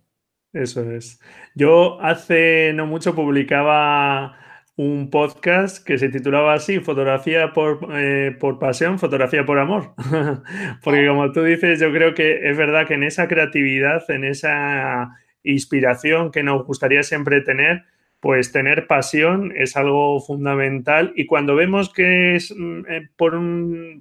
Eso 0.53 0.81
es. 0.91 1.19
Yo 1.55 1.99
hace 2.01 2.71
no 2.73 2.85
mucho 2.85 3.15
publicaba 3.15 4.37
un 4.81 5.11
podcast 5.11 5.85
que 5.85 5.99
se 5.99 6.09
titulaba 6.09 6.53
así, 6.53 6.79
Fotografía 6.79 7.53
por, 7.53 7.87
eh, 7.93 8.35
por 8.39 8.57
pasión, 8.57 8.97
fotografía 8.97 9.45
por 9.45 9.59
amor. 9.59 9.93
Porque 10.83 11.05
como 11.07 11.31
tú 11.31 11.43
dices, 11.43 11.79
yo 11.79 11.91
creo 11.91 12.15
que 12.15 12.49
es 12.49 12.57
verdad 12.57 12.87
que 12.87 12.95
en 12.95 13.03
esa 13.03 13.27
creatividad, 13.27 14.09
en 14.09 14.23
esa 14.23 15.15
inspiración 15.43 16.31
que 16.31 16.41
nos 16.41 16.65
gustaría 16.65 17.03
siempre 17.03 17.41
tener, 17.41 17.83
pues 18.19 18.51
tener 18.51 18.87
pasión 18.87 19.53
es 19.55 19.77
algo 19.77 20.19
fundamental 20.19 21.13
y 21.15 21.27
cuando 21.27 21.55
vemos 21.55 21.93
que 21.93 22.35
es 22.35 22.51
mm, 22.55 22.81
eh, 22.89 23.09
por, 23.15 23.39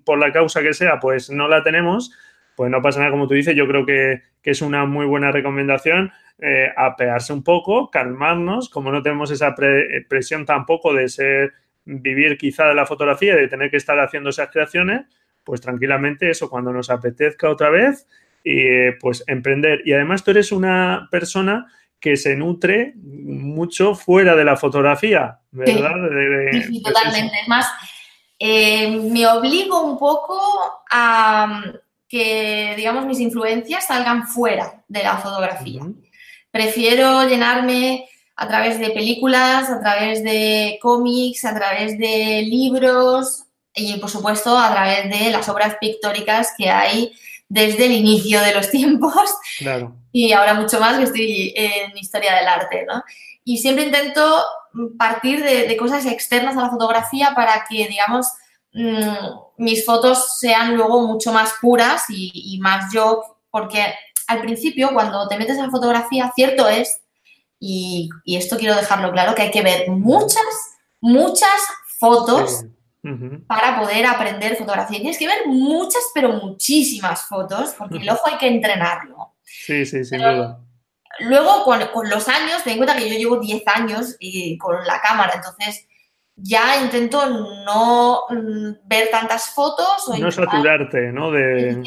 por 0.04 0.18
la 0.18 0.32
causa 0.32 0.62
que 0.62 0.72
sea, 0.72 0.98
pues 0.98 1.28
no 1.28 1.46
la 1.46 1.62
tenemos, 1.62 2.10
pues 2.60 2.70
no 2.70 2.82
pasa 2.82 2.98
nada 2.98 3.10
como 3.10 3.26
tú 3.26 3.32
dices, 3.32 3.56
yo 3.56 3.66
creo 3.66 3.86
que, 3.86 4.20
que 4.42 4.50
es 4.50 4.60
una 4.60 4.84
muy 4.84 5.06
buena 5.06 5.32
recomendación 5.32 6.12
eh, 6.38 6.68
apearse 6.76 7.32
un 7.32 7.42
poco, 7.42 7.90
calmarnos, 7.90 8.68
como 8.68 8.92
no 8.92 9.02
tenemos 9.02 9.30
esa 9.30 9.54
presión 9.54 10.44
tampoco 10.44 10.92
de 10.92 11.08
ser, 11.08 11.54
vivir 11.86 12.36
quizá 12.36 12.66
de 12.66 12.74
la 12.74 12.84
fotografía, 12.84 13.34
de 13.34 13.48
tener 13.48 13.70
que 13.70 13.78
estar 13.78 13.98
haciendo 13.98 14.28
esas 14.28 14.50
creaciones, 14.50 15.06
pues 15.42 15.62
tranquilamente 15.62 16.28
eso, 16.28 16.50
cuando 16.50 16.70
nos 16.70 16.90
apetezca 16.90 17.48
otra 17.48 17.70
vez, 17.70 18.06
y 18.44 18.90
pues 19.00 19.24
emprender. 19.26 19.80
Y 19.86 19.94
además 19.94 20.22
tú 20.22 20.32
eres 20.32 20.52
una 20.52 21.08
persona 21.10 21.66
que 21.98 22.18
se 22.18 22.36
nutre 22.36 22.92
mucho 22.94 23.94
fuera 23.94 24.36
de 24.36 24.44
la 24.44 24.56
fotografía, 24.58 25.38
¿verdad? 25.50 25.92
Sí, 26.68 26.82
totalmente. 26.82 27.40
Es 27.40 27.48
más, 27.48 27.72
eh, 28.38 29.00
me 29.10 29.26
obligo 29.26 29.82
un 29.82 29.98
poco 29.98 30.38
a 30.90 31.62
que, 32.10 32.74
digamos, 32.76 33.06
mis 33.06 33.20
influencias 33.20 33.86
salgan 33.86 34.26
fuera 34.26 34.82
de 34.88 35.04
la 35.04 35.16
fotografía. 35.18 35.82
Prefiero 36.50 37.26
llenarme 37.26 38.08
a 38.34 38.48
través 38.48 38.80
de 38.80 38.90
películas, 38.90 39.70
a 39.70 39.80
través 39.80 40.24
de 40.24 40.78
cómics, 40.82 41.44
a 41.44 41.54
través 41.54 41.96
de 41.98 42.42
libros 42.42 43.44
y, 43.72 43.96
por 43.98 44.10
supuesto, 44.10 44.58
a 44.58 44.72
través 44.72 45.08
de 45.08 45.30
las 45.30 45.48
obras 45.48 45.76
pictóricas 45.80 46.48
que 46.58 46.68
hay 46.68 47.12
desde 47.48 47.86
el 47.86 47.92
inicio 47.92 48.40
de 48.40 48.54
los 48.54 48.70
tiempos. 48.72 49.30
Y 50.10 50.32
ahora 50.32 50.54
mucho 50.54 50.80
más 50.80 50.98
que 50.98 51.04
estoy 51.04 51.54
en 51.54 51.96
historia 51.96 52.34
del 52.34 52.48
arte, 52.48 52.84
¿no? 52.88 53.04
Y 53.44 53.58
siempre 53.58 53.84
intento 53.84 54.42
partir 54.98 55.44
de, 55.44 55.76
cosas 55.76 56.06
externas 56.06 56.56
a 56.56 56.62
la 56.62 56.70
fotografía 56.70 57.32
para 57.36 57.64
que, 57.68 57.86
digamos, 57.86 58.26
mm, 58.72 59.14
mis 59.60 59.84
fotos 59.84 60.38
sean 60.38 60.76
luego 60.76 61.06
mucho 61.06 61.32
más 61.32 61.54
puras 61.60 62.04
y, 62.08 62.32
y 62.34 62.58
más 62.58 62.92
yo, 62.92 63.38
porque 63.50 63.94
al 64.26 64.40
principio, 64.40 64.90
cuando 64.92 65.26
te 65.28 65.36
metes 65.36 65.58
en 65.58 65.70
fotografía, 65.70 66.32
cierto 66.34 66.68
es, 66.68 67.00
y, 67.60 68.08
esto 68.24 68.56
quiero 68.56 68.74
dejarlo 68.74 69.12
claro, 69.12 69.34
que 69.34 69.42
hay 69.42 69.50
que 69.50 69.62
ver 69.62 69.90
muchas, 69.90 70.42
muchas 71.00 71.60
fotos 71.98 72.64
para 73.46 73.80
poder 73.80 74.06
aprender 74.06 74.56
fotografía. 74.56 74.98
Tienes 74.98 75.18
que 75.18 75.26
ver 75.26 75.46
muchas, 75.46 76.02
pero 76.14 76.30
muchísimas 76.30 77.22
fotos, 77.22 77.74
porque 77.76 77.98
el 77.98 78.08
ojo 78.08 78.22
hay 78.26 78.38
que 78.38 78.46
entrenarlo. 78.46 79.34
Sí, 79.42 79.84
sí, 79.84 80.04
sin 80.04 80.18
duda. 80.18 80.60
Luego, 81.20 81.64
con, 81.64 81.80
los 82.08 82.28
años, 82.28 82.62
ten 82.62 82.74
en 82.74 82.78
cuenta 82.78 82.96
que 82.96 83.10
yo 83.10 83.16
llevo 83.16 83.36
10 83.38 83.62
años 83.66 84.16
y 84.20 84.56
con 84.58 84.76
la 84.86 85.00
cámara, 85.00 85.34
entonces 85.34 85.86
ya 86.42 86.82
intento 86.82 87.26
no 87.26 88.22
mm, 88.28 88.72
ver 88.84 89.10
tantas 89.10 89.50
fotos. 89.50 90.08
O 90.08 90.16
no 90.16 90.30
saturarte, 90.30 91.12
¿no? 91.12 91.30
De... 91.30 91.82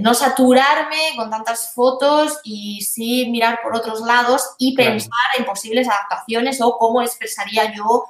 No 0.00 0.14
saturarme 0.14 1.14
con 1.16 1.30
tantas 1.30 1.72
fotos 1.74 2.40
y 2.44 2.82
sí 2.82 3.28
mirar 3.30 3.60
por 3.62 3.74
otros 3.74 4.00
lados 4.00 4.54
y 4.58 4.74
pensar 4.74 5.10
en 5.38 5.44
posibles 5.44 5.88
adaptaciones 5.88 6.60
o 6.60 6.76
cómo 6.78 7.02
expresaría 7.02 7.74
yo 7.74 8.04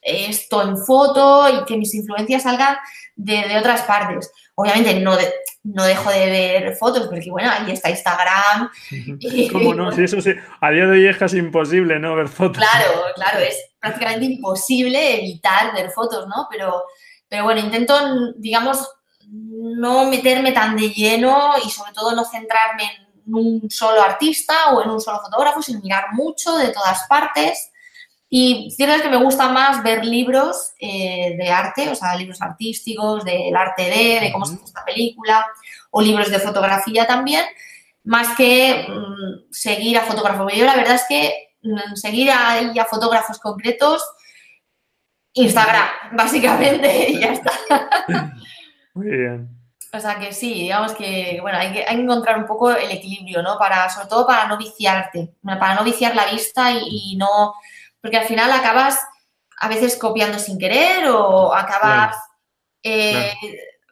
esto 0.00 0.62
en 0.62 0.78
foto 0.78 1.48
y 1.48 1.64
que 1.64 1.76
mis 1.76 1.92
influencias 1.94 2.44
salgan 2.44 2.76
de, 3.16 3.58
otras 3.58 3.82
partes. 3.82 4.30
Obviamente 4.54 5.00
no, 5.00 5.16
no 5.64 5.84
dejo 5.84 6.10
de 6.10 6.26
ver 6.26 6.76
fotos 6.76 7.08
porque, 7.08 7.30
bueno, 7.30 7.50
ahí 7.50 7.72
está 7.72 7.90
Instagram. 7.90 8.70
¿Cómo 9.52 9.74
no? 9.74 9.92
Si 9.92 10.04
eso 10.04 10.20
sí, 10.20 10.32
a 10.60 10.70
día 10.70 10.86
de 10.86 10.92
hoy 10.92 11.06
es 11.06 11.16
casi 11.16 11.38
imposible, 11.38 11.98
¿no? 11.98 12.14
Ver 12.14 12.28
fotos. 12.28 12.58
Claro, 12.58 13.02
claro, 13.16 13.40
es 13.40 13.56
prácticamente 13.80 14.26
imposible 14.26 15.18
evitar 15.18 15.74
ver 15.74 15.90
fotos, 15.90 16.26
¿no? 16.28 16.46
Pero, 16.50 16.84
pero 17.28 17.44
bueno, 17.44 17.60
intento, 17.60 17.94
digamos, 18.36 18.88
no 19.28 20.04
meterme 20.04 20.52
tan 20.52 20.76
de 20.76 20.90
lleno 20.90 21.54
y 21.64 21.70
sobre 21.70 21.92
todo 21.92 22.14
no 22.14 22.24
centrarme 22.24 22.84
en 23.26 23.34
un 23.34 23.70
solo 23.70 24.02
artista 24.02 24.72
o 24.72 24.82
en 24.82 24.90
un 24.90 25.00
solo 25.00 25.20
fotógrafo, 25.20 25.62
sino 25.62 25.80
mirar 25.80 26.06
mucho 26.12 26.56
de 26.56 26.68
todas 26.68 27.06
partes. 27.08 27.70
Y 28.28 28.70
cierto 28.70 28.96
es 28.96 29.02
que 29.02 29.08
me 29.08 29.22
gusta 29.22 29.48
más 29.48 29.82
ver 29.82 30.04
libros 30.04 30.72
eh, 30.78 31.36
de 31.38 31.48
arte, 31.48 31.88
o 31.88 31.94
sea, 31.94 32.16
libros 32.16 32.42
artísticos, 32.42 33.24
del 33.24 33.54
arte 33.54 33.84
de, 33.84 34.20
de 34.20 34.32
cómo 34.32 34.46
se 34.46 34.54
hace 34.54 34.64
esta 34.64 34.84
película, 34.84 35.46
o 35.90 36.02
libros 36.02 36.30
de 36.30 36.40
fotografía 36.40 37.06
también, 37.06 37.44
más 38.04 38.36
que 38.36 38.86
mm, 38.88 39.52
seguir 39.52 39.98
a 39.98 40.02
fotógrafos. 40.02 40.52
Yo 40.54 40.64
la 40.64 40.76
verdad 40.76 40.96
es 40.96 41.04
que 41.08 41.45
seguir 41.94 42.30
a, 42.30 42.58
a 42.58 42.84
fotógrafos 42.84 43.38
concretos, 43.38 44.02
Instagram, 45.32 45.88
básicamente, 46.12 47.10
y 47.10 47.20
ya 47.20 47.32
está. 47.32 47.52
Muy 48.94 49.08
bien. 49.08 49.56
O 49.92 50.00
sea 50.00 50.18
que 50.18 50.32
sí, 50.32 50.52
digamos 50.52 50.92
que, 50.92 51.38
bueno, 51.40 51.58
hay 51.58 51.72
que, 51.72 51.84
encontrar 51.88 52.38
un 52.38 52.46
poco 52.46 52.70
el 52.70 52.90
equilibrio, 52.90 53.42
¿no? 53.42 53.58
Para, 53.58 53.88
sobre 53.88 54.08
todo 54.08 54.26
para 54.26 54.46
no 54.46 54.58
viciarte, 54.58 55.34
para 55.42 55.74
no 55.74 55.84
viciar 55.84 56.14
la 56.14 56.26
vista 56.26 56.72
y, 56.72 57.16
no, 57.16 57.54
porque 58.00 58.18
al 58.18 58.26
final 58.26 58.50
acabas 58.52 59.00
a 59.58 59.68
veces 59.68 59.96
copiando 59.96 60.38
sin 60.38 60.58
querer 60.58 61.08
o 61.08 61.54
acabas, 61.54 62.16
eh, 62.82 63.32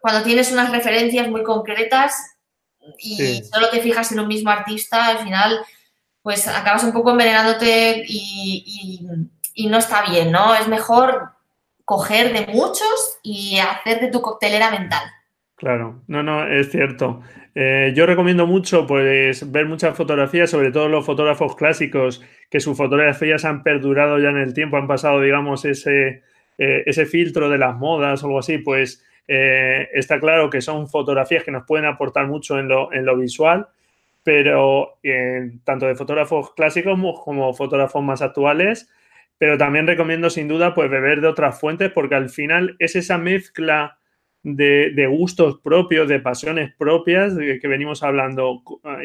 cuando 0.00 0.22
tienes 0.22 0.52
unas 0.52 0.70
referencias 0.70 1.28
muy 1.28 1.42
concretas 1.42 2.14
y 2.98 3.42
solo 3.44 3.70
te 3.70 3.80
fijas 3.80 4.12
en 4.12 4.20
un 4.20 4.28
mismo 4.28 4.50
artista, 4.50 5.06
al 5.06 5.18
final 5.20 5.64
pues 6.24 6.48
acabas 6.48 6.82
un 6.84 6.92
poco 6.94 7.10
envenenándote 7.10 8.02
y, 8.08 9.06
no 9.68 9.76
está 9.76 10.10
bien, 10.10 10.32
¿no? 10.32 10.54
Es 10.54 10.66
mejor 10.68 11.32
coger 11.84 12.32
de 12.32 12.50
muchos 12.50 13.18
y 13.22 13.58
hacer 13.58 14.00
de 14.00 14.10
tu 14.10 14.22
coctelera 14.22 14.70
mental. 14.70 15.02
Claro, 15.54 16.02
no, 16.06 16.22
no, 16.22 16.48
es 16.48 16.70
cierto. 16.70 17.20
Eh, 17.54 17.92
yo 17.94 18.06
recomiendo 18.06 18.46
mucho 18.46 18.86
pues 18.86 19.52
ver 19.52 19.66
muchas 19.66 19.94
fotografías, 19.94 20.48
sobre 20.48 20.72
todo 20.72 20.88
los 20.88 21.04
fotógrafos 21.04 21.56
clásicos, 21.56 22.22
que 22.48 22.58
sus 22.58 22.74
fotografías 22.74 23.44
han 23.44 23.62
perdurado 23.62 24.18
ya 24.18 24.30
en 24.30 24.38
el 24.38 24.54
tiempo, 24.54 24.78
han 24.78 24.88
pasado, 24.88 25.20
digamos, 25.20 25.66
ese, 25.66 26.22
eh, 26.56 26.84
ese 26.86 27.04
filtro 27.04 27.50
de 27.50 27.58
las 27.58 27.76
modas 27.76 28.22
o 28.22 28.26
algo 28.28 28.38
así, 28.38 28.56
pues 28.56 29.04
eh, 29.28 29.90
está 29.92 30.18
claro 30.18 30.48
que 30.48 30.62
son 30.62 30.88
fotografías 30.88 31.44
que 31.44 31.50
nos 31.50 31.66
pueden 31.66 31.84
aportar 31.84 32.26
mucho 32.28 32.58
en 32.58 32.68
lo, 32.68 32.90
en 32.94 33.04
lo 33.04 33.14
visual 33.14 33.68
pero 34.24 34.98
tanto 35.64 35.86
de 35.86 35.94
fotógrafos 35.94 36.52
clásicos 36.54 36.98
como 37.22 37.52
fotógrafos 37.54 38.02
más 38.02 38.22
actuales, 38.22 38.90
pero 39.38 39.58
también 39.58 39.86
recomiendo 39.86 40.30
sin 40.30 40.48
duda 40.48 40.74
pues 40.74 40.90
beber 40.90 41.20
de 41.20 41.28
otras 41.28 41.60
fuentes 41.60 41.92
porque 41.92 42.14
al 42.14 42.30
final 42.30 42.74
es 42.78 42.96
esa 42.96 43.18
mezcla 43.18 43.98
de, 44.42 45.06
gustos 45.06 45.58
propios, 45.60 46.08
de 46.08 46.20
pasiones 46.20 46.74
propias 46.74 47.34
de 47.34 47.58
que 47.58 47.68
venimos 47.68 48.02
hablando 48.02 48.62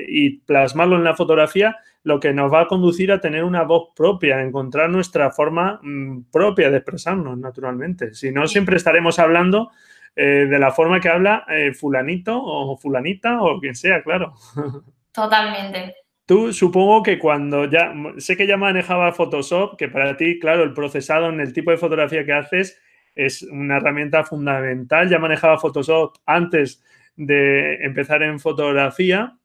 y 0.07 0.39
plasmarlo 0.39 0.97
en 0.97 1.03
la 1.03 1.15
fotografía 1.15 1.77
lo 2.03 2.19
que 2.19 2.33
nos 2.33 2.51
va 2.51 2.61
a 2.61 2.67
conducir 2.67 3.11
a 3.11 3.19
tener 3.19 3.43
una 3.43 3.63
voz 3.63 3.89
propia, 3.95 4.37
a 4.37 4.43
encontrar 4.43 4.89
nuestra 4.89 5.31
forma 5.31 5.79
mm, 5.83 6.23
propia 6.31 6.69
de 6.69 6.77
expresarnos 6.77 7.37
naturalmente. 7.37 8.13
Si 8.13 8.31
no, 8.31 8.47
siempre 8.47 8.77
estaremos 8.77 9.19
hablando 9.19 9.71
eh, 10.15 10.47
de 10.49 10.59
la 10.59 10.71
forma 10.71 10.99
que 11.01 11.09
habla 11.09 11.45
eh, 11.49 11.73
fulanito 11.73 12.41
o 12.41 12.77
fulanita 12.77 13.41
o 13.41 13.59
quien 13.59 13.75
sea, 13.75 14.01
claro. 14.01 14.33
Totalmente. 15.19 15.95
Tú 16.25 16.53
supongo 16.53 17.03
que 17.03 17.19
cuando 17.19 17.65
ya, 17.65 17.93
sé 18.17 18.37
que 18.37 18.47
ya 18.47 18.55
manejaba 18.55 19.11
Photoshop, 19.11 19.75
que 19.77 19.89
para 19.89 20.15
ti, 20.15 20.39
claro, 20.39 20.63
el 20.63 20.73
procesado 20.73 21.27
en 21.27 21.41
el 21.41 21.51
tipo 21.51 21.71
de 21.71 21.77
fotografía 21.77 22.23
que 22.23 22.31
haces 22.31 22.79
es 23.15 23.41
una 23.43 23.77
herramienta 23.77 24.23
fundamental. 24.23 25.09
Ya 25.09 25.19
manejaba 25.19 25.57
Photoshop 25.57 26.17
antes 26.25 26.81
de 27.17 27.83
empezar 27.83 28.23
en 28.23 28.39
fotografía 28.39 29.37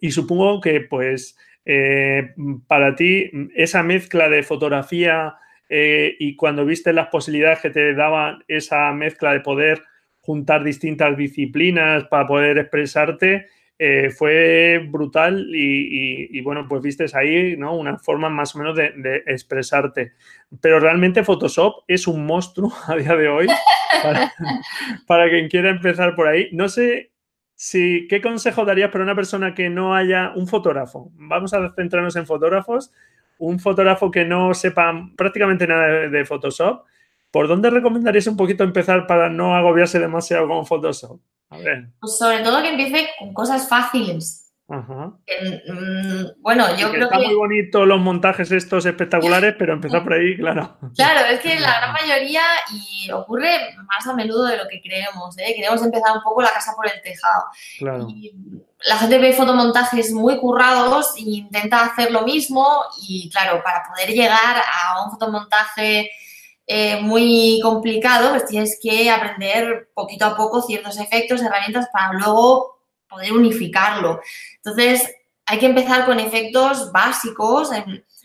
y 0.00 0.10
supongo 0.12 0.60
que 0.60 0.80
pues 0.80 1.36
eh, 1.66 2.32
para 2.66 2.94
ti 2.94 3.30
esa 3.54 3.82
mezcla 3.82 4.30
de 4.30 4.42
fotografía 4.42 5.34
eh, 5.68 6.16
y 6.18 6.34
cuando 6.36 6.64
viste 6.64 6.94
las 6.94 7.08
posibilidades 7.08 7.60
que 7.60 7.70
te 7.70 7.92
daba 7.92 8.38
esa 8.48 8.90
mezcla 8.92 9.32
de 9.32 9.40
poder 9.40 9.82
juntar 10.20 10.64
distintas 10.64 11.14
disciplinas 11.14 12.04
para 12.04 12.26
poder 12.26 12.56
expresarte, 12.56 13.48
eh, 13.86 14.08
fue 14.08 14.78
brutal 14.88 15.46
y, 15.52 16.40
bueno, 16.40 16.66
pues 16.66 16.80
viste 16.80 17.04
ahí 17.12 17.54
¿no? 17.54 17.76
una 17.76 17.98
forma 17.98 18.30
más 18.30 18.54
o 18.54 18.58
menos 18.58 18.74
de, 18.74 19.22
expresarte. 19.26 20.14
Pero 20.62 20.80
realmente 20.80 21.22
Photoshop 21.22 21.84
es 21.86 22.06
un 22.06 22.24
monstruo 22.24 22.72
a 22.86 22.96
día 22.96 23.14
de 23.14 23.28
hoy 23.28 23.46
para, 24.02 24.32
para, 25.06 25.28
quien 25.28 25.48
quiera 25.48 25.68
empezar 25.68 26.14
por 26.14 26.28
ahí. 26.28 26.48
No 26.52 26.70
sé 26.70 27.10
si, 27.56 28.06
¿qué 28.08 28.22
consejo 28.22 28.64
darías 28.64 28.90
para 28.90 29.04
una 29.04 29.14
persona 29.14 29.54
que 29.54 29.68
no 29.68 29.94
haya 29.94 30.32
un 30.34 30.48
fotógrafo? 30.48 31.10
Vamos 31.16 31.52
a 31.52 31.74
centrarnos 31.74 32.16
en 32.16 32.24
fotógrafos. 32.24 32.90
Un 33.36 33.60
fotógrafo 33.60 34.10
que 34.10 34.24
no 34.24 34.54
sepa 34.54 35.10
prácticamente 35.14 35.66
nada 35.66 36.08
de 36.08 36.24
Photoshop. 36.24 36.86
¿Por 37.30 37.48
dónde 37.48 37.68
recomendarías 37.68 38.28
un 38.28 38.38
poquito 38.38 38.64
empezar 38.64 39.06
para 39.06 39.28
no 39.28 39.54
agobiarse 39.54 39.98
demasiado 39.98 40.48
con 40.48 40.64
Photoshop? 40.64 41.20
Pues 42.00 42.18
sobre 42.18 42.40
todo 42.40 42.62
que 42.62 42.70
empiece 42.70 43.08
con 43.18 43.32
cosas 43.32 43.68
fáciles. 43.68 44.44
Mm, 44.66 46.40
bueno, 46.40 46.74
yo 46.76 46.90
creo 46.90 47.08
que. 47.10 47.16
Está 47.16 47.28
muy 47.28 47.34
bonito 47.34 47.84
los 47.84 48.00
montajes 48.00 48.50
estos 48.50 48.86
espectaculares, 48.86 49.54
pero 49.58 49.74
empezar 49.74 50.02
por 50.02 50.14
ahí, 50.14 50.36
claro. 50.38 50.78
Claro, 50.96 51.26
es 51.26 51.40
que 51.40 51.60
la 51.60 51.80
gran 51.80 51.92
mayoría, 51.92 52.42
y 52.72 53.10
ocurre 53.10 53.76
más 53.86 54.06
a 54.06 54.14
menudo 54.14 54.46
de 54.46 54.56
lo 54.56 54.66
que 54.68 54.80
creemos, 54.80 55.36
¿eh? 55.38 55.52
queremos 55.54 55.82
empezar 55.82 56.16
un 56.16 56.22
poco 56.22 56.40
la 56.40 56.52
casa 56.52 56.72
por 56.74 56.86
el 56.86 57.00
tejado. 57.02 57.44
la 58.86 58.96
gente 58.96 59.18
ve 59.18 59.32
fotomontajes 59.32 60.12
muy 60.12 60.38
currados 60.38 61.14
e 61.16 61.22
intenta 61.22 61.84
hacer 61.84 62.10
lo 62.10 62.22
mismo, 62.22 62.66
y 63.06 63.28
claro, 63.30 63.62
para 63.62 63.82
poder 63.82 64.08
llegar 64.10 64.56
a 64.56 65.04
un 65.04 65.10
fotomontaje 65.10 66.10
eh, 66.66 67.00
muy 67.00 67.60
complicado, 67.62 68.30
pues 68.30 68.46
tienes 68.46 68.78
que 68.82 69.10
aprender 69.10 69.90
poquito 69.94 70.24
a 70.24 70.36
poco 70.36 70.62
ciertos 70.62 70.98
efectos, 70.98 71.42
herramientas 71.42 71.88
para 71.92 72.12
luego 72.14 72.80
poder 73.08 73.32
unificarlo. 73.32 74.20
Entonces, 74.56 75.14
hay 75.46 75.58
que 75.58 75.66
empezar 75.66 76.06
con 76.06 76.18
efectos 76.18 76.90
básicos. 76.90 77.68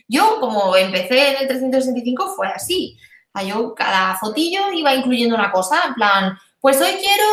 Yo, 0.07 0.39
como 0.39 0.75
empecé 0.75 1.29
en 1.29 1.41
el 1.41 1.47
365, 1.47 2.33
fue 2.35 2.47
así. 2.47 2.97
yo 3.45 3.75
cada 3.75 4.17
fotillo 4.17 4.71
iba 4.73 4.95
incluyendo 4.95 5.35
una 5.35 5.51
cosa, 5.51 5.81
en 5.87 5.93
plan, 5.95 6.37
pues 6.61 6.79
hoy 6.81 6.93
quiero 6.93 7.25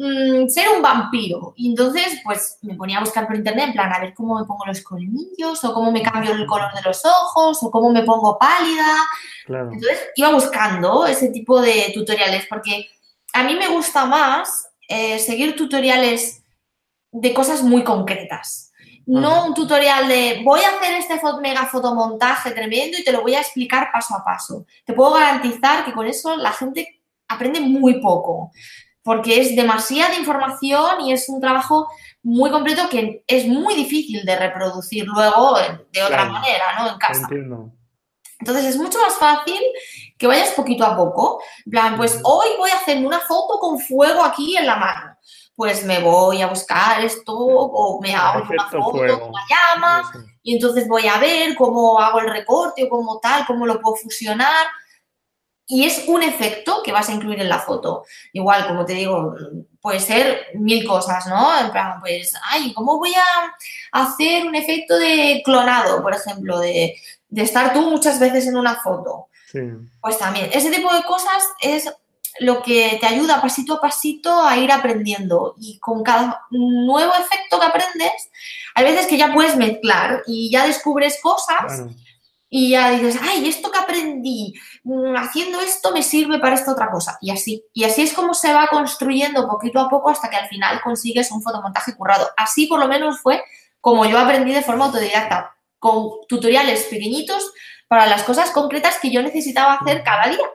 Mm, 0.00 0.46
ser 0.48 0.68
un 0.76 0.80
vampiro. 0.80 1.54
Y 1.56 1.70
entonces, 1.70 2.20
pues 2.22 2.58
me 2.62 2.76
ponía 2.76 2.98
a 2.98 3.00
buscar 3.00 3.26
por 3.26 3.34
internet, 3.34 3.66
en 3.66 3.72
plan, 3.72 3.92
a 3.92 3.98
ver 3.98 4.14
cómo 4.14 4.38
me 4.38 4.46
pongo 4.46 4.64
los 4.64 4.80
colmillos, 4.82 5.64
o 5.64 5.74
cómo 5.74 5.90
me 5.90 6.02
cambio 6.02 6.32
el 6.32 6.46
color 6.46 6.72
de 6.72 6.82
los 6.82 7.04
ojos, 7.04 7.58
o 7.62 7.70
cómo 7.70 7.90
me 7.90 8.04
pongo 8.04 8.38
pálida. 8.38 8.96
Entonces, 9.48 10.08
iba 10.14 10.30
buscando 10.30 11.04
ese 11.04 11.30
tipo 11.30 11.60
de 11.60 11.90
tutoriales, 11.92 12.46
porque 12.48 12.86
a 13.32 13.42
mí 13.42 13.56
me 13.56 13.66
gusta 13.68 14.06
más 14.06 14.68
eh, 14.88 15.18
seguir 15.18 15.56
tutoriales 15.56 16.44
de 17.10 17.34
cosas 17.34 17.62
muy 17.62 17.82
concretas. 17.82 18.66
No 19.04 19.46
un 19.46 19.54
tutorial 19.54 20.06
de 20.06 20.42
voy 20.44 20.60
a 20.60 20.68
hacer 20.68 20.94
este 20.96 21.18
mega 21.40 21.64
fotomontaje 21.64 22.50
tremendo 22.50 22.98
y 22.98 23.02
te 23.02 23.10
lo 23.10 23.22
voy 23.22 23.34
a 23.34 23.40
explicar 23.40 23.88
paso 23.90 24.14
a 24.14 24.22
paso. 24.22 24.66
Te 24.84 24.92
puedo 24.92 25.14
garantizar 25.14 25.86
que 25.86 25.94
con 25.94 26.06
eso 26.06 26.36
la 26.36 26.52
gente 26.52 27.00
aprende 27.26 27.60
muy 27.60 28.02
poco 28.02 28.52
porque 29.08 29.40
es 29.40 29.56
demasiada 29.56 30.14
información 30.16 31.00
y 31.00 31.14
es 31.14 31.30
un 31.30 31.40
trabajo 31.40 31.88
muy 32.22 32.50
completo 32.50 32.90
que 32.90 33.24
es 33.26 33.46
muy 33.46 33.74
difícil 33.74 34.22
de 34.26 34.36
reproducir 34.36 35.06
luego 35.06 35.56
de 35.90 36.02
otra 36.02 36.26
manera, 36.26 36.78
¿no? 36.78 36.90
En 36.90 36.98
casa. 36.98 37.26
Entonces 38.38 38.66
es 38.66 38.76
mucho 38.76 38.98
más 39.00 39.14
fácil 39.14 39.58
que 40.18 40.26
vayas 40.26 40.50
poquito 40.50 40.84
a 40.84 40.94
poco. 40.94 41.40
En 41.64 41.70
plan, 41.70 41.96
pues 41.96 42.20
hoy 42.22 42.48
voy 42.58 42.68
a 42.68 42.76
hacer 42.76 42.98
una 42.98 43.18
foto 43.20 43.58
con 43.58 43.78
fuego 43.78 44.22
aquí 44.22 44.58
en 44.58 44.66
la 44.66 44.76
mano. 44.76 45.16
Pues 45.56 45.86
me 45.86 46.00
voy 46.00 46.42
a 46.42 46.48
buscar 46.48 47.02
esto 47.02 47.34
o 47.34 47.98
me 48.02 48.14
hago 48.14 48.42
una 48.46 48.68
foto 48.68 48.90
con 48.90 49.32
la 49.32 49.42
llama 49.48 50.12
y 50.42 50.56
entonces 50.56 50.86
voy 50.86 51.08
a 51.08 51.16
ver 51.16 51.54
cómo 51.54 51.98
hago 51.98 52.20
el 52.20 52.28
recorte 52.28 52.84
o 52.84 52.90
cómo 52.90 53.20
tal, 53.20 53.46
cómo 53.46 53.64
lo 53.64 53.80
puedo 53.80 53.96
fusionar 53.96 54.66
y 55.70 55.84
es 55.84 56.04
un 56.06 56.22
efecto 56.22 56.82
que 56.82 56.92
vas 56.92 57.10
a 57.10 57.12
incluir 57.12 57.40
en 57.40 57.50
la 57.50 57.58
foto. 57.58 58.04
Igual, 58.32 58.66
como 58.66 58.86
te 58.86 58.94
digo, 58.94 59.34
puede 59.82 60.00
ser 60.00 60.46
mil 60.54 60.86
cosas, 60.86 61.26
¿no? 61.26 61.60
En 61.60 61.70
plan, 61.70 62.00
pues, 62.00 62.32
ay, 62.50 62.72
¿cómo 62.72 62.98
voy 62.98 63.12
a 63.14 63.54
hacer 63.92 64.46
un 64.46 64.54
efecto 64.54 64.96
de 64.96 65.42
clonado, 65.44 66.02
por 66.02 66.14
ejemplo, 66.14 66.58
de, 66.58 66.96
estar 67.36 67.74
tú 67.74 67.82
muchas 67.82 68.18
veces 68.18 68.46
en 68.46 68.56
una 68.56 68.76
foto? 68.76 69.28
Pues 70.00 70.18
también, 70.18 70.48
ese 70.54 70.70
tipo 70.70 70.92
de 70.94 71.02
cosas 71.02 71.44
es 71.60 71.92
lo 72.40 72.62
que 72.62 72.96
te 72.98 73.06
ayuda 73.06 73.42
pasito 73.42 73.74
a 73.74 73.80
pasito 73.80 74.42
a 74.42 74.56
ir 74.56 74.72
aprendiendo. 74.72 75.54
Y 75.60 75.78
con 75.80 76.02
cada 76.02 76.46
nuevo 76.50 77.12
efecto 77.12 77.60
que 77.60 77.66
aprendes, 77.66 78.30
hay 78.74 78.84
veces 78.84 79.06
que 79.06 79.18
ya 79.18 79.34
puedes 79.34 79.54
mezclar 79.56 80.22
y 80.26 80.50
ya 80.50 80.66
descubres 80.66 81.18
cosas 81.22 81.82
y 82.50 82.70
ya 82.70 82.90
dices, 82.90 83.20
ay, 83.22 83.48
esto 83.48 83.70
que 83.70 83.78
aprendí 83.78 84.54
haciendo 85.16 85.60
esto 85.60 85.92
me 85.92 86.02
sirve 86.02 86.38
para 86.38 86.54
esta 86.54 86.72
otra 86.72 86.90
cosa. 86.90 87.18
Y 87.20 87.30
así. 87.30 87.64
Y 87.72 87.84
así 87.84 88.02
es 88.02 88.12
como 88.12 88.34
se 88.34 88.52
va 88.52 88.68
construyendo 88.68 89.48
poquito 89.48 89.80
a 89.80 89.88
poco 89.88 90.10
hasta 90.10 90.30
que 90.30 90.36
al 90.36 90.48
final 90.48 90.80
consigues 90.82 91.30
un 91.30 91.42
fotomontaje 91.42 91.94
currado. 91.94 92.28
Así 92.36 92.66
por 92.66 92.80
lo 92.80 92.88
menos 92.88 93.20
fue 93.20 93.42
como 93.80 94.06
yo 94.06 94.18
aprendí 94.18 94.52
de 94.52 94.62
forma 94.62 94.86
autodidacta, 94.86 95.54
con 95.78 96.10
tutoriales 96.28 96.84
pequeñitos 96.84 97.52
para 97.86 98.06
las 98.06 98.22
cosas 98.24 98.50
concretas 98.50 98.98
que 99.00 99.10
yo 99.10 99.22
necesitaba 99.22 99.74
hacer 99.74 100.02
cada 100.02 100.28
día. 100.28 100.46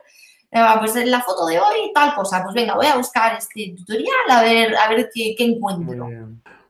Eh, 0.50 0.62
pues 0.78 0.94
en 0.94 1.10
la 1.10 1.20
foto 1.20 1.46
de 1.46 1.58
hoy 1.58 1.90
tal 1.92 2.14
cosa, 2.14 2.42
pues 2.42 2.54
venga, 2.54 2.74
voy 2.74 2.86
a 2.86 2.96
buscar 2.96 3.36
este 3.36 3.74
tutorial 3.76 4.30
a 4.30 4.42
ver, 4.42 4.76
a 4.76 4.88
ver 4.88 5.10
qué 5.12 5.34
encuentro. 5.38 6.08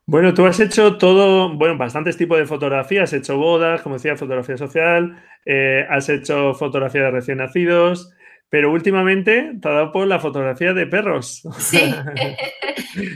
Bueno, 0.06 0.34
tú 0.34 0.44
has 0.44 0.60
hecho 0.60 0.98
todo, 0.98 1.54
bueno, 1.56 1.78
bastantes 1.78 2.16
tipos 2.16 2.38
de 2.38 2.44
fotografía. 2.44 3.04
Has 3.04 3.12
hecho 3.14 3.38
bodas, 3.38 3.80
como 3.80 3.94
decía, 3.94 4.16
fotografía 4.16 4.58
social, 4.58 5.22
eh, 5.46 5.86
has 5.88 6.08
hecho 6.10 6.52
fotografía 6.54 7.02
de 7.02 7.10
recién 7.10 7.38
nacidos, 7.38 8.12
pero 8.50 8.70
últimamente 8.70 9.52
te 9.60 9.68
ha 9.68 9.72
dado 9.72 9.92
por 9.92 10.06
la 10.06 10.18
fotografía 10.18 10.74
de 10.74 10.86
perros. 10.86 11.42
Sí. 11.58 11.94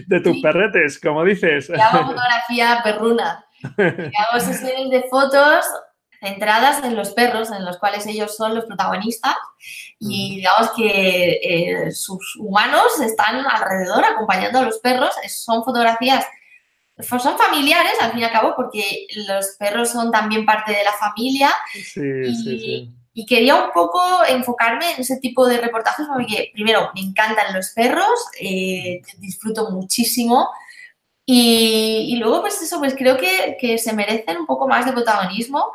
de 0.07 0.21
tus 0.21 0.41
perretes, 0.41 0.99
como 0.99 1.25
dices. 1.25 1.71
hago 1.71 2.07
fotografía 2.07 2.81
perruna. 2.83 3.45
hago 3.77 4.41
sesiones 4.41 4.91
de 4.91 5.05
fotos 5.11 5.65
centradas 6.21 6.83
en 6.83 6.97
los 6.97 7.13
perros, 7.13 7.53
en 7.53 7.65
los 7.65 7.79
cuales 7.79 8.07
ellos 8.07 8.35
son 8.37 8.55
los 8.55 8.65
protagonistas 8.65 9.37
y 10.01 10.37
digamos 10.37 10.73
que 10.77 11.41
eh, 11.43 11.93
sus 11.93 12.37
humanos 12.37 12.99
están 13.01 13.47
alrededor 13.47 14.05
acompañando 14.05 14.59
a 14.59 14.63
los 14.63 14.79
perros. 14.79 15.11
Son 15.29 15.63
fotografías 15.63 16.25
son 17.01 17.39
familiares 17.39 17.93
al 18.01 18.13
fin 18.13 18.21
y 18.21 18.25
al 18.25 18.33
cabo 18.33 18.55
porque 18.57 19.07
los 19.27 19.57
perros 19.59 19.91
son 19.91 20.11
también 20.11 20.45
parte 20.45 20.73
de 20.73 20.85
la 20.85 20.93
familia 20.93 21.51
sí, 21.73 22.01
y, 22.01 22.35
sí, 22.35 22.59
sí. 22.59 22.93
y, 23.15 23.27
quería 23.27 23.55
un 23.57 23.71
poco 23.73 24.01
enfocarme 24.29 24.93
en 24.93 25.01
ese 25.01 25.19
tipo 25.19 25.47
de 25.47 25.59
reportajes 25.59 26.07
porque 26.13 26.51
primero 26.53 26.91
me 26.95 27.01
encantan 27.01 27.55
los 27.55 27.71
perros, 27.71 28.09
eh, 28.41 29.01
disfruto 29.19 29.71
muchísimo 29.71 30.49
y, 31.25 32.15
y, 32.15 32.17
luego 32.17 32.41
pues 32.41 32.61
eso, 32.63 32.79
pues 32.79 32.95
creo 32.97 33.17
que, 33.17 33.57
que 33.61 33.79
se 33.79 33.93
merecen 33.93 34.39
un 34.39 34.47
poco 34.47 34.67
más 34.67 34.87
de 34.87 34.93
protagonismo 34.93 35.71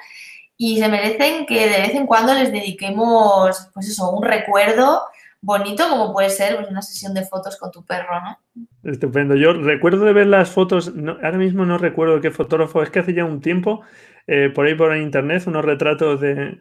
y 0.58 0.80
se 0.80 0.88
merecen 0.88 1.46
que 1.46 1.68
de 1.68 1.82
vez 1.82 1.96
en 1.96 2.08
cuando 2.08 2.34
les 2.34 2.52
dediquemos 2.52 3.70
pues 3.74 3.88
eso, 3.88 4.12
un 4.12 4.24
recuerdo 4.24 5.04
bonito 5.44 5.88
como 5.90 6.14
puede 6.14 6.30
ser 6.30 6.56
pues, 6.56 6.70
una 6.70 6.82
sesión 6.82 7.14
de 7.14 7.26
fotos 7.26 7.58
con 7.58 7.70
tu 7.70 7.86
perro, 7.86 8.20
¿no? 8.22 8.62
Estupendo. 8.90 9.36
Yo 9.36 9.54
recuerdo 9.54 10.06
de 10.06 10.14
ver 10.14 10.28
las 10.28 10.50
fotos, 10.50 10.94
ahora 10.98 11.38
mismo 11.38 11.66
no 11.66 11.78
recuerdo 11.78 12.22
qué 12.22 12.32
fotógrafo, 12.32 12.82
es 12.82 12.90
que 12.90 13.00
hace 13.00 13.14
ya 13.14 13.26
un 13.26 13.42
tiempo, 13.42 13.82
eh, 14.26 14.50
por 14.56 14.66
ahí 14.66 14.74
por 14.74 14.96
internet, 14.96 15.44
unos 15.46 15.66
retratos 15.66 16.22
de, 16.22 16.58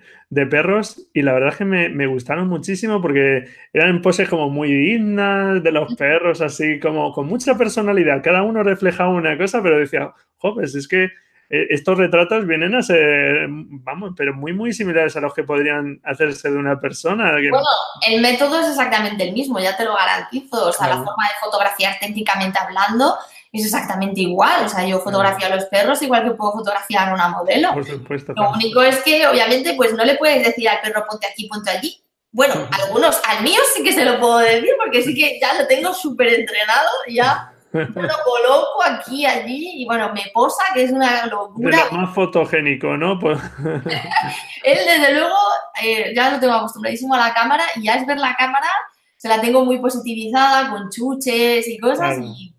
perros 0.46 1.08
y 1.14 1.22
la 1.22 1.32
verdad 1.32 1.50
es 1.50 1.56
que 1.56 1.64
me, 1.64 2.06
gustaron 2.06 2.48
muchísimo 2.48 3.00
porque 3.00 3.44
eran 3.72 4.02
poses 4.02 4.28
como 4.28 4.50
muy 4.50 4.72
dignas 4.72 5.62
de 5.62 5.70
los 5.70 5.94
perros, 5.94 6.40
así 6.40 6.80
como 6.80 7.12
con 7.12 7.28
mucha 7.28 7.56
personalidad. 7.56 8.20
Cada 8.22 8.42
uno 8.42 8.64
reflejaba 8.64 9.10
una 9.10 9.38
cosa, 9.38 9.62
pero 9.62 9.78
decía, 9.78 10.12
jo, 10.38 10.54
pues 10.54 10.74
es 10.74 10.88
que 10.88 11.10
estos 11.52 11.98
retratos 11.98 12.46
vienen 12.46 12.74
a 12.74 12.82
ser, 12.82 13.46
vamos, 13.46 14.12
pero 14.16 14.32
muy, 14.32 14.54
muy 14.54 14.72
similares 14.72 15.14
a 15.16 15.20
los 15.20 15.34
que 15.34 15.44
podrían 15.44 16.00
hacerse 16.02 16.50
de 16.50 16.56
una 16.56 16.80
persona. 16.80 17.32
Bueno, 17.32 17.66
el 18.08 18.22
método 18.22 18.60
es 18.60 18.68
exactamente 18.68 19.28
el 19.28 19.34
mismo, 19.34 19.58
ya 19.58 19.76
te 19.76 19.84
lo 19.84 19.94
garantizo. 19.94 20.68
O 20.68 20.72
sea, 20.72 20.88
la 20.88 20.96
forma 20.96 21.24
de 21.24 21.34
fotografiar 21.44 21.98
técnicamente 22.00 22.58
hablando 22.58 23.18
es 23.52 23.66
exactamente 23.66 24.22
igual. 24.22 24.64
O 24.64 24.68
sea, 24.70 24.86
yo 24.86 25.00
fotografío 25.00 25.46
a 25.48 25.56
los 25.56 25.66
perros 25.66 26.00
igual 26.00 26.24
que 26.24 26.30
puedo 26.30 26.52
fotografiar 26.52 27.10
a 27.10 27.14
una 27.14 27.28
modelo. 27.28 27.74
Por 27.74 27.84
supuesto. 27.84 28.32
Lo 28.34 28.52
único 28.52 28.80
es 28.80 29.02
que, 29.02 29.26
obviamente, 29.26 29.74
pues 29.74 29.92
no 29.92 30.06
le 30.06 30.14
puedes 30.14 30.42
decir 30.46 30.70
al 30.70 30.80
perro 30.80 31.04
ponte 31.06 31.26
aquí, 31.26 31.48
ponte 31.48 31.70
allí. 31.70 32.02
Bueno, 32.30 32.54
algunos, 32.82 33.20
al 33.28 33.42
mío 33.42 33.60
sí 33.76 33.84
que 33.84 33.92
se 33.92 34.06
lo 34.06 34.18
puedo 34.18 34.38
decir 34.38 34.70
porque 34.82 35.02
sí 35.02 35.14
que 35.14 35.38
ya 35.38 35.52
lo 35.52 35.66
tengo 35.66 35.92
súper 35.92 36.28
entrenado, 36.28 36.88
ya 37.10 37.51
lo 37.72 37.84
coloco 38.24 38.82
aquí, 38.84 39.24
allí 39.24 39.82
y 39.82 39.86
bueno, 39.86 40.12
me 40.12 40.30
posa, 40.32 40.62
que 40.74 40.84
es 40.84 40.92
una 40.92 41.26
locura. 41.26 41.86
Es 41.86 41.92
más 41.92 42.14
fotogénico, 42.14 42.96
¿no? 42.96 43.18
Pues... 43.18 43.38
Él, 44.64 44.78
desde 44.86 45.14
luego, 45.14 45.36
eh, 45.82 46.12
ya 46.14 46.30
lo 46.30 46.40
tengo 46.40 46.54
acostumbradísimo 46.54 47.14
a 47.14 47.28
la 47.28 47.34
cámara 47.34 47.64
y 47.76 47.84
ya 47.84 47.94
es 47.94 48.06
ver 48.06 48.18
la 48.18 48.36
cámara, 48.36 48.68
se 49.16 49.28
la 49.28 49.40
tengo 49.40 49.64
muy 49.64 49.78
positivizada 49.78 50.70
con 50.70 50.90
chuches 50.90 51.66
y 51.66 51.78
cosas 51.78 52.18
y, 52.20 52.54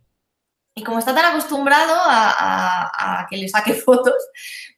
y, 0.75 0.83
como 0.83 0.99
está 0.99 1.13
tan 1.13 1.25
acostumbrado 1.25 1.93
a, 2.05 3.19
a, 3.19 3.27
que 3.29 3.37
le 3.37 3.47
saque 3.47 3.73
fotos, 3.73 4.15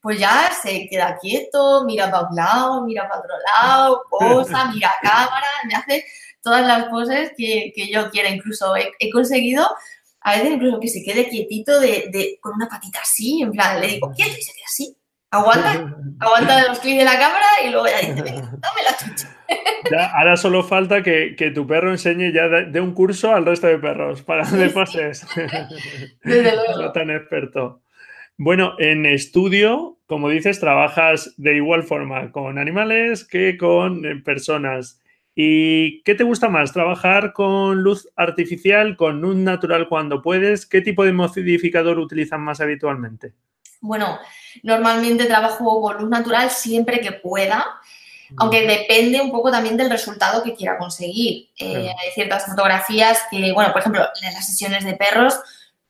pues 0.02 0.20
ya 0.20 0.52
se 0.62 0.88
queda 0.90 1.18
quieto, 1.20 1.84
mira 1.86 2.12
para 2.12 2.28
un 2.28 2.36
lado, 2.36 2.84
mira 2.84 3.08
para 3.08 3.22
otro 3.22 3.36
lado, 3.48 4.04
posa, 4.10 4.66
mira 4.74 4.90
a 4.90 5.08
cámara, 5.08 5.48
me 5.66 5.76
hace 5.76 6.06
todas 6.44 6.66
las 6.66 6.86
poses 6.90 7.32
que, 7.36 7.72
que 7.76 7.88
yo 7.90 8.10
quiera. 8.12 8.30
Incluso 8.30 8.76
he 8.76 9.10
conseguido 9.10 9.68
a 10.26 10.38
veces 10.38 10.54
incluso 10.54 10.80
que 10.80 10.88
se 10.88 11.04
quede 11.04 11.30
quietito 11.30 11.80
de, 11.80 12.40
con 12.42 12.56
una 12.56 12.68
patita 12.68 13.00
así, 13.00 13.44
en 13.44 13.52
plan, 13.52 13.80
le 13.80 13.88
digo, 13.90 14.12
quieto 14.12 14.36
y 14.36 14.42
se 14.42 14.54
queda 14.54 14.66
así. 14.66 14.98
Aguanta, 15.30 15.96
aguanta 16.20 16.68
los 16.68 16.80
clics 16.80 16.98
de 16.98 17.06
la 17.06 17.20
cámara 17.20 17.46
y 17.64 17.70
luego 17.70 17.86
ya 17.86 18.00
dice, 18.00 18.24
venga, 18.24 18.42
dame 18.58 18.84
la 18.84 18.98
chucha. 18.98 19.38
ahora 20.16 20.36
solo 20.36 20.64
falta 20.64 21.04
que, 21.04 21.52
tu 21.54 21.68
perro 21.68 21.92
enseñe 21.92 22.34
ya 22.34 22.48
de, 22.48 22.82
un 22.82 22.96
curso 22.96 23.36
al 23.36 23.46
resto 23.46 23.68
de 23.68 23.78
perros 23.78 24.24
para 24.24 24.46
sí, 24.46 24.58
después 24.58 24.96
es. 24.96 25.28
Desde 26.24 26.56
luego. 26.56 26.82
No 26.82 26.92
tan 26.92 27.12
experto. 27.12 27.84
Bueno, 28.36 28.74
en 28.80 29.06
estudio, 29.06 30.00
como 30.08 30.30
dices, 30.30 30.60
trabajas 30.60 31.36
de 31.38 31.56
igual 31.56 31.84
forma 31.84 32.32
con 32.32 32.58
animales 32.58 33.26
que 33.26 33.58
con 33.58 34.04
eh, 34.06 34.16
personas. 34.26 35.00
¿Y 35.38 36.02
qué 36.04 36.16
te 36.16 36.24
gusta 36.24 36.48
más? 36.48 36.72
¿Trabajar 36.72 37.34
con 37.34 37.84
luz 37.84 38.08
artificial, 38.16 38.96
con 38.96 39.20
luz 39.20 39.36
natural 39.36 39.90
cuando 39.90 40.22
puedes? 40.22 40.66
¿Qué 40.66 40.80
tipo 40.80 41.04
de 41.04 41.12
modificador 41.12 42.00
utilizan 42.00 42.40
más 42.40 42.62
habitualmente? 42.62 43.34
Bueno, 43.82 44.18
normalmente 44.64 45.26
trabajo 45.26 45.82
con 45.82 45.98
luz 45.98 46.10
natural 46.10 46.50
siempre 46.50 47.02
que 47.02 47.12
pueda, 47.12 47.66
aunque 48.38 48.66
depende 48.66 49.20
un 49.20 49.32
poco 49.32 49.52
también 49.52 49.76
del 49.76 49.90
resultado 49.90 50.42
que 50.42 50.56
quiera 50.56 50.78
conseguir. 50.78 51.50
Eh, 51.60 51.90
hay 51.90 52.12
ciertas 52.14 52.46
fotografías 52.46 53.20
que, 53.30 53.52
bueno, 53.52 53.74
por 53.74 53.82
ejemplo, 53.82 54.08
en 54.22 54.34
las 54.34 54.48
sesiones 54.48 54.86
de 54.86 54.94
perros, 54.94 55.38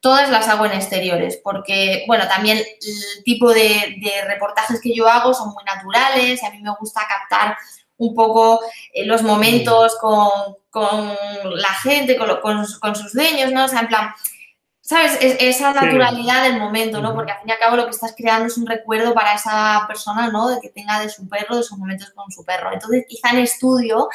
todas 0.00 0.28
las 0.28 0.48
hago 0.48 0.66
en 0.66 0.72
exteriores, 0.72 1.40
porque, 1.42 2.04
bueno, 2.08 2.26
también 2.26 2.58
el 2.58 3.24
tipo 3.24 3.54
de, 3.54 3.96
de 4.02 4.24
reportajes 4.26 4.80
que 4.80 4.92
yo 4.92 5.08
hago 5.08 5.32
son 5.32 5.54
muy 5.54 5.64
naturales, 5.64 6.42
y 6.42 6.46
a 6.46 6.50
mí 6.50 6.60
me 6.60 6.74
gusta 6.78 7.02
captar 7.08 7.56
un 7.98 8.14
poco 8.14 8.60
eh, 8.92 9.04
los 9.06 9.22
momentos 9.22 9.96
con, 10.00 11.14
la 11.54 11.72
gente, 11.82 12.16
con, 12.16 12.66
sus 12.94 13.12
dueños, 13.12 13.52
¿no? 13.52 13.64
O 13.64 13.68
sea, 13.68 13.80
en 13.80 13.88
plan, 13.88 14.10
¿sabes? 14.80 15.18
esa 15.20 15.72
naturalidad 15.72 16.44
del 16.44 16.58
momento, 16.58 17.00
¿no? 17.00 17.14
Porque 17.14 17.32
al 17.32 17.38
fin 17.38 17.48
y 17.48 17.52
al 17.52 17.58
cabo 17.58 17.76
lo 17.76 17.84
que 17.84 17.90
estás 17.90 18.14
creando 18.16 18.46
es 18.46 18.58
un 18.58 18.66
recuerdo 18.66 19.14
para 19.14 19.34
esa 19.34 19.84
persona, 19.88 20.28
¿no? 20.28 20.48
De 20.48 20.60
que 20.60 20.68
tenga 20.68 21.00
de 21.00 21.08
su 21.08 21.28
perro, 21.28 21.56
de 21.56 21.62
sus 21.62 21.78
momentos 21.78 22.10
con 22.10 22.30
su 22.30 22.44
perro. 22.44 22.72
Entonces, 22.72 23.04
quizá 23.08 23.30
en 23.30 23.38
estudio 23.38 24.08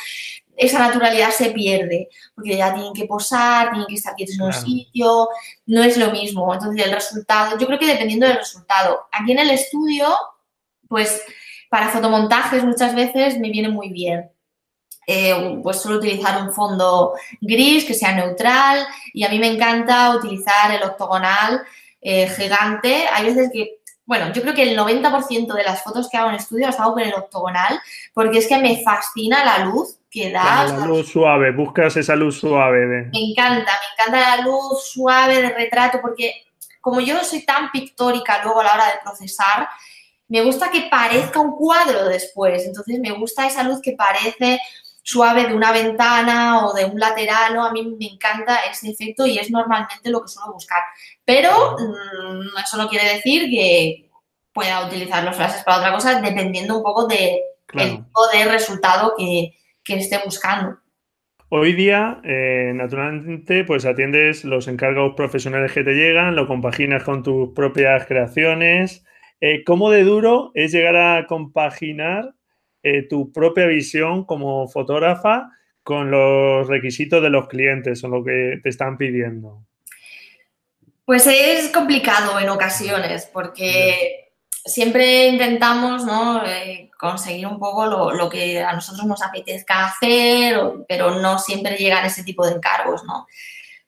esa 0.55 0.79
naturalidad 0.79 1.31
se 1.31 1.49
pierde, 1.51 2.09
porque 2.35 2.55
ya 2.55 2.73
tienen 2.73 2.93
que 2.93 3.05
posar, 3.05 3.71
tienen 3.71 3.87
que 3.87 3.95
estar 3.95 4.15
quietos 4.15 4.35
en 4.35 4.41
un 4.43 4.53
sitio, 4.53 5.29
no 5.65 5.81
es 5.83 5.97
lo 5.97 6.11
mismo. 6.11 6.53
Entonces, 6.53 6.85
el 6.85 6.91
resultado, 6.91 7.57
yo 7.57 7.65
creo 7.65 7.79
que 7.79 7.87
dependiendo 7.87 8.27
del 8.27 8.37
resultado. 8.37 9.07
Aquí 9.11 9.31
en 9.31 9.39
el 9.39 9.49
estudio, 9.49 10.07
pues 10.87 11.23
para 11.71 11.87
fotomontajes 11.87 12.65
muchas 12.65 12.93
veces 12.93 13.39
me 13.39 13.49
viene 13.49 13.69
muy 13.69 13.93
bien. 13.93 14.29
Eh, 15.07 15.57
pues 15.63 15.81
suelo 15.81 15.99
utilizar 15.99 16.41
un 16.43 16.53
fondo 16.53 17.13
gris 17.39 17.85
que 17.85 17.93
sea 17.93 18.11
neutral 18.11 18.85
y 19.13 19.23
a 19.23 19.29
mí 19.29 19.39
me 19.39 19.47
encanta 19.47 20.13
utilizar 20.13 20.69
el 20.69 20.83
octogonal 20.83 21.61
eh, 22.01 22.27
gigante. 22.27 23.05
Hay 23.13 23.27
veces 23.27 23.49
que, 23.53 23.79
bueno, 24.05 24.33
yo 24.33 24.41
creo 24.41 24.53
que 24.53 24.63
el 24.63 24.77
90% 24.77 25.53
de 25.53 25.63
las 25.63 25.81
fotos 25.81 26.09
que 26.09 26.17
hago 26.17 26.27
en 26.27 26.35
estudio 26.35 26.67
las 26.67 26.77
hago 26.77 26.91
con 26.91 27.03
el 27.03 27.13
octogonal 27.13 27.79
porque 28.13 28.39
es 28.39 28.47
que 28.47 28.57
me 28.57 28.83
fascina 28.83 29.45
la 29.45 29.59
luz 29.63 29.97
que 30.09 30.29
da. 30.29 30.65
La 30.65 30.85
luz 30.85 31.09
suave, 31.09 31.53
buscas 31.53 31.95
esa 31.95 32.17
luz 32.17 32.37
suave. 32.37 32.85
Me 32.85 33.29
encanta, 33.29 33.71
me 33.71 34.03
encanta 34.03 34.35
la 34.35 34.43
luz 34.43 34.83
suave 34.91 35.41
de 35.41 35.51
retrato 35.51 36.01
porque 36.01 36.33
como 36.81 36.99
yo 36.99 37.13
no 37.13 37.23
soy 37.23 37.45
tan 37.45 37.71
pictórica 37.71 38.43
luego 38.43 38.59
a 38.59 38.65
la 38.65 38.73
hora 38.73 38.85
de 38.87 38.99
procesar, 39.01 39.69
me 40.31 40.41
gusta 40.43 40.71
que 40.71 40.87
parezca 40.89 41.41
un 41.41 41.57
cuadro 41.57 42.07
después, 42.07 42.65
entonces 42.65 42.99
me 43.01 43.11
gusta 43.11 43.45
esa 43.45 43.63
luz 43.63 43.81
que 43.81 43.91
parece 43.91 44.61
suave 45.03 45.45
de 45.45 45.53
una 45.53 45.73
ventana 45.73 46.65
o 46.65 46.73
de 46.73 46.85
un 46.85 46.97
lateral, 46.97 47.53
¿no? 47.53 47.65
A 47.65 47.73
mí 47.73 47.83
me 47.99 48.05
encanta 48.05 48.59
ese 48.71 48.91
efecto 48.91 49.27
y 49.27 49.37
es 49.37 49.51
normalmente 49.51 50.09
lo 50.09 50.21
que 50.21 50.29
suelo 50.29 50.53
buscar. 50.53 50.81
Pero 51.25 51.75
mm, 51.77 52.57
eso 52.63 52.77
no 52.77 52.87
quiere 52.87 53.15
decir 53.15 53.49
que 53.49 54.09
pueda 54.53 54.85
utilizar 54.85 55.21
los 55.25 55.35
flashes 55.35 55.65
para 55.65 55.79
otra 55.79 55.91
cosa, 55.91 56.21
dependiendo 56.21 56.77
un 56.77 56.83
poco 56.83 57.07
de 57.07 57.41
tipo 57.67 58.27
de 58.33 58.45
resultado 58.45 59.13
que, 59.17 59.53
esté 59.85 60.17
buscando. 60.23 60.77
Hoy 61.49 61.73
día, 61.73 62.21
eh, 62.23 62.71
naturalmente, 62.73 63.65
pues 63.65 63.83
atiendes 63.83 64.45
los 64.45 64.69
encargos 64.69 65.13
profesionales 65.17 65.73
que 65.73 65.83
te 65.83 65.91
llegan, 65.91 66.37
lo 66.37 66.47
compaginas 66.47 67.03
con 67.03 67.21
tus 67.21 67.53
propias 67.53 68.05
creaciones. 68.05 69.03
Eh, 69.43 69.63
¿Cómo 69.63 69.89
de 69.89 70.03
duro 70.03 70.51
es 70.53 70.71
llegar 70.71 70.95
a 70.95 71.25
compaginar 71.25 72.35
eh, 72.83 73.07
tu 73.07 73.31
propia 73.31 73.65
visión 73.65 74.23
como 74.23 74.67
fotógrafa 74.67 75.49
con 75.81 76.11
los 76.11 76.67
requisitos 76.67 77.23
de 77.23 77.31
los 77.31 77.47
clientes 77.47 78.03
o 78.03 78.07
lo 78.07 78.23
que 78.23 78.59
te 78.61 78.69
están 78.69 78.99
pidiendo? 78.99 79.63
Pues 81.05 81.25
es 81.25 81.69
complicado 81.69 82.39
en 82.39 82.49
ocasiones 82.49 83.27
porque 83.33 84.31
siempre 84.63 85.29
intentamos 85.29 86.03
eh, 86.45 86.91
conseguir 86.99 87.47
un 87.47 87.57
poco 87.57 87.87
lo, 87.87 88.29
que 88.29 88.61
a 88.61 88.73
nosotros 88.73 89.07
nos 89.07 89.23
apetezca 89.23 89.85
hacer, 89.85 90.61
pero 90.87 91.19
no 91.19 91.39
siempre 91.39 91.77
llegan 91.77 92.05
ese 92.05 92.23
tipo 92.23 92.45
de 92.45 92.53
encargos, 92.53 93.03
¿no? 93.05 93.25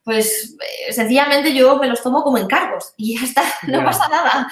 Pues 0.04 0.58
sencillamente 0.90 1.54
yo 1.54 1.78
me 1.78 1.88
los 1.88 2.02
tomo 2.02 2.24
como 2.24 2.40
encargos 2.40 2.96
y 2.98 3.20
ya 3.20 3.24
está, 3.24 3.44
no 3.68 3.86
pasa 3.86 4.10
nada. 4.10 4.48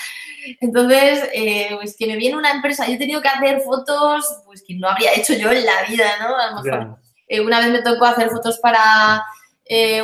Entonces, 0.59 1.29
eh, 1.33 1.69
pues 1.75 1.95
que 1.97 2.07
me 2.07 2.17
viene 2.17 2.37
una 2.37 2.51
empresa, 2.51 2.87
yo 2.87 2.93
he 2.93 2.97
tenido 2.97 3.21
que 3.21 3.27
hacer 3.27 3.61
fotos, 3.61 4.25
pues 4.45 4.63
que 4.65 4.75
no 4.75 4.87
habría 4.89 5.13
hecho 5.13 5.33
yo 5.33 5.51
en 5.51 5.65
la 5.65 5.83
vida, 5.83 6.09
¿no? 6.19 6.35
A 6.35 6.51
lo 6.51 6.63
mejor 6.63 6.97
eh, 7.27 7.41
una 7.41 7.59
vez 7.59 7.71
me 7.71 7.81
tocó 7.81 8.05
hacer 8.05 8.29
fotos 8.29 8.59
para, 8.59 9.23
eh, 9.65 10.03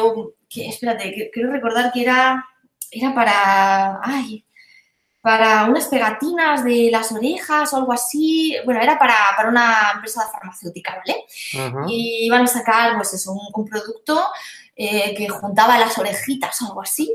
que, 0.49 0.69
espérate, 0.69 1.29
quiero 1.33 1.51
recordar 1.51 1.91
que 1.91 2.01
era, 2.01 2.45
era 2.91 3.13
para, 3.13 3.99
ay, 4.03 4.45
para 5.21 5.65
unas 5.65 5.87
pegatinas 5.87 6.63
de 6.63 6.89
las 6.91 7.11
orejas 7.11 7.73
o 7.73 7.77
algo 7.77 7.91
así. 7.91 8.55
Bueno, 8.63 8.81
era 8.81 8.97
para, 8.97 9.15
una 9.49 9.91
empresa 9.95 10.29
farmacéutica, 10.31 10.97
¿vale? 11.05 11.25
Y 11.89 12.27
iban 12.27 12.43
a 12.43 12.47
sacar, 12.47 12.95
pues 12.95 13.13
eso, 13.13 13.33
un, 13.33 13.65
producto 13.65 14.23
que 14.73 15.27
juntaba 15.27 15.79
las 15.79 15.97
orejitas 15.97 16.61
o 16.61 16.67
algo 16.67 16.81
así. 16.81 17.13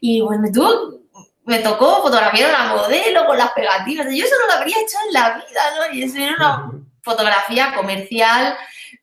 Y 0.00 0.20
pues 0.20 0.38
me 0.40 0.50
tuvo 0.50 1.00
me 1.46 1.58
tocó 1.58 2.02
fotografiar 2.02 2.54
a 2.54 2.64
una 2.64 2.74
modelo 2.74 3.26
con 3.26 3.38
las 3.38 3.52
pegatinas. 3.52 4.06
Yo 4.06 4.24
eso 4.24 4.34
no 4.40 4.46
lo 4.46 4.52
habría 4.54 4.76
hecho 4.78 4.96
en 5.06 5.12
la 5.12 5.34
vida, 5.34 5.62
¿no? 5.76 5.94
Y 5.94 6.02
eso 6.02 6.18
era 6.18 6.34
una 6.36 6.70
fotografía 7.02 7.74
comercial 7.74 8.56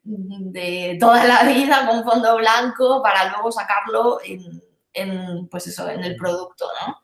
de 0.04 0.98
toda 1.00 1.24
la 1.24 1.44
vida 1.44 1.88
con 1.88 2.04
fondo 2.04 2.38
blanco 2.38 3.02
para 3.04 3.32
luego 3.32 3.52
sacarlo 3.52 4.20
en, 4.24 5.48
pues 5.50 5.68
eso, 5.68 5.88
en 5.90 6.04
el 6.04 6.16
producto, 6.16 6.66
¿no? 6.86 6.98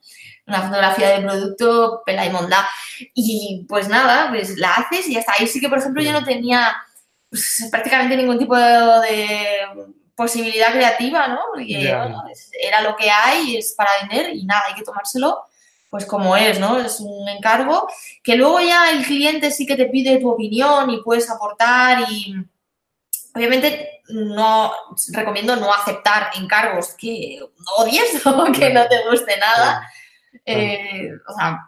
Una 0.48 0.64
fotografía 0.64 1.10
de 1.10 1.26
producto 1.26 2.02
pela 2.06 2.26
y 2.26 2.30
monda. 2.30 2.68
Y 3.14 3.66
pues 3.68 3.88
nada, 3.90 4.30
pues 4.30 4.58
la 4.58 4.74
haces 4.74 5.08
y 5.08 5.18
hasta 5.18 5.34
ahí 5.38 5.48
sí 5.48 5.60
que, 5.60 5.70
por 5.70 5.78
ejemplo, 5.78 6.02
yo 6.02 6.14
no 6.14 6.24
tenía 6.24 6.76
pues, 7.30 7.68
prácticamente 7.70 8.18
ningún 8.18 8.40
tipo 8.40 8.56
de, 8.56 9.68
posibilidad 10.18 10.74
creativa, 10.74 11.28
¿no? 11.28 11.40
Porque 11.54 11.96
era 12.60 12.82
lo 12.82 12.96
que 12.98 13.10
hay, 13.10 13.56
es 13.56 13.74
para 13.78 13.92
vender 14.02 14.36
y 14.36 14.46
nada, 14.46 14.64
hay 14.68 14.74
que 14.74 14.84
tomárselo 14.84 15.46
pues 15.90 16.06
como 16.06 16.36
es, 16.36 16.60
¿no? 16.60 16.80
Es 16.80 17.00
un 17.00 17.30
encargo 17.30 17.88
que 18.22 18.36
luego 18.36 18.60
ya 18.60 18.92
el 18.92 19.06
cliente 19.06 19.52
sí 19.52 19.66
que 19.66 19.78
te 19.78 19.86
pide 19.86 20.20
tu 20.20 20.30
opinión 20.30 20.90
y 20.90 21.02
puedes 21.02 21.30
aportar 21.30 22.12
y 22.12 22.36
obviamente 23.34 24.02
no 24.10 24.74
recomiendo 25.14 25.56
no 25.56 25.74
aceptar 25.74 26.32
encargos 26.36 26.94
que 26.96 27.40
odies 27.78 28.22
o 28.26 28.46
que 28.52 28.72
no 28.72 28.88
te 28.88 29.10
guste 29.10 29.38
nada. 29.38 29.90
Eh, 30.46 31.10
o 31.28 31.34
sea, 31.34 31.60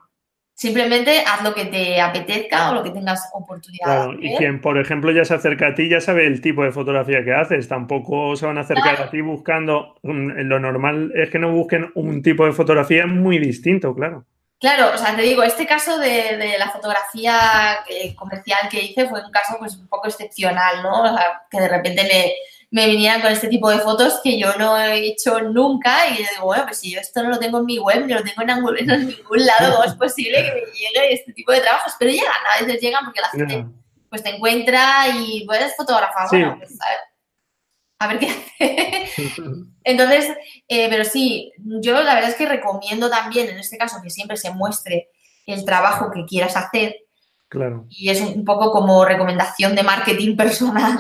Simplemente 0.60 1.24
haz 1.26 1.42
lo 1.42 1.54
que 1.54 1.68
te 1.68 2.02
apetezca 2.02 2.72
o 2.72 2.74
lo 2.74 2.84
que 2.84 2.90
tengas 2.90 3.30
oportunidad. 3.32 3.86
Claro, 3.86 4.14
y 4.20 4.36
quien, 4.36 4.60
por 4.60 4.78
ejemplo, 4.78 5.10
ya 5.14 5.24
se 5.24 5.34
acerca 5.34 5.68
a 5.68 5.74
ti, 5.74 5.88
ya 5.88 6.02
sabe 6.02 6.28
el 6.28 6.42
tipo 6.42 6.66
de 6.66 6.74
fotografía 6.74 7.24
que 7.24 7.34
haces. 7.34 7.70
Tampoco 7.70 8.36
se 8.36 8.46
van 8.46 8.58
a 8.58 8.62
acercar 8.62 9.02
a 9.02 9.10
ti 9.10 9.22
buscando. 9.22 9.96
Lo 10.04 10.60
normal 10.60 11.14
es 11.16 11.30
que 11.30 11.40
no 11.40 11.54
busquen 11.54 11.90
un 11.96 12.22
tipo 12.22 12.46
de 12.46 12.52
fotografía 12.52 13.08
muy 13.08 13.40
distinto, 13.40 13.96
claro. 13.96 14.26
Claro, 14.60 14.94
o 14.94 14.98
sea, 14.98 15.16
te 15.16 15.22
digo, 15.22 15.44
este 15.44 15.66
caso 15.66 15.98
de, 15.98 16.58
la 16.60 16.70
fotografía 16.72 17.80
eh, 17.90 18.14
comercial 18.14 18.68
que 18.70 18.84
hice 18.84 19.08
fue 19.08 19.24
un 19.24 19.32
caso 19.32 19.56
pues 19.60 19.78
un 19.78 19.88
poco 19.88 20.10
excepcional, 20.10 20.84
¿no? 20.84 21.04
O 21.04 21.16
sea, 21.16 21.44
que 21.50 21.62
de 21.62 21.70
repente 21.70 22.04
me, 22.04 22.34
me 22.72 22.88
vinieran 22.88 23.22
con 23.22 23.32
este 23.32 23.48
tipo 23.48 23.70
de 23.70 23.80
fotos 23.80 24.20
que 24.24 24.38
yo 24.40 24.54
no 24.58 24.78
he 24.78 25.08
hecho 25.08 25.42
nunca 25.42 26.08
y 26.08 26.18
yo 26.18 26.24
digo, 26.34 26.46
bueno, 26.46 26.66
pues 26.66 26.80
si 26.80 26.92
yo 26.92 27.00
esto 27.00 27.24
no 27.24 27.30
lo 27.30 27.40
tengo 27.40 27.60
en 27.60 27.66
mi 27.66 27.80
web, 27.80 28.06
ni 28.06 28.14
lo 28.14 28.24
tengo 28.24 28.76
en, 28.78 28.88
ningún 29.08 29.46
lado, 29.46 29.76
¿cómo 29.76 29.84
es 29.86 29.96
posible 29.96 30.44
que 30.44 30.54
me 30.54 30.72
llegue 30.72 31.14
este 31.14 31.34
tipo 31.34 31.52
de 31.52 31.62
trabajos? 31.62 31.94
Pero 31.98 32.12
llegan, 32.12 32.28
a 32.28 32.64
veces 32.64 32.82
llegan 32.82 33.06
porque 33.06 33.22
la 33.22 33.30
gente 33.30 33.66
pues 34.10 34.24
te 34.24 34.30
encuentra 34.30 35.08
y 35.16 35.46
puedes 35.46 35.76
fotografar, 35.76 36.28
bueno, 36.30 36.58
pues 36.58 36.78
a 36.82 36.90
ver, 36.90 36.98
a 38.00 38.08
ver 38.08 38.20
qué 38.20 38.30
hace. 39.18 39.64
Entonces, 39.84 40.36
eh, 40.68 40.88
pero 40.90 41.04
sí, 41.06 41.52
yo 41.58 42.02
la 42.02 42.16
verdad 42.16 42.30
es 42.30 42.36
que 42.36 42.48
recomiendo 42.48 43.10
también 43.10 43.50
en 43.50 43.58
este 43.58 43.78
caso 43.78 44.00
que 44.04 44.10
siempre 44.10 44.38
se 44.38 44.52
muestre 44.52 45.10
el 45.46 45.66
trabajo 45.66 46.12
que 46.12 46.26
quieras 46.26 46.56
hacer. 46.56 46.96
Claro. 47.48 47.88
Y 47.90 48.10
es 48.10 48.22
un 48.22 48.46
poco 48.46 48.72
como 48.72 49.04
recomendación 49.06 49.76
de 49.76 49.84
marketing 49.84 50.36
personal 50.38 51.00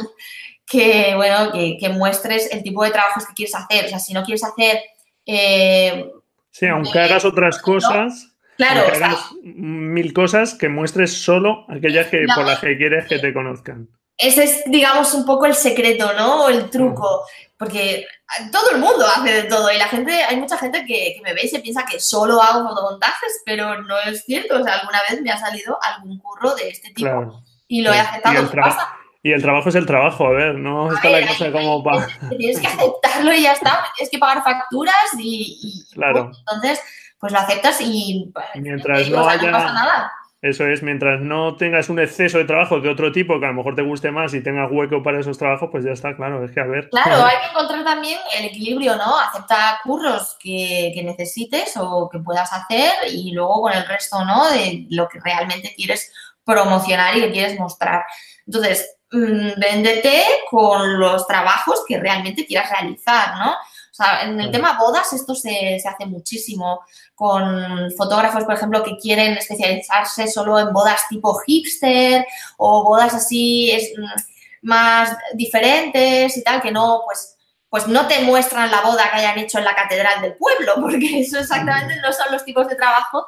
que, 0.69 1.13
bueno, 1.15 1.51
que, 1.51 1.89
muestres 1.89 2.51
el 2.51 2.63
tipo 2.63 2.83
de 2.83 2.91
trabajos 2.91 3.25
que 3.25 3.33
quieres 3.33 3.55
hacer. 3.55 3.85
O 3.85 3.89
sea, 3.89 3.99
si 3.99 4.13
no 4.13 4.23
quieres 4.23 4.43
hacer... 4.43 4.79
Eh, 5.25 6.11
sí, 6.51 6.67
aunque 6.67 6.99
hagas 6.99 7.25
otras 7.25 7.59
cosas... 7.59 8.27
Claro. 8.55 8.81
hagas 8.93 9.31
mil 9.41 10.11
cosas 10.11 10.53
que 10.53 10.67
muestres 10.67 11.13
solo 11.13 11.65
aquellas 11.69 12.07
que, 12.07 12.25
por 12.35 12.45
las 12.45 12.59
que 12.59 12.75
quieres 12.75 13.07
que 13.07 13.17
te 13.17 13.33
conozcan. 13.33 13.87
Ese 14.17 14.43
es, 14.43 14.63
digamos, 14.65 15.13
un 15.13 15.25
poco 15.25 15.45
el 15.45 15.55
secreto, 15.55 16.11
¿no? 16.11 16.43
O 16.43 16.49
el 16.49 16.69
truco. 16.69 17.23
Porque 17.57 18.05
todo 18.51 18.71
el 18.71 18.79
mundo 18.79 19.05
hace 19.07 19.31
de 19.31 19.43
todo 19.43 19.71
y 19.71 19.77
la 19.77 19.87
gente, 19.87 20.11
hay 20.11 20.35
mucha 20.35 20.57
gente 20.57 20.85
que, 20.85 21.21
me 21.23 21.33
ve 21.33 21.45
y 21.45 21.47
se 21.47 21.59
piensa 21.59 21.85
que 21.89 22.01
solo 22.01 22.41
hago 22.41 22.67
fotomontajes, 22.67 23.41
pero 23.45 23.81
no 23.81 23.97
es 23.99 24.25
cierto. 24.25 24.59
O 24.59 24.63
sea, 24.63 24.75
alguna 24.75 24.99
vez 25.09 25.21
me 25.21 25.31
ha 25.31 25.37
salido 25.37 25.79
algún 25.81 26.19
curro 26.19 26.53
de 26.55 26.69
este 26.69 26.91
tipo 26.91 27.41
y 27.69 27.81
lo 27.81 27.93
he 27.93 27.99
aceptado. 27.99 28.49
¿Qué 28.49 28.57
pasa? 28.57 28.89
Y 29.21 29.33
el 29.33 29.41
trabajo 29.41 29.69
es 29.69 29.75
el 29.75 29.85
trabajo, 29.85 30.27
a 30.27 30.31
ver, 30.31 30.55
no 30.55 30.93
está 30.93 31.09
la 31.09 31.27
cosa 31.27 31.51
como 31.51 31.83
para... 31.83 32.07
Tienes 32.37 32.59
que 32.59 32.67
aceptarlo 32.67 33.33
y 33.33 33.43
ya 33.43 33.51
está, 33.51 33.83
tienes 33.95 34.09
que 34.09 34.17
pagar 34.17 34.43
facturas 34.43 34.95
y... 35.17 35.85
claro. 35.93 36.31
entonces, 36.39 36.81
pues 37.19 37.33
lo 37.33 37.39
aceptas 37.39 37.81
y... 37.81 38.31
Pues, 38.33 38.45
mientras 38.55 39.09
no 39.09 39.27
haya... 39.27 39.51
pasa 39.51 39.73
nada. 39.73 40.11
Eso 40.41 40.65
es, 40.65 40.81
mientras 40.81 41.19
no 41.19 41.57
tengas 41.57 41.89
un 41.89 41.99
exceso 41.99 42.37
de 42.37 42.45
trabajo 42.45 42.79
de 42.79 42.87
otro 42.87 43.11
tipo 43.11 43.37
que 43.41 43.45
a 43.45 43.49
lo 43.49 43.55
mejor 43.55 43.75
te 43.75 43.81
guste 43.81 44.09
más 44.09 44.33
y 44.33 44.41
tengas 44.41 44.71
hueco 44.71 45.03
para 45.03 45.19
esos 45.19 45.37
trabajos, 45.37 45.67
pues 45.69 45.83
ya 45.83 45.91
está, 45.91 46.15
claro, 46.15 46.45
es 46.45 46.51
que 46.51 46.61
a 46.61 46.65
ver. 46.65 46.89
Claro, 46.89 47.25
hay 47.25 47.35
que 47.39 47.47
encontrar 47.51 47.83
también 47.83 48.17
el 48.37 48.45
equilibrio, 48.45 48.95
¿no? 48.95 49.19
Acepta 49.19 49.81
curros 49.83 50.37
que, 50.39 50.93
que 50.95 51.03
necesites 51.03 51.73
o 51.75 52.07
que 52.09 52.19
puedas 52.19 52.53
hacer 52.53 52.93
y 53.11 53.33
luego 53.33 53.63
con 53.63 53.73
el 53.73 53.85
resto, 53.85 54.23
¿no? 54.23 54.49
De 54.49 54.85
lo 54.91 55.09
que 55.09 55.19
realmente 55.19 55.73
quieres 55.75 56.09
promocionar 56.45 57.17
y 57.17 57.21
que 57.21 57.31
quieres 57.31 57.59
mostrar. 57.59 58.05
Entonces, 58.47 58.98
Mm, 59.11 59.59
véndete 59.59 60.23
con 60.51 60.99
los 60.99 61.25
trabajos 61.25 61.83
que 61.87 61.99
realmente 61.99 62.45
quieras 62.45 62.69
realizar, 62.69 63.35
¿no? 63.39 63.53
O 63.53 63.93
sea, 63.93 64.21
en 64.21 64.39
el 64.39 64.51
tema 64.51 64.77
bodas 64.79 65.11
esto 65.13 65.33
se, 65.33 65.81
hace 65.83 66.05
muchísimo 66.05 66.81
con 67.15 67.91
fotógrafos, 67.97 68.43
por 68.43 68.53
ejemplo, 68.53 68.83
que 68.83 68.97
quieren 68.97 69.35
especializarse 69.35 70.27
solo 70.27 70.59
en 70.59 70.71
bodas 70.71 71.07
tipo 71.09 71.39
hipster 71.39 72.23
o 72.57 72.83
bodas 72.83 73.15
así 73.15 73.71
es, 73.71 73.91
mm, 73.97 74.21
más 74.61 75.17
diferentes 75.33 76.37
y 76.37 76.43
tal, 76.43 76.61
que 76.61 76.71
no, 76.71 77.01
pues, 77.05 77.35
pues 77.67 77.87
no 77.87 78.07
te 78.07 78.21
muestran 78.21 78.69
la 78.69 78.81
boda 78.81 79.09
que 79.11 79.17
hayan 79.17 79.39
hecho 79.39 79.57
en 79.57 79.65
la 79.65 79.75
catedral 79.75 80.21
del 80.21 80.35
pueblo, 80.35 80.73
porque 80.81 81.21
eso 81.21 81.39
exactamente 81.39 81.95
no 82.01 82.13
son 82.13 82.31
los 82.31 82.45
tipos 82.45 82.67
de 82.69 82.75
trabajo 82.75 83.25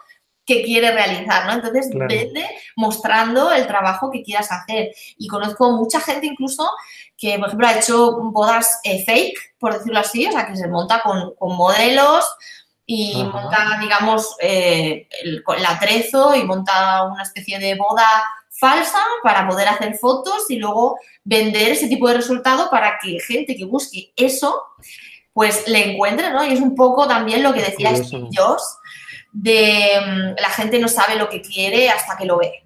que 0.51 0.63
quiere 0.63 0.91
realizar, 0.91 1.45
¿no? 1.45 1.53
Entonces, 1.53 1.89
vende 1.93 2.45
mostrando 2.75 3.51
el 3.51 3.67
trabajo 3.67 4.11
que 4.11 4.23
quieras 4.23 4.51
hacer. 4.51 4.91
Y 5.17 5.27
conozco 5.27 5.71
mucha 5.71 5.99
gente 6.01 6.27
incluso 6.27 6.69
que, 7.17 7.37
por 7.37 7.47
ejemplo, 7.47 7.67
ha 7.67 7.77
hecho 7.77 8.17
bodas 8.31 8.79
eh, 8.83 9.03
fake, 9.05 9.55
por 9.59 9.73
decirlo 9.73 9.99
así, 9.99 10.25
o 10.25 10.31
sea, 10.31 10.47
que 10.47 10.57
se 10.57 10.67
monta 10.67 11.01
con, 11.03 11.33
modelos 11.55 12.25
y 12.85 13.23
monta, 13.23 13.77
digamos, 13.79 14.35
eh, 14.41 15.07
el, 15.21 15.43
atrezo 15.65 16.35
y 16.35 16.43
monta 16.43 17.03
una 17.03 17.23
especie 17.23 17.59
de 17.59 17.75
boda 17.75 18.05
falsa 18.49 18.99
para 19.23 19.47
poder 19.47 19.67
hacer 19.67 19.95
fotos 19.95 20.49
y 20.49 20.57
luego 20.57 20.97
vender 21.23 21.71
ese 21.71 21.87
tipo 21.87 22.07
de 22.07 22.15
resultado 22.15 22.69
para 22.69 22.97
que 23.01 23.19
gente 23.19 23.55
que 23.55 23.65
busque 23.65 24.11
eso, 24.15 24.63
pues 25.33 25.67
le 25.67 25.93
encuentre, 25.93 26.31
¿no? 26.31 26.43
Y 26.43 26.53
es 26.53 26.59
un 26.59 26.75
poco 26.75 27.07
también 27.07 27.43
lo 27.43 27.53
que 27.53 27.61
decía 27.61 27.95
Steve 27.95 28.29
Jobs, 28.35 28.79
de 29.31 29.99
mm, 30.05 30.41
la 30.41 30.49
gente 30.49 30.79
no 30.79 30.87
sabe 30.87 31.15
lo 31.15 31.29
que 31.29 31.41
quiere 31.41 31.89
hasta 31.89 32.17
que 32.17 32.25
lo 32.25 32.37
ve. 32.37 32.63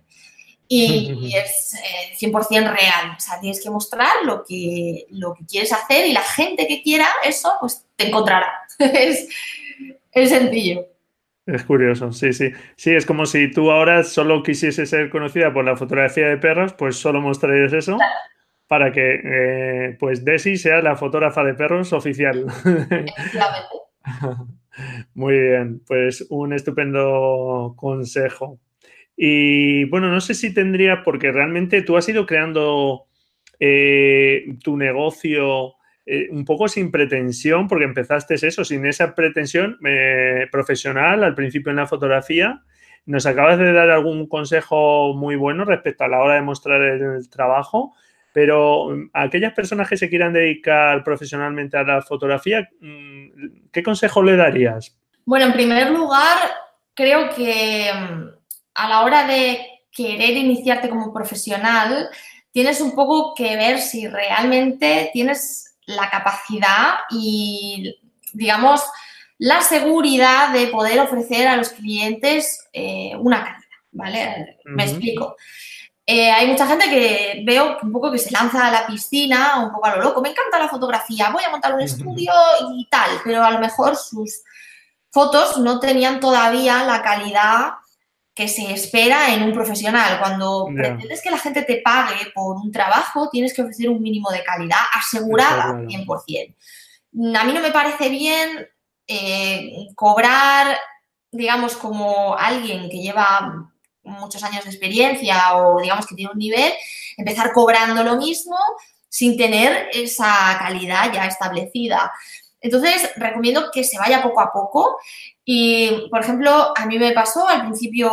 Y, 0.68 1.32
es 1.36 1.76
100% 2.20 2.48
eh, 2.52 2.62
real. 2.62 3.16
O 3.16 3.20
sea, 3.20 3.40
tienes 3.40 3.62
que 3.64 3.70
mostrar 3.70 4.24
lo 4.24 4.44
que, 4.44 5.06
lo 5.12 5.34
que 5.34 5.46
quieres 5.46 5.72
hacer 5.72 6.08
y 6.08 6.14
la 6.14 6.24
gente 6.24 6.68
que 6.68 6.82
quiera 6.82 7.08
eso, 7.24 7.54
pues 7.60 7.86
te 7.96 8.08
encontrará. 8.08 8.52
es, 8.80 9.28
es 10.12 10.30
sencillo. 10.30 10.88
Es 11.46 11.64
curioso, 11.64 12.12
sí, 12.12 12.34
sí. 12.34 12.52
Sí, 12.76 12.96
es 12.96 13.06
como 13.06 13.28
si 13.28 13.52
tú 13.52 13.70
ahora 13.70 14.04
solo 14.04 14.42
quisieses 14.42 14.90
ser 14.90 15.12
conocida 15.12 15.54
por 15.54 15.64
la 15.64 15.78
fotografía 15.78 16.28
de 16.28 16.38
perros, 16.38 16.74
pues 16.74 16.96
solo 16.96 17.22
mostrarías 17.22 17.72
eso 17.72 18.00
para 18.68 18.92
que 18.92 19.22
eh, 19.24 19.98
pues 20.00 20.26
Desi 20.26 20.58
sea 20.58 20.82
la 20.82 20.96
fotógrafa 20.96 21.44
de 21.44 21.54
perros 21.54 21.94
oficial. 21.94 22.46
Efectivamente. 22.66 23.76
Muy 25.14 25.40
bien, 25.40 25.82
pues 25.88 26.26
un 26.30 26.54
estupendo 26.54 27.74
consejo. 27.78 28.60
Y 29.16 29.86
bueno, 29.86 30.10
no 30.10 30.20
sé 30.22 30.34
si 30.34 30.54
tendría, 30.54 31.04
porque 31.04 31.32
realmente 31.32 31.82
tú 31.82 31.96
has 31.98 32.08
ido 32.10 32.26
creando 32.26 33.06
eh, 33.60 34.46
tu 34.62 34.78
negocio 34.78 35.76
eh, 36.06 36.28
un 36.32 36.46
poco 36.46 36.68
sin 36.68 36.92
pretensión, 36.92 37.68
porque 37.68 37.86
empezaste 37.86 38.36
eso, 38.36 38.64
sin 38.64 38.86
esa 38.86 39.16
pretensión 39.16 39.78
eh, 39.86 40.48
profesional 40.52 41.24
al 41.24 41.36
principio 41.36 41.72
en 41.72 41.78
la 41.78 41.88
fotografía. 41.88 42.62
Nos 43.06 43.26
acabas 43.26 43.58
de 43.58 43.72
dar 43.72 43.90
algún 43.90 44.28
consejo 44.28 45.14
muy 45.16 45.36
bueno 45.36 45.64
respecto 45.66 46.04
a 46.04 46.08
la 46.08 46.20
hora 46.20 46.36
de 46.36 46.42
mostrar 46.42 46.82
el 46.82 47.30
trabajo, 47.30 47.94
pero 48.34 48.90
mm, 48.90 49.10
aquellas 49.14 49.54
personas 49.54 49.88
que 49.90 49.98
se 49.98 50.10
quieran 50.10 50.34
dedicar 50.34 51.04
profesionalmente 51.04 51.78
a 51.78 51.84
la 51.84 52.02
fotografía, 52.02 52.70
mm, 52.82 53.15
¿qué 53.72 53.84
consejo 53.84 54.24
le 54.24 54.36
darías? 54.36 54.96
Bueno, 55.26 55.46
en 55.46 55.54
primer 55.54 55.92
lugar, 55.92 56.38
creo 56.94 57.30
que 57.34 57.92
mm, 57.94 58.30
a 58.76 58.90
la 58.90 59.02
hora 59.02 59.28
de 59.28 59.76
querer 59.92 60.38
iniciarte 60.38 60.90
como 60.90 61.14
profesional, 61.14 62.10
tienes 62.52 62.82
un 62.82 62.94
poco 62.94 63.34
que 63.34 63.56
ver 63.56 63.80
si 63.80 64.08
realmente 64.08 65.10
tienes 65.14 65.76
la 65.86 66.10
capacidad 66.10 66.96
y, 67.10 67.96
digamos, 68.34 68.82
la 69.38 69.62
seguridad 69.62 70.54
de 70.54 70.68
poder 70.68 71.00
ofrecer 71.00 71.48
a 71.48 71.58
los 71.58 71.70
clientes 71.70 72.68
eh, 72.74 73.14
una 73.18 73.44
calidad, 73.44 73.62
¿vale? 73.92 74.58
Me 74.66 74.84
explico. 74.84 75.36
Eh, 76.08 76.30
hay 76.30 76.48
mucha 76.48 76.68
gente 76.68 76.88
que 76.88 77.42
veo 77.46 77.78
un 77.82 77.92
poco 77.92 78.12
que 78.12 78.20
se 78.20 78.30
lanza 78.30 78.68
a 78.68 78.72
la 78.72 78.86
piscina, 78.86 79.64
un 79.64 79.72
poco 79.72 79.88
a 79.88 79.96
lo 79.96 80.04
loco. 80.04 80.22
Me 80.22 80.30
encanta 80.30 80.60
la 80.60 80.70
fotografía, 80.70 81.32
voy 81.32 81.44
a 81.44 81.50
montar 81.50 81.74
un 81.74 81.82
estudio 81.82 82.32
y 82.76 82.86
tal, 82.90 83.10
pero 83.24 83.44
a 83.44 83.52
lo 83.52 83.60
mejor 83.60 83.96
sus 83.96 84.44
fotos 85.10 85.58
no 85.58 85.80
tenían 85.80 86.20
todavía 86.20 86.84
la 86.84 87.02
calidad 87.02 87.74
que 88.36 88.48
se 88.48 88.72
espera 88.72 89.34
en 89.34 89.44
un 89.44 89.54
profesional. 89.54 90.20
Cuando 90.20 90.68
pretendes 90.76 91.22
que 91.24 91.32
la 91.32 91.40
gente 91.40 91.64
te 91.64 91.82
pague 91.82 92.32
por 92.36 92.58
un 92.58 92.72
trabajo, 92.72 93.30
tienes 93.30 93.54
que 93.54 93.64
ofrecer 93.64 93.90
un 93.90 94.02
mínimo 94.02 94.30
de 94.30 94.44
calidad 94.44 94.82
asegurada 94.94 95.74
100%. 95.74 96.56
A 97.36 97.44
mí 97.46 97.54
no 97.54 97.62
me 97.62 97.72
parece 97.72 98.10
bien 98.10 98.68
eh, 99.08 99.88
cobrar, 99.96 100.78
digamos, 101.32 101.78
como 101.78 102.36
alguien 102.38 102.90
que 102.90 103.02
lleva 103.02 103.72
muchos 104.06 104.44
años 104.44 104.64
de 104.64 104.70
experiencia 104.72 105.56
o 105.56 105.82
digamos 105.82 106.06
que 106.06 106.16
tiene 106.16 106.32
un 106.32 106.40
nivel, 106.40 106.74
empezar 107.18 107.52
cobrando 107.54 108.04
lo 108.04 108.18
mismo 108.18 108.58
sin 109.10 109.38
tener 109.38 109.90
esa 109.94 110.58
calidad 110.60 111.12
ya 111.14 111.26
establecida. 111.26 112.12
Entonces, 112.60 113.12
recomiendo 113.16 113.70
que 113.72 113.84
se 113.84 113.98
vaya 113.98 114.24
poco 114.24 114.42
a 114.42 114.52
poco 114.52 114.98
y, 115.44 116.08
por 116.10 116.22
ejemplo, 116.22 116.74
a 116.76 116.86
mí 116.86 116.98
me 116.98 117.12
pasó 117.12 117.48
al 117.48 117.62
principio, 117.62 118.10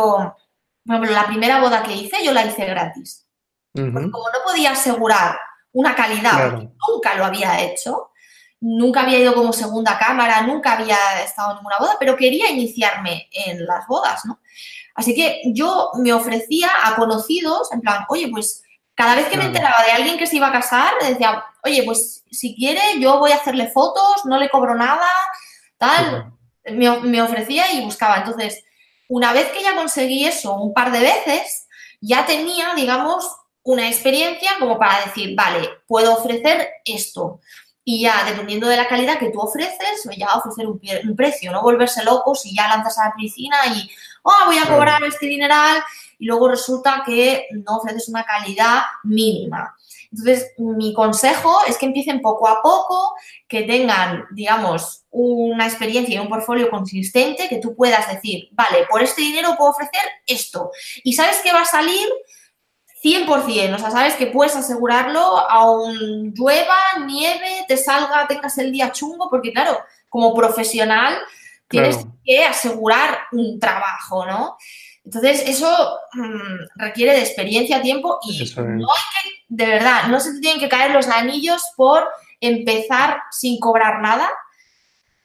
por 0.85 0.95
ejemplo, 0.95 1.11
la 1.11 1.25
primera 1.25 1.59
boda 1.59 1.83
que 1.83 1.93
hice, 1.93 2.23
yo 2.23 2.31
la 2.31 2.45
hice 2.45 2.65
gratis. 2.65 3.25
como 3.73 4.03
no 4.05 4.39
podía 4.45 4.71
asegurar 4.71 5.37
una 5.71 5.95
calidad, 5.95 6.51
porque 6.51 6.69
nunca 6.87 7.15
lo 7.15 7.25
había 7.25 7.61
hecho, 7.61 8.11
nunca 8.61 9.01
había 9.01 9.19
ido 9.19 9.33
como 9.33 9.51
segunda 9.51 9.97
cámara, 9.97 10.43
nunca 10.43 10.73
había 10.73 11.23
estado 11.23 11.51
en 11.51 11.55
ninguna 11.57 11.79
boda, 11.79 11.97
pero 11.99 12.15
quería 12.15 12.49
iniciarme 12.51 13.27
en 13.31 13.65
las 13.65 13.87
bodas, 13.87 14.23
¿no? 14.25 14.39
Así 14.95 15.15
que 15.15 15.41
yo 15.45 15.91
me 15.95 16.13
ofrecía 16.13 16.69
a 16.83 16.95
conocidos, 16.95 17.71
en 17.71 17.81
plan, 17.81 18.05
oye, 18.09 18.27
pues 18.29 18.63
cada 18.95 19.15
vez 19.15 19.27
que 19.27 19.37
me 19.37 19.45
enteraba 19.45 19.83
de 19.83 19.91
alguien 19.91 20.17
que 20.17 20.27
se 20.27 20.35
iba 20.35 20.47
a 20.47 20.51
casar, 20.51 20.93
decía, 21.01 21.43
oye, 21.63 21.83
pues 21.83 22.23
si 22.29 22.55
quiere, 22.55 22.81
yo 22.99 23.17
voy 23.17 23.31
a 23.31 23.37
hacerle 23.37 23.69
fotos, 23.69 24.25
no 24.25 24.37
le 24.37 24.49
cobro 24.49 24.75
nada, 24.75 25.09
tal. 25.77 26.33
Me, 26.65 26.99
me, 26.99 27.21
ofrecía 27.21 27.71
y 27.73 27.83
buscaba. 27.83 28.17
Entonces, 28.17 28.63
una 29.09 29.33
vez 29.33 29.47
que 29.47 29.63
ya 29.63 29.75
conseguí 29.75 30.25
eso 30.25 30.53
un 30.55 30.73
par 30.73 30.91
de 30.91 30.99
veces, 30.99 31.67
ya 31.99 32.25
tenía, 32.25 32.73
digamos, 32.75 33.27
una 33.63 33.87
experiencia 33.87 34.51
como 34.59 34.77
para 34.77 35.05
decir, 35.05 35.35
vale, 35.35 35.69
puedo 35.87 36.13
ofrecer 36.13 36.69
esto 36.85 37.39
y 37.85 38.01
ya 38.01 38.23
dependiendo 38.23 38.67
de 38.67 38.77
la 38.77 38.87
calidad 38.87 39.17
que 39.17 39.29
tú 39.29 39.39
ofreces, 39.39 40.07
ya 40.17 40.27
a 40.27 40.37
ofrecer 40.37 40.67
un, 40.67 40.79
precio, 41.15 41.51
no 41.51 41.61
volverse 41.61 42.03
locos 42.03 42.45
y 42.45 42.55
ya 42.55 42.67
lanzas 42.67 42.97
a 42.99 43.09
la 43.09 43.15
piscina 43.15 43.57
y, 43.67 43.89
oh, 44.23 44.45
voy 44.47 44.57
a 44.57 44.67
cobrar 44.67 45.03
este 45.03 45.27
dineral 45.27 45.83
y 46.17 46.25
luego 46.25 46.49
resulta 46.49 47.03
que 47.05 47.47
no 47.51 47.77
ofreces 47.77 48.09
una 48.09 48.23
calidad 48.23 48.81
mínima. 49.03 49.75
Entonces, 50.11 50.51
mi 50.57 50.93
consejo 50.93 51.57
es 51.67 51.77
que 51.77 51.87
empiecen 51.87 52.21
poco 52.21 52.47
a 52.47 52.61
poco, 52.61 53.15
que 53.47 53.63
tengan, 53.63 54.25
digamos, 54.31 55.05
una 55.09 55.65
experiencia 55.65 56.15
y 56.15 56.19
un 56.19 56.29
portfolio 56.29 56.69
consistente, 56.69 57.49
que 57.49 57.57
tú 57.57 57.75
puedas 57.75 58.07
decir, 58.07 58.47
vale, 58.51 58.85
por 58.89 59.01
este 59.01 59.21
dinero 59.21 59.55
puedo 59.57 59.71
ofrecer 59.71 60.01
esto. 60.27 60.69
Y 61.03 61.13
sabes 61.13 61.39
que 61.41 61.51
va 61.51 61.61
a 61.61 61.65
salir 61.65 62.07
100%, 63.03 63.75
o 63.75 63.79
sea, 63.79 63.89
sabes 63.89 64.13
que 64.13 64.27
puedes 64.27 64.55
asegurarlo, 64.55 65.19
aun 65.49 66.31
llueva, 66.33 66.77
nieve, 67.05 67.65
te 67.67 67.75
salga, 67.75 68.27
tengas 68.27 68.57
el 68.59 68.71
día 68.71 68.91
chungo, 68.91 69.29
porque 69.31 69.51
claro, 69.51 69.79
como 70.09 70.35
profesional 70.35 71.17
tienes 71.73 72.05
que 72.23 72.45
asegurar 72.45 73.19
un 73.31 73.59
trabajo, 73.59 74.25
¿no? 74.25 74.57
Entonces, 75.05 75.43
eso 75.47 75.99
mm, 76.13 76.79
requiere 76.81 77.13
de 77.13 77.19
experiencia, 77.19 77.81
tiempo 77.81 78.19
y 78.23 78.53
no 78.55 78.87
hay 78.87 79.01
que, 79.11 79.29
de 79.49 79.65
verdad, 79.65 80.07
no 80.07 80.19
se 80.19 80.33
te 80.33 80.39
tienen 80.39 80.59
que 80.59 80.69
caer 80.69 80.91
los 80.91 81.07
anillos 81.07 81.61
por 81.75 82.07
empezar 82.39 83.21
sin 83.31 83.59
cobrar 83.59 84.01
nada. 84.01 84.29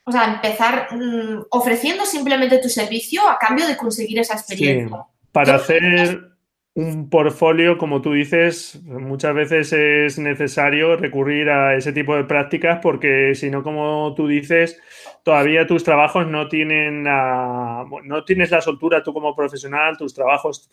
O 0.03 0.11
sea, 0.11 0.25
empezar 0.25 0.89
mm, 0.91 1.45
ofreciendo 1.51 2.05
simplemente 2.05 2.57
tu 2.57 2.67
servicio 2.67 3.27
a 3.29 3.37
cambio 3.37 3.67
de 3.67 3.77
conseguir 3.77 4.19
esa 4.19 4.33
experiencia. 4.33 5.05
para 5.31 5.55
hacer 5.55 6.28
un 6.79 7.09
portfolio, 7.09 7.77
como 7.77 8.01
tú 8.01 8.13
dices, 8.13 8.81
muchas 8.85 9.33
veces 9.33 9.73
es 9.73 10.17
necesario 10.17 10.95
recurrir 10.95 11.49
a 11.49 11.75
ese 11.75 11.91
tipo 11.91 12.15
de 12.15 12.23
prácticas 12.23 12.79
porque 12.81 13.35
si 13.35 13.49
no, 13.49 13.63
como 13.63 14.13
tú 14.15 14.27
dices, 14.27 14.81
todavía 15.23 15.67
tus 15.67 15.83
trabajos 15.83 16.27
no 16.27 16.47
tienen, 16.47 17.03
no 17.03 18.23
tienes 18.25 18.51
la 18.51 18.61
soltura 18.61 19.03
tú 19.03 19.13
como 19.13 19.35
profesional, 19.35 19.97
tus 19.97 20.13
trabajos, 20.13 20.69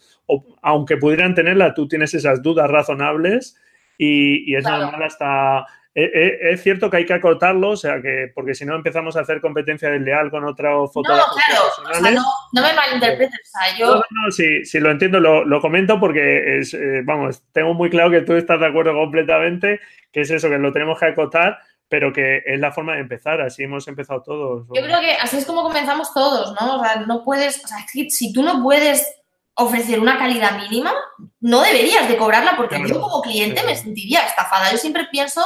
aunque 0.63 0.97
pudieran 0.97 1.35
tenerla, 1.35 1.75
tú 1.75 1.89
tienes 1.89 2.15
esas 2.15 2.41
dudas 2.41 2.71
razonables 2.71 3.61
y, 3.99 4.55
es 4.55 4.63
normal 4.63 5.03
hasta 5.03 5.67
es 5.99 6.63
cierto 6.63 6.91
que 6.91 6.99
hay 6.99 7.07
que 7.07 7.15
acortarlo, 7.15 7.71
o 7.71 7.77
sea 7.77 8.03
que, 8.03 8.31
porque 8.35 8.55
si 8.55 8.67
no 8.67 8.77
empezamos 8.77 9.17
a 9.17 9.21
hacer 9.21 9.41
competencia 9.41 9.89
desleal 9.89 10.31
con 10.31 10.45
otros 10.45 10.93
fotógrafos. 10.93 11.35
No, 11.37 12.01
claro, 12.01 12.21
no, 12.53 12.63
me 12.63 12.73
malinterpretes, 12.75 13.41
o 13.41 13.59
sea, 13.59 13.79
yo. 13.79 13.87
No, 13.87 14.03
no, 14.11 14.31
sí, 14.31 14.63
sí, 14.67 14.79
lo 14.79 14.91
entiendo, 14.91 15.21
lo, 15.21 15.61
comento 15.63 15.99
porque 15.99 16.59
es, 16.59 16.75
eh, 16.75 17.01
vamos, 17.03 17.43
tengo 17.53 17.73
muy 17.73 17.89
claro 17.89 18.11
que 18.11 18.21
tú 18.21 18.35
estás 18.35 18.61
de 18.61 18.67
acuerdo 18.67 18.93
completamente, 18.93 19.81
que 20.13 20.21
es 20.21 20.31
eso, 20.31 20.51
que 20.51 20.59
lo 20.59 20.71
tenemos 20.71 20.99
que 20.99 21.07
acotar, 21.07 21.59
pero 21.89 22.13
que 22.13 22.43
es 22.45 22.61
la 22.61 22.73
forma 22.73 22.93
de 22.93 23.01
empezar, 23.01 23.41
así 23.41 23.63
hemos 23.63 23.89
empezado 23.89 24.23
todos. 24.23 24.67
Yo 24.75 24.83
creo 24.83 25.01
que 25.01 25.13
así 25.13 25.39
es 25.39 25.47
como 25.47 25.63
comenzamos 25.63 26.13
todos, 26.13 26.55
¿no? 26.61 26.77
O 26.77 26.85
sea, 26.85 26.97
no 27.07 27.25
puedes, 27.25 27.65
o 27.65 27.69
sea, 27.69 27.79
si 28.11 28.33
tú 28.35 28.43
no 28.43 28.63
puedes 28.63 29.17
ofrecer 29.55 29.99
una 29.99 30.19
calidad 30.19 30.59
mínima, 30.59 30.93
no 31.41 31.63
deberías 31.63 32.07
de 32.07 32.19
cobrarla 32.19 32.55
porque 32.55 32.83
yo 32.87 33.01
como 33.01 33.23
cliente 33.23 33.63
me 33.65 33.75
sentiría 33.75 34.27
estafada. 34.27 34.71
Yo 34.71 34.77
siempre 34.77 35.09
pienso 35.11 35.41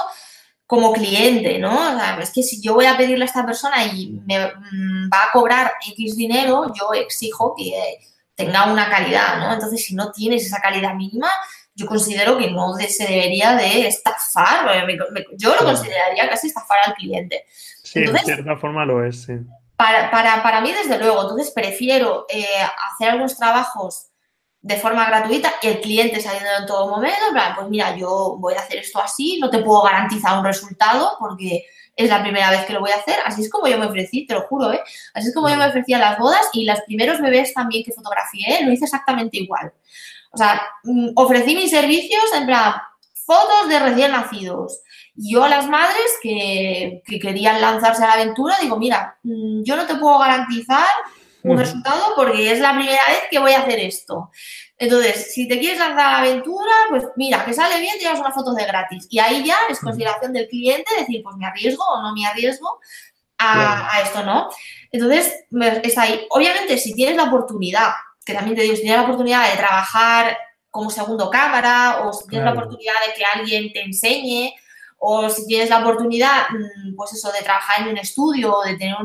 como 0.71 0.93
cliente, 0.93 1.59
¿no? 1.59 1.75
O 1.75 1.99
sea, 1.99 2.17
es 2.23 2.31
que 2.31 2.45
si 2.45 2.63
yo 2.63 2.75
voy 2.75 2.87
a 2.87 2.97
pedirle 2.97 3.25
a 3.25 3.27
esta 3.27 3.45
persona 3.45 3.85
y 3.87 4.21
me 4.25 4.39
mm, 4.39 5.11
va 5.13 5.25
a 5.25 5.33
cobrar 5.33 5.73
X 5.85 6.17
dinero, 6.17 6.73
yo 6.79 6.95
exijo 6.95 7.57
que 7.57 7.99
tenga 8.37 8.71
una 8.71 8.89
calidad, 8.89 9.41
¿no? 9.41 9.53
Entonces, 9.53 9.85
si 9.85 9.97
no 9.97 10.13
tienes 10.13 10.47
esa 10.47 10.61
calidad 10.61 10.95
mínima, 10.95 11.29
yo 11.75 11.87
considero 11.87 12.39
que 12.39 12.53
no 12.53 12.77
se 12.77 13.05
debería 13.05 13.57
de 13.57 13.89
estafar, 13.89 14.87
yo 15.37 15.57
lo 15.57 15.65
consideraría 15.65 16.29
casi 16.29 16.47
estafar 16.47 16.79
al 16.87 16.95
cliente. 16.95 17.47
Sí, 17.83 18.03
de 18.03 18.19
cierta 18.21 18.57
forma 18.57 18.85
lo 18.85 19.05
es, 19.05 19.25
sí. 19.25 19.33
Para, 19.75 20.09
para, 20.13 20.41
para 20.41 20.61
mí, 20.61 20.73
desde 20.73 20.99
luego, 20.99 21.23
entonces 21.23 21.51
prefiero 21.51 22.27
eh, 22.29 22.47
hacer 22.93 23.11
algunos 23.11 23.37
trabajos 23.37 24.10
de 24.63 24.77
forma 24.77 25.07
gratuita 25.07 25.55
y 25.63 25.69
el 25.69 25.81
cliente 25.81 26.21
saliendo 26.21 26.51
en 26.59 26.67
todo 26.67 26.89
momento, 26.89 27.19
pues 27.57 27.69
mira, 27.69 27.97
yo 27.97 28.37
voy 28.39 28.55
a 28.55 28.61
hacer 28.61 28.79
esto 28.79 29.01
así, 29.01 29.39
no 29.41 29.49
te 29.49 29.61
puedo 29.61 29.83
garantizar 29.83 30.39
un 30.39 30.45
resultado 30.45 31.17
porque 31.19 31.65
es 31.97 32.09
la 32.09 32.23
primera 32.23 32.51
vez 32.51 32.65
que 32.67 32.73
lo 32.73 32.81
voy 32.81 32.91
a 32.91 32.97
hacer, 32.97 33.19
así 33.25 33.43
es 33.43 33.51
como 33.51 33.69
yo 33.69 33.79
me 33.79 33.87
ofrecí, 33.87 34.27
te 34.27 34.35
lo 34.35 34.43
juro, 34.43 34.73
¿eh? 34.73 34.81
Así 35.15 35.29
es 35.29 35.35
como 35.35 35.49
yo 35.49 35.57
me 35.57 35.67
ofrecí 35.67 35.95
a 35.95 35.99
las 35.99 36.19
bodas 36.19 36.43
y 36.53 36.65
los 36.65 36.81
primeros 36.83 37.21
bebés 37.21 37.55
también 37.55 37.85
que 37.85 37.93
fotografié 37.93 38.65
lo 38.65 38.73
hice 38.73 38.85
exactamente 38.85 39.39
igual. 39.39 39.73
O 40.33 40.39
sea, 40.39 40.63
mm, 40.85 41.11
ofrecí 41.17 41.55
mis 41.55 41.71
servicios 41.71 42.23
en 42.35 42.47
plan, 42.47 42.75
fotos 43.13 43.69
de 43.69 43.79
recién 43.79 44.13
nacidos. 44.13 44.81
Yo 45.15 45.45
a 45.45 45.49
las 45.49 45.69
madres 45.69 46.19
que, 46.23 47.03
que 47.05 47.19
querían 47.19 47.61
lanzarse 47.61 48.05
a 48.05 48.09
la 48.09 48.13
aventura 48.15 48.57
digo, 48.61 48.79
mira, 48.79 49.19
mm, 49.23 49.63
yo 49.63 49.77
no 49.77 49.87
te 49.87 49.97
puedo 49.97 50.19
garantizar 50.19 50.87
un 51.43 51.59
resultado 51.59 52.13
porque 52.17 52.53
es 52.53 52.61
la 52.61 52.75
primera 52.75 53.03
vez 53.09 53.23
que 53.31 53.39
voy 53.39 53.53
a 53.53 53.61
hacer 53.61 53.79
esto. 53.79 54.31
Entonces, 54.77 55.35
si 55.35 55.47
te 55.47 55.59
quieres 55.59 55.79
lanzar 55.79 56.07
a 56.07 56.13
la 56.13 56.19
aventura, 56.19 56.73
pues 56.89 57.05
mira, 57.17 57.45
que 57.45 57.53
sale 57.53 57.81
bien, 57.81 57.95
te 57.99 58.05
llevas 58.05 58.21
una 58.21 58.33
foto 58.33 58.55
de 58.55 58.65
gratis. 58.65 59.07
Y 59.11 59.19
ahí 59.19 59.45
ya 59.45 59.57
es 59.69 59.81
consideración 59.81 60.33
del 60.33 60.49
cliente 60.49 60.91
decir, 60.99 61.23
pues 61.23 61.37
me 61.37 61.47
arriesgo 61.47 61.85
o 61.85 62.01
no 62.01 62.15
me 62.15 62.27
arriesgo 62.27 62.81
a, 63.39 64.01
esto, 64.03 64.23
¿no? 64.23 64.49
Entonces, 64.91 65.45
está 65.83 66.03
ahí. 66.03 66.27
Obviamente, 66.31 66.79
si 66.79 66.95
tienes 66.95 67.17
la 67.17 67.25
oportunidad, 67.25 67.93
que 68.25 68.35
también 68.35 68.57
te 68.57 68.63
digo, 68.63 68.75
si 68.75 68.83
tienes 68.83 68.99
la 68.99 69.05
oportunidad 69.05 69.51
de 69.51 69.57
trabajar 69.59 70.37
como 70.71 70.91
segundo 70.91 71.31
cámara 71.31 72.03
o 72.05 72.13
si 72.13 72.29
tienes 72.29 72.47
la 72.47 72.53
oportunidad 72.53 72.95
de 73.07 73.15
que 73.15 73.25
alguien 73.25 73.73
te 73.73 73.83
enseñe 73.83 74.55
o 75.03 75.31
si 75.31 75.47
tienes 75.47 75.71
la 75.71 75.79
oportunidad, 75.79 76.51
mm, 76.51 76.95
pues 76.95 77.15
eso, 77.15 77.33
de 77.33 77.41
trabajar 77.41 77.81
en 77.81 77.89
un 77.89 77.97
estudio 77.97 78.55
o 78.55 78.63
de 78.63 78.77
tener 78.77 78.97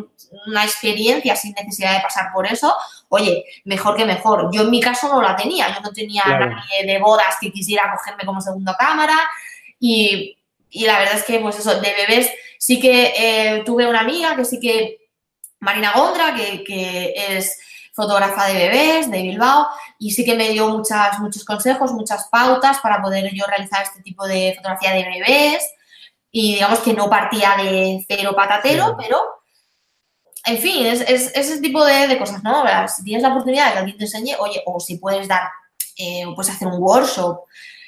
una 0.45 0.65
experiencia 0.65 1.37
sin 1.37 1.53
necesidad 1.53 1.95
de 1.95 2.01
pasar 2.01 2.31
por 2.33 2.45
eso, 2.45 2.75
oye, 3.07 3.45
mejor 3.63 3.95
que 3.95 4.03
mejor. 4.03 4.49
Yo 4.51 4.63
en 4.63 4.71
mi 4.71 4.81
caso 4.81 5.07
no 5.07 5.21
la 5.21 5.37
tenía, 5.37 5.73
yo 5.73 5.79
no 5.79 5.93
tenía 5.93 6.23
nadie 6.25 6.85
de 6.85 6.99
bodas 6.99 7.37
que 7.39 7.49
quisiera 7.49 7.89
cogerme 7.95 8.25
como 8.25 8.41
segundo 8.41 8.75
cámara 8.77 9.17
y, 9.79 10.37
la 10.73 10.99
verdad 10.99 11.15
es 11.15 11.23
que, 11.23 11.39
pues 11.39 11.57
eso, 11.59 11.79
de 11.79 11.93
bebés 11.93 12.29
sí 12.59 12.77
que 12.81 13.13
eh, 13.17 13.63
tuve 13.65 13.87
una 13.87 14.01
amiga 14.01 14.35
que 14.35 14.43
sí 14.43 14.59
que, 14.59 14.97
Marina 15.61 15.93
Gondra, 15.93 16.35
que, 16.35 16.61
que 16.65 17.13
es 17.15 17.57
fotógrafa 17.93 18.47
de 18.47 18.53
bebés 18.55 19.09
de 19.09 19.21
Bilbao 19.21 19.69
y 19.97 20.11
sí 20.11 20.25
que 20.25 20.35
me 20.35 20.49
dio 20.49 20.67
muchas, 20.67 21.17
muchos 21.21 21.45
consejos, 21.45 21.93
muchas 21.93 22.27
pautas 22.27 22.79
para 22.79 23.01
poder 23.01 23.33
yo 23.33 23.45
realizar 23.45 23.83
este 23.83 24.01
tipo 24.01 24.27
de 24.27 24.53
fotografía 24.57 24.91
de 24.91 25.05
bebés 25.05 25.63
y 26.37 26.55
digamos 26.55 26.79
que 26.79 26.93
no 26.93 27.09
partía 27.09 27.55
de 27.55 28.05
cero 28.09 28.33
patatero, 28.35 28.97
pero 28.99 29.17
en 30.45 30.57
fin, 30.57 30.85
es, 30.85 30.99
ese 31.07 31.61
tipo 31.61 31.85
de, 31.85 32.17
cosas, 32.17 32.43
¿no? 32.43 32.65
Si 32.89 33.05
tienes 33.05 33.23
la 33.23 33.29
oportunidad 33.29 33.67
de 33.67 33.71
que 33.71 33.77
alguien 33.77 33.97
te 33.97 34.03
enseñe, 34.03 34.35
oye, 34.39 34.61
o 34.65 34.77
si 34.81 34.97
puedes 34.97 35.29
dar, 35.29 35.49
eh, 35.97 36.25
puedes 36.35 36.51
hacer 36.51 36.67
un 36.67 36.83
workshop. 36.83 37.39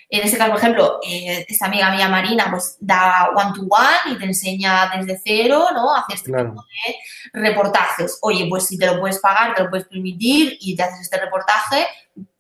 En 0.09 0.23
este 0.23 0.37
caso, 0.37 0.51
por 0.51 0.59
ejemplo, 0.59 0.99
eh, 1.05 1.45
esta 1.49 1.65
amiga 1.65 1.91
mía 1.91 2.07
Marina, 2.07 2.47
pues 2.49 2.77
da 2.79 3.31
one 3.35 3.51
to 3.53 3.63
one 3.63 4.15
y 4.15 4.17
te 4.17 4.23
enseña 4.23 4.93
desde 4.95 5.21
cero, 5.25 5.65
¿no? 5.73 5.93
Hacer 5.93 6.15
este 6.15 6.31
tipo 6.31 6.63
de 7.33 7.41
reportajes. 7.41 8.17
Oye, 8.21 8.47
pues 8.47 8.65
si 8.65 8.77
te 8.77 8.85
lo 8.85 8.97
puedes 9.01 9.19
pagar, 9.19 9.55
te 9.55 9.63
lo 9.65 9.69
puedes 9.69 9.87
permitir 9.87 10.57
y 10.61 10.73
te 10.73 10.83
haces 10.83 11.01
este 11.01 11.19
reportaje, 11.19 11.85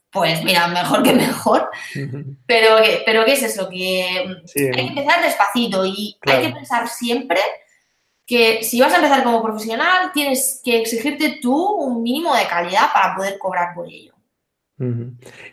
pues 0.09 0.43
mira, 0.43 0.67
mejor 0.67 1.03
que 1.03 1.13
mejor. 1.13 1.69
Pero, 2.47 2.77
pero 3.05 3.25
¿qué 3.25 3.33
es 3.33 3.43
eso? 3.43 3.69
Que 3.69 4.03
hay 4.05 4.71
que 4.71 4.87
empezar 4.87 5.21
despacito 5.21 5.85
y 5.85 6.17
hay 6.21 6.47
que 6.47 6.53
pensar 6.53 6.87
siempre 6.87 7.39
que 8.25 8.63
si 8.63 8.79
vas 8.79 8.93
a 8.93 8.97
empezar 8.97 9.23
como 9.23 9.43
profesional, 9.43 10.11
tienes 10.13 10.61
que 10.63 10.79
exigirte 10.79 11.39
tú 11.41 11.55
un 11.55 12.03
mínimo 12.03 12.35
de 12.35 12.45
calidad 12.47 12.91
para 12.93 13.15
poder 13.15 13.37
cobrar 13.37 13.73
por 13.73 13.87
ello. 13.87 14.13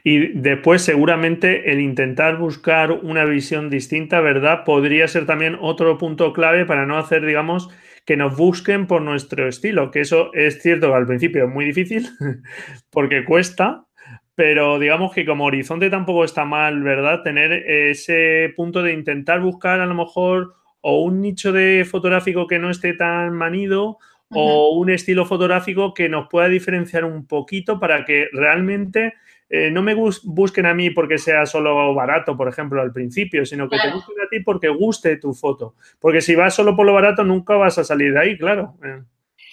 Y 0.03 0.39
después 0.39 0.83
seguramente 0.83 1.73
el 1.73 1.81
intentar 1.81 2.37
buscar 2.37 2.93
una 2.93 3.25
visión 3.25 3.71
distinta, 3.71 4.21
¿verdad? 4.21 4.65
Podría 4.65 5.09
ser 5.09 5.25
también 5.25 5.57
otro 5.61 5.97
punto 5.97 6.35
clave 6.35 6.67
para 6.67 6.85
no 6.85 6.99
hacer, 6.99 7.25
digamos, 7.25 7.71
que 8.05 8.19
nos 8.19 8.37
busquen 8.37 8.87
por 8.87 9.01
nuestro 9.01 9.49
estilo, 9.49 9.91
que 9.91 10.01
eso 10.01 10.33
es 10.35 10.61
cierto 10.63 10.89
que 10.89 10.95
al 10.95 11.07
principio 11.07 11.45
es 11.45 11.51
muy 11.51 11.65
difícil 11.65 12.07
porque 12.91 13.25
cuesta, 13.25 13.87
pero 14.35 14.79
digamos 14.79 15.13
que 15.13 15.25
como 15.25 15.45
horizonte 15.45 15.91
tampoco 15.91 16.25
está 16.25 16.45
mal, 16.45 16.83
¿verdad? 16.83 17.23
Tener 17.23 17.53
ese 17.53 18.53
punto 18.57 18.83
de 18.83 18.93
intentar 18.93 19.41
buscar 19.41 19.81
a 19.81 19.87
lo 19.87 19.95
mejor 19.95 20.55
o 20.81 21.03
un 21.03 21.21
nicho 21.21 21.53
de 21.53 21.87
fotográfico 21.89 22.47
que 22.47 22.59
no 22.59 22.71
esté 22.71 22.93
tan 22.95 23.33
manido 23.33 23.99
o 24.31 24.71
un 24.71 24.91
estilo 24.91 25.25
fotográfico 25.27 25.95
que 25.95 26.09
nos 26.09 26.29
pueda 26.29 26.49
diferenciar 26.49 27.05
un 27.05 27.27
poquito 27.27 27.79
para 27.79 28.05
que 28.05 28.29
realmente 28.33 29.15
eh, 29.49 29.71
no 29.71 29.83
me 29.83 29.95
busquen 29.95 30.67
a 30.67 30.75
mí 30.75 30.91
porque 30.91 31.19
sea 31.19 31.47
solo 31.47 31.95
barato, 31.95 32.37
por 32.37 32.49
ejemplo, 32.49 32.83
al 32.83 32.93
principio, 32.93 33.47
sino 33.47 33.69
que 33.69 33.79
te 33.79 33.93
busquen 33.93 34.17
a 34.21 34.29
ti 34.29 34.41
porque 34.41 34.69
guste 34.69 35.17
tu 35.19 35.33
foto. 35.35 35.75
Porque 36.01 36.21
si 36.21 36.35
vas 36.35 36.55
solo 36.55 36.75
por 36.75 36.87
lo 36.87 36.93
barato, 36.93 37.23
nunca 37.23 37.55
vas 37.55 37.79
a 37.79 37.85
salir 37.85 38.13
de 38.13 38.21
ahí, 38.21 38.39
claro. 38.39 38.75
Eh. 38.85 39.03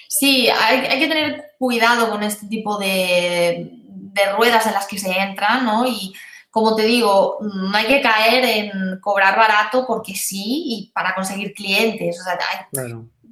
Sí, 0.08 0.50
hay, 0.50 1.00
que 1.00 1.08
tener 1.08 1.52
cuidado 1.58 2.10
con 2.10 2.24
este 2.24 2.48
tipo 2.48 2.78
de, 2.78 3.70
de, 4.14 4.32
ruedas 4.34 4.66
en 4.66 4.74
las 4.74 4.88
que 4.88 4.98
se 4.98 5.12
entra, 5.12 5.62
¿no? 5.62 5.86
Y 5.86 6.14
como 6.50 6.76
te 6.76 6.84
digo, 6.84 7.38
no 7.42 7.76
hay 7.78 7.88
que 7.88 8.02
caer 8.02 8.44
en 8.44 9.00
cobrar 9.00 9.38
barato 9.38 9.86
porque 9.88 10.16
sí 10.16 10.64
y 10.66 10.92
para 10.94 11.16
conseguir 11.16 11.54
clientes. 11.54 12.20
O 12.20 12.24
sea, 12.24 12.38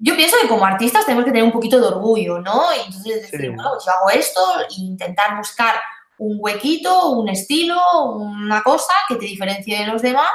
yo 0.01 0.15
pienso 0.15 0.37
que 0.41 0.47
como 0.47 0.65
artistas 0.65 1.05
tenemos 1.05 1.25
que 1.25 1.31
tener 1.31 1.43
un 1.43 1.51
poquito 1.51 1.79
de 1.79 1.87
orgullo, 1.87 2.39
¿no? 2.39 2.63
Y 2.73 2.85
entonces 2.85 3.31
decir, 3.31 3.51
bueno, 3.51 3.71
pues 3.73 3.85
yo 3.85 3.91
hago 3.91 4.09
esto 4.09 4.41
e 4.61 4.81
intentar 4.81 5.35
buscar 5.35 5.75
un 6.17 6.37
huequito, 6.39 7.09
un 7.11 7.29
estilo, 7.29 7.79
una 8.13 8.61
cosa 8.61 8.93
que 9.07 9.15
te 9.15 9.25
diferencie 9.25 9.79
de 9.79 9.87
los 9.87 10.01
demás 10.01 10.29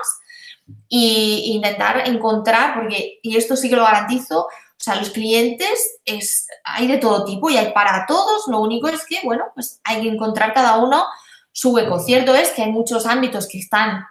e 0.91 1.43
intentar 1.47 2.09
encontrar, 2.09 2.75
porque, 2.75 3.19
y 3.23 3.37
esto 3.37 3.57
sí 3.57 3.69
que 3.69 3.77
lo 3.77 3.85
garantizo, 3.85 4.49
sea, 4.85 4.97
los 4.97 5.11
clientes 5.11 5.99
es, 6.05 6.47
hay 6.64 6.87
de 6.87 6.99
todo 6.99 7.24
tipo 7.24 7.51
y 7.51 7.57
hay 7.57 7.72
para 7.72 8.05
todos, 8.07 8.47
lo 8.49 8.61
único 8.61 8.89
es 8.89 9.05
que, 9.07 9.20
bueno, 9.24 9.47
pues 9.55 9.80
hay 9.85 10.03
que 10.03 10.09
encontrar 10.09 10.53
cada 10.53 10.76
uno 10.78 11.07
su 11.53 11.72
hueco. 11.72 11.99
Cierto 12.01 12.35
es 12.35 12.51
que 12.51 12.62
hay 12.62 12.72
muchos 12.72 13.07
ámbitos 13.07 13.49
que 13.49 13.59
están 13.59 14.05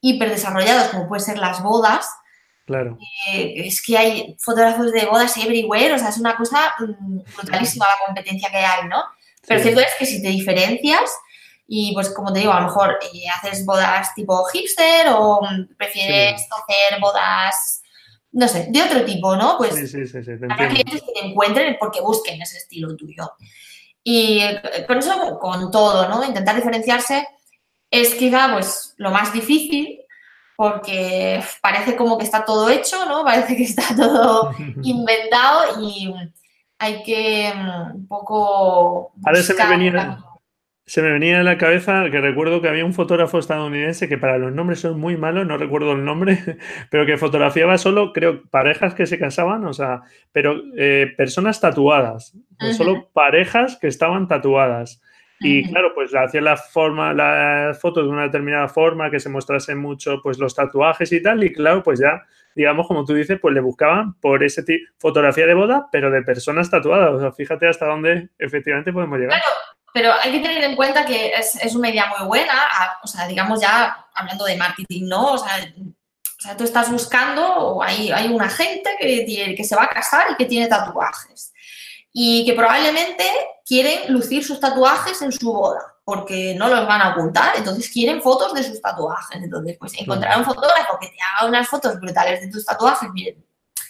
hiper 0.00 0.30
desarrollados, 0.30 0.88
como 0.88 1.08
pueden 1.08 1.24
ser 1.24 1.38
las 1.38 1.62
bodas, 1.62 2.06
Claro. 2.70 2.96
Eh, 3.32 3.54
es 3.66 3.82
que 3.82 3.98
hay 3.98 4.36
fotógrafos 4.38 4.92
de 4.92 5.04
bodas 5.06 5.36
everywhere, 5.36 5.92
o 5.92 5.98
sea, 5.98 6.10
es 6.10 6.18
una 6.18 6.36
cosa 6.36 6.72
mm, 6.78 7.18
brutalísima 7.36 7.84
la 7.84 8.06
competencia 8.06 8.48
que 8.48 8.58
hay, 8.58 8.86
¿no? 8.86 9.02
Pero 9.44 9.60
cierto 9.60 9.80
es 9.80 9.92
que 9.98 10.06
si 10.06 10.22
te 10.22 10.28
diferencias 10.28 11.10
y 11.66 11.92
pues 11.94 12.10
como 12.10 12.32
te 12.32 12.38
digo, 12.38 12.52
a 12.52 12.60
lo 12.60 12.66
mejor 12.66 12.96
eh, 13.02 13.22
haces 13.34 13.66
bodas 13.66 14.14
tipo 14.14 14.44
hipster 14.44 15.08
o 15.08 15.40
mm, 15.42 15.74
prefieres 15.76 16.42
hacer 16.42 17.00
bodas, 17.00 17.79
no 18.32 18.48
sé, 18.48 18.68
de 18.70 18.82
otro 18.82 19.04
tipo, 19.04 19.36
¿no? 19.36 19.56
Pues 19.58 19.90
sí, 19.90 20.04
clientes 20.04 21.02
que 21.02 21.20
te 21.20 21.26
encuentren 21.26 21.76
porque 21.78 22.00
busquen 22.00 22.40
ese 22.40 22.58
estilo 22.58 22.96
tuyo. 22.96 23.32
Y 24.02 24.40
eh, 24.40 24.84
con 24.86 24.98
eso, 24.98 25.38
con 25.38 25.70
todo, 25.70 26.08
¿no? 26.08 26.24
Intentar 26.24 26.56
diferenciarse 26.56 27.26
es 27.90 28.14
quizá 28.14 28.52
pues 28.52 28.94
lo 28.98 29.10
más 29.10 29.32
difícil, 29.32 30.00
porque 30.56 31.42
parece 31.60 31.96
como 31.96 32.18
que 32.18 32.24
está 32.24 32.44
todo 32.44 32.70
hecho, 32.70 33.04
¿no? 33.06 33.24
Parece 33.24 33.56
que 33.56 33.64
está 33.64 33.94
todo 33.96 34.52
inventado 34.82 35.80
y 35.82 36.12
hay 36.78 37.02
que 37.02 37.52
mm, 37.54 37.94
un 37.96 38.06
poco... 38.06 39.12
Ahora 39.24 39.42
se 39.42 39.54
me, 39.54 39.66
venía, 39.66 40.18
se 40.90 41.02
me 41.02 41.12
venía 41.12 41.38
a 41.38 41.44
la 41.44 41.56
cabeza 41.56 42.10
que 42.10 42.20
recuerdo 42.20 42.60
que 42.60 42.68
había 42.68 42.84
un 42.84 42.92
fotógrafo 42.92 43.38
estadounidense 43.38 44.08
que 44.08 44.18
para 44.18 44.38
los 44.38 44.52
nombres 44.52 44.80
son 44.80 44.98
muy 44.98 45.16
malos, 45.16 45.46
no 45.46 45.56
recuerdo 45.56 45.92
el 45.92 46.04
nombre, 46.04 46.36
pero 46.90 47.06
que 47.06 47.16
fotografiaba 47.16 47.78
solo, 47.78 48.12
creo, 48.12 48.42
parejas 48.50 48.94
que 48.94 49.06
se 49.06 49.16
casaban, 49.16 49.64
o 49.66 49.72
sea, 49.72 50.02
pero 50.32 50.60
eh, 50.76 51.14
personas 51.16 51.60
tatuadas, 51.60 52.36
solo 52.76 53.08
parejas 53.12 53.78
que 53.80 53.86
estaban 53.86 54.26
tatuadas. 54.26 55.00
Y 55.38 55.62
claro, 55.70 55.92
pues 55.94 56.12
hacía 56.12 56.40
la 56.40 56.56
forma, 56.56 57.14
la 57.14 57.72
foto 57.80 58.02
de 58.02 58.08
una 58.08 58.24
determinada 58.24 58.66
forma, 58.66 59.12
que 59.12 59.20
se 59.20 59.28
mostrase 59.28 59.76
mucho 59.76 60.20
pues 60.24 60.40
los 60.40 60.56
tatuajes 60.56 61.12
y 61.12 61.22
tal, 61.22 61.44
y 61.44 61.52
claro, 61.52 61.84
pues 61.84 62.00
ya, 62.00 62.24
digamos, 62.56 62.88
como 62.88 63.04
tú 63.04 63.14
dices, 63.14 63.38
pues 63.40 63.54
le 63.54 63.60
buscaban 63.60 64.14
por 64.14 64.42
ese 64.42 64.64
tipo, 64.64 64.90
fotografía 64.98 65.46
de 65.46 65.54
boda, 65.54 65.86
pero 65.92 66.10
de 66.10 66.22
personas 66.22 66.68
tatuadas. 66.68 67.12
O 67.12 67.20
sea, 67.20 67.30
fíjate 67.30 67.68
hasta 67.68 67.86
dónde 67.86 68.30
efectivamente 68.40 68.92
podemos 68.92 69.18
llegar. 69.20 69.38
Claro, 69.40 69.69
pero 69.92 70.12
hay 70.22 70.32
que 70.32 70.40
tener 70.40 70.62
en 70.64 70.76
cuenta 70.76 71.04
que 71.04 71.32
es, 71.34 71.56
es 71.56 71.74
una 71.74 71.90
idea 71.90 72.12
muy 72.18 72.26
buena, 72.26 72.54
o 73.02 73.06
sea, 73.06 73.26
digamos 73.26 73.60
ya 73.60 74.06
hablando 74.14 74.44
de 74.44 74.56
marketing, 74.56 75.08
¿no? 75.08 75.32
O 75.32 75.38
sea, 75.38 75.56
o 75.56 76.42
sea 76.42 76.56
tú 76.56 76.64
estás 76.64 76.90
buscando, 76.90 77.46
o 77.46 77.82
hay, 77.82 78.10
hay 78.10 78.28
una 78.28 78.48
gente 78.48 78.90
que, 78.98 79.54
que 79.56 79.64
se 79.64 79.76
va 79.76 79.84
a 79.84 79.88
casar 79.88 80.26
y 80.30 80.36
que 80.36 80.46
tiene 80.46 80.68
tatuajes 80.68 81.52
y 82.12 82.44
que 82.44 82.54
probablemente 82.54 83.24
quieren 83.64 84.12
lucir 84.12 84.44
sus 84.44 84.58
tatuajes 84.58 85.22
en 85.22 85.30
su 85.30 85.52
boda 85.52 85.90
porque 86.10 86.56
no 86.56 86.68
los 86.68 86.88
van 86.88 87.00
a 87.00 87.10
ocultar, 87.10 87.52
entonces 87.56 87.88
quieren 87.88 88.20
fotos 88.20 88.52
de 88.52 88.64
sus 88.64 88.82
tatuajes. 88.82 89.40
Entonces, 89.40 89.76
pues 89.78 89.96
encontrar 89.96 90.36
un 90.38 90.44
fotógrafo 90.44 90.98
que 91.00 91.06
te 91.06 91.16
haga 91.22 91.48
unas 91.48 91.68
fotos 91.68 92.00
brutales 92.00 92.40
de 92.40 92.48
tus 92.48 92.64
tatuajes, 92.64 93.08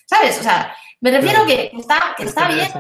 ¿sabes? 0.05 0.39
O 0.39 0.43
sea, 0.43 0.77
me 1.01 1.11
refiero 1.13 1.47
que 1.47 1.71
está, 1.73 2.15
que 2.15 2.25
está 2.25 2.49
bien, 2.49 2.71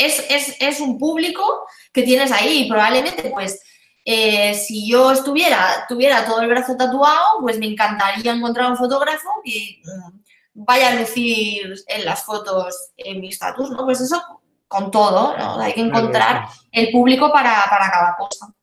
es, 0.00 0.24
es, 0.30 0.56
es, 0.60 0.80
un 0.80 0.98
público 0.98 1.66
que 1.92 2.02
tienes 2.02 2.32
ahí 2.32 2.64
y 2.64 2.68
probablemente, 2.68 3.30
pues, 3.30 3.60
eh, 4.04 4.54
si 4.54 4.88
yo 4.88 5.12
estuviera, 5.12 5.84
tuviera 5.88 6.24
todo 6.24 6.40
el 6.40 6.48
brazo 6.48 6.76
tatuado, 6.76 7.40
pues 7.40 7.58
me 7.58 7.66
encantaría 7.66 8.32
encontrar 8.32 8.70
un 8.70 8.76
fotógrafo 8.76 9.28
que 9.44 9.82
mm, 9.84 10.20
vaya 10.54 10.90
a 10.90 10.94
lucir 10.94 11.74
en 11.86 12.04
las 12.04 12.24
fotos 12.24 12.92
en 12.96 13.20
mis 13.20 13.38
tatuajes, 13.38 13.76
¿no? 13.76 13.84
Pues 13.84 14.00
eso 14.00 14.22
con 14.66 14.90
todo, 14.90 15.36
¿no? 15.36 15.60
Hay 15.60 15.72
que 15.74 15.80
encontrar 15.80 16.46
el 16.70 16.90
público 16.90 17.32
para, 17.32 17.64
cada 17.68 18.16
cosa. 18.16 18.54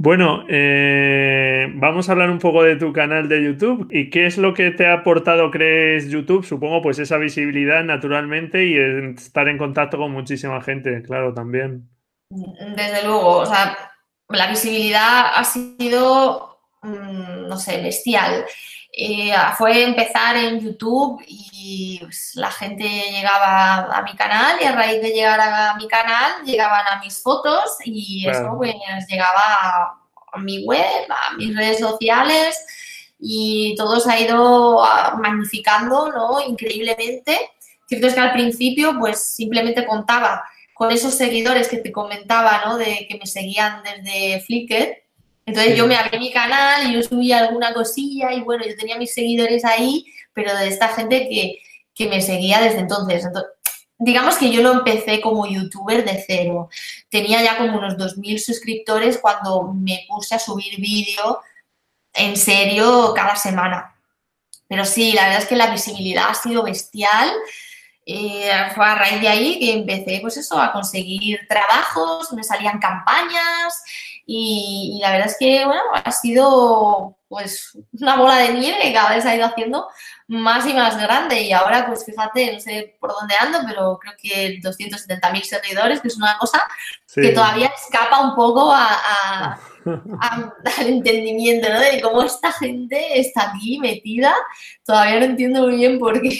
Bueno, 0.00 0.44
eh, 0.48 1.66
vamos 1.74 2.08
a 2.08 2.12
hablar 2.12 2.30
un 2.30 2.38
poco 2.38 2.62
de 2.62 2.76
tu 2.76 2.92
canal 2.92 3.28
de 3.28 3.42
YouTube 3.42 3.88
y 3.90 4.10
qué 4.10 4.26
es 4.26 4.38
lo 4.38 4.54
que 4.54 4.70
te 4.70 4.86
ha 4.86 4.92
aportado, 4.92 5.50
crees, 5.50 6.08
YouTube. 6.08 6.46
Supongo, 6.46 6.80
pues 6.80 7.00
esa 7.00 7.18
visibilidad 7.18 7.82
naturalmente 7.82 8.64
y 8.64 8.76
estar 9.16 9.48
en 9.48 9.58
contacto 9.58 9.98
con 9.98 10.12
muchísima 10.12 10.62
gente, 10.62 11.02
claro, 11.02 11.34
también. 11.34 11.88
Desde 12.30 13.02
luego, 13.02 13.38
o 13.38 13.46
sea, 13.46 13.76
la 14.28 14.48
visibilidad 14.48 15.32
ha 15.34 15.42
sido, 15.42 16.60
mm, 16.82 17.48
no 17.48 17.56
sé, 17.56 17.82
bestial. 17.82 18.44
Eh, 19.00 19.32
fue 19.56 19.84
empezar 19.84 20.36
en 20.36 20.58
YouTube 20.58 21.22
y 21.24 22.00
pues, 22.02 22.32
la 22.34 22.50
gente 22.50 22.82
llegaba 22.82 23.96
a 23.96 24.02
mi 24.02 24.16
canal 24.16 24.58
y 24.60 24.64
a 24.64 24.72
raíz 24.72 25.00
de 25.00 25.10
llegar 25.10 25.40
a 25.40 25.76
mi 25.76 25.86
canal 25.86 26.42
llegaban 26.44 26.84
a 26.90 26.98
mis 26.98 27.22
fotos 27.22 27.76
y 27.84 28.28
eso 28.28 28.56
pues 28.56 28.74
llegaba 29.08 29.94
a, 30.32 30.38
mi 30.38 30.64
web, 30.64 31.06
a 31.10 31.36
mis 31.36 31.56
redes 31.56 31.78
sociales 31.78 32.58
y 33.20 33.76
todo 33.76 34.00
se 34.00 34.10
ha 34.10 34.20
ido 34.20 34.82
ah, 34.82 35.16
magnificando 35.16 36.10
¿no? 36.10 36.40
increíblemente. 36.40 37.52
Cierto 37.86 38.08
es 38.08 38.14
que 38.14 38.20
al 38.20 38.32
principio 38.32 38.96
pues 38.98 39.22
simplemente 39.22 39.86
contaba 39.86 40.42
con 40.74 40.90
esos 40.90 41.14
seguidores 41.14 41.68
que 41.68 41.76
te 41.76 41.92
comentaba, 41.92 42.62
¿no? 42.64 42.76
De 42.76 43.06
que 43.08 43.16
me 43.16 43.26
seguían 43.26 43.80
desde 43.84 44.40
Flickr 44.40 45.07
entonces 45.48 45.76
yo 45.76 45.86
me 45.86 45.96
abrí 45.96 46.18
mi 46.18 46.30
canal 46.30 46.86
y 46.86 46.94
yo 46.94 47.02
subía 47.02 47.38
alguna 47.38 47.72
cosilla 47.72 48.32
y 48.34 48.42
bueno, 48.42 48.64
yo 48.66 48.76
tenía 48.76 48.98
mis 48.98 49.14
seguidores 49.14 49.64
ahí, 49.64 50.04
pero 50.34 50.54
de 50.54 50.68
esta 50.68 50.88
gente 50.88 51.28
que, 51.28 51.62
me 52.06 52.20
seguía 52.20 52.60
desde 52.60 52.78
entonces. 52.78 53.26
digamos 53.98 54.36
que 54.36 54.50
yo 54.52 54.62
lo 54.62 54.72
empecé 54.72 55.20
como 55.20 55.46
youtuber 55.46 56.04
de 56.04 56.22
cero. 56.24 56.68
Tenía 57.08 57.42
ya 57.42 57.56
como 57.56 57.76
unos 57.76 57.96
2.000 57.96 58.38
suscriptores 58.38 59.18
cuando 59.18 59.72
me 59.72 60.04
puse 60.06 60.36
a 60.36 60.38
subir 60.38 60.76
vídeo 60.78 61.40
en 62.14 62.36
serio 62.36 63.12
cada 63.16 63.34
semana. 63.34 63.96
Pero 64.68 64.84
sí, 64.84 65.12
la 65.12 65.24
verdad 65.24 65.42
es 65.42 65.48
que 65.48 65.56
la 65.56 65.70
visibilidad 65.70 66.26
ha 66.28 66.34
sido 66.34 66.62
bestial. 66.62 67.32
Eh, 68.06 68.48
fue 68.76 68.86
a 68.86 68.94
raíz 68.94 69.20
de 69.20 69.28
ahí 69.28 69.58
que 69.58 69.72
empecé, 69.72 70.20
pues 70.20 70.36
eso, 70.36 70.60
a 70.60 70.72
conseguir 70.72 71.40
trabajos, 71.48 72.32
me 72.32 72.44
salían 72.44 72.78
campañas 72.78 73.82
y, 74.30 74.98
la 75.00 75.12
verdad 75.12 75.28
es 75.28 75.36
que, 75.38 75.64
bueno, 75.64 75.80
ha 76.04 76.12
sido 76.12 77.16
pues 77.28 77.78
una 77.98 78.16
bola 78.16 78.36
de 78.36 78.52
nieve 78.52 78.78
que 78.82 78.92
cada 78.92 79.14
vez 79.14 79.24
ha 79.24 79.34
ido 79.34 79.46
haciendo 79.46 79.88
más 80.26 80.66
y 80.66 80.74
más 80.74 81.00
grande. 81.00 81.40
Y 81.40 81.52
ahora, 81.52 81.86
pues 81.86 82.04
fíjate, 82.04 82.52
no 82.52 82.60
sé 82.60 82.98
por 83.00 83.10
dónde 83.12 83.34
ando, 83.40 83.60
pero 83.66 83.98
creo 83.98 84.12
que 84.20 84.60
270.000 84.60 85.42
seguidores, 85.44 86.02
que 86.02 86.08
es 86.08 86.18
una 86.18 86.36
cosa 86.38 86.62
que 87.14 87.30
todavía 87.30 87.72
escapa 87.74 88.20
un 88.20 88.34
poco 88.34 88.70
a, 88.74 89.58
al 89.86 90.86
entendimiento, 90.86 91.70
¿no? 91.72 91.80
De 91.80 91.98
cómo 92.02 92.22
esta 92.22 92.52
gente 92.52 93.18
está 93.18 93.48
aquí 93.48 93.78
metida. 93.78 94.34
Todavía 94.84 95.20
no 95.20 95.24
entiendo 95.24 95.62
muy 95.62 95.76
bien 95.76 95.98
por 95.98 96.20
qué. 96.20 96.38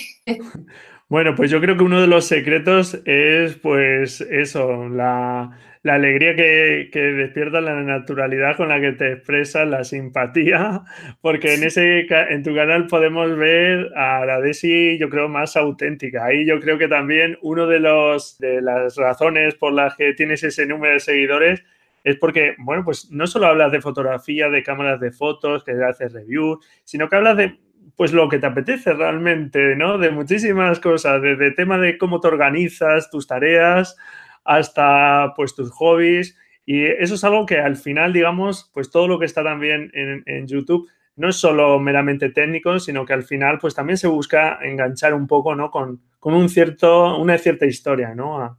Bueno, 1.08 1.34
pues 1.34 1.50
yo 1.50 1.58
creo 1.58 1.74
que 1.74 1.84
uno 1.84 2.02
de 2.02 2.06
los 2.06 2.26
secretos 2.26 2.98
es, 3.06 3.56
pues, 3.56 4.20
eso, 4.20 4.90
la 4.90 5.58
la 5.88 5.94
alegría 5.94 6.36
que, 6.36 6.90
que, 6.92 7.00
despierta 7.00 7.62
la 7.62 7.82
naturalidad 7.82 8.58
con 8.58 8.68
la 8.68 8.78
que 8.78 8.92
te 8.92 9.12
expresas, 9.12 9.66
la 9.66 9.84
simpatía, 9.84 10.82
porque 11.22 11.54
en 11.54 11.64
ese 11.64 12.06
en 12.10 12.42
tu 12.42 12.54
canal 12.54 12.86
podemos 12.88 13.34
ver 13.38 13.90
a 13.96 14.26
la 14.26 14.38
Desi, 14.38 14.98
yo 14.98 15.08
creo, 15.08 15.30
más 15.30 15.56
auténtica. 15.56 16.26
Ahí 16.26 16.46
yo 16.46 16.60
creo 16.60 16.76
que 16.76 16.88
también 16.88 17.38
uno 17.40 17.66
de 17.66 17.80
los 17.80 18.36
de 18.38 18.60
las 18.60 18.96
razones 18.96 19.54
por 19.54 19.72
las 19.72 19.96
que 19.96 20.12
tienes 20.12 20.44
ese 20.44 20.66
número 20.66 20.92
de 20.92 21.00
seguidores 21.00 21.64
es 22.04 22.16
porque, 22.16 22.54
bueno, 22.58 22.84
pues 22.84 23.10
no 23.10 23.26
solo 23.26 23.46
hablas 23.46 23.72
de 23.72 23.80
fotografía, 23.80 24.50
de 24.50 24.62
cámaras 24.62 25.00
de 25.00 25.10
fotos, 25.10 25.64
que 25.64 25.72
haces 25.72 26.12
reviews, 26.12 26.58
sino 26.84 27.08
que 27.08 27.16
hablas 27.16 27.38
de 27.38 27.58
pues 27.96 28.12
lo 28.12 28.28
que 28.28 28.38
te 28.38 28.46
apetece 28.46 28.92
realmente, 28.92 29.74
¿no? 29.74 29.96
De 29.96 30.10
muchísimas 30.10 30.80
cosas, 30.80 31.22
desde 31.22 31.50
tema 31.52 31.78
de 31.78 31.96
cómo 31.96 32.20
te 32.20 32.28
organizas, 32.28 33.10
tus 33.10 33.26
tareas, 33.26 33.96
hasta 34.48 35.34
pues 35.36 35.54
tus 35.54 35.70
hobbies. 35.70 36.36
Y 36.64 36.84
eso 36.84 37.14
es 37.14 37.24
algo 37.24 37.46
que 37.46 37.58
al 37.58 37.76
final, 37.76 38.12
digamos, 38.12 38.70
pues 38.72 38.90
todo 38.90 39.06
lo 39.06 39.18
que 39.18 39.26
está 39.26 39.44
también 39.44 39.90
en, 39.94 40.46
YouTube 40.46 40.88
no 41.16 41.28
es 41.28 41.36
solo 41.36 41.78
meramente 41.78 42.30
técnico, 42.30 42.78
sino 42.78 43.04
que 43.04 43.12
al 43.12 43.24
final 43.24 43.58
pues 43.58 43.74
también 43.74 43.98
se 43.98 44.06
busca 44.06 44.58
enganchar 44.62 45.14
un 45.14 45.26
poco, 45.26 45.54
¿no? 45.54 45.70
Con, 45.70 46.00
un 46.20 46.48
cierto, 46.48 47.18
una 47.18 47.38
cierta 47.38 47.66
historia, 47.66 48.14
¿no? 48.14 48.58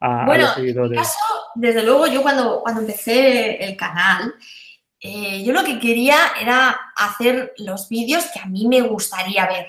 A, 0.00 0.24
bueno, 0.26 0.48
En 0.56 0.64
mi 0.64 0.94
caso, 0.94 1.18
desde 1.54 1.82
luego, 1.82 2.06
yo 2.06 2.22
cuando, 2.22 2.60
cuando 2.60 2.82
empecé 2.82 3.64
el 3.64 3.76
canal, 3.76 4.34
eh, 5.00 5.42
yo 5.42 5.52
lo 5.52 5.64
que 5.64 5.78
quería 5.78 6.16
era 6.40 6.78
hacer 6.96 7.54
los 7.58 7.88
vídeos 7.88 8.26
que 8.32 8.40
a 8.40 8.46
mí 8.46 8.66
me 8.66 8.82
gustaría 8.82 9.46
ver. 9.46 9.66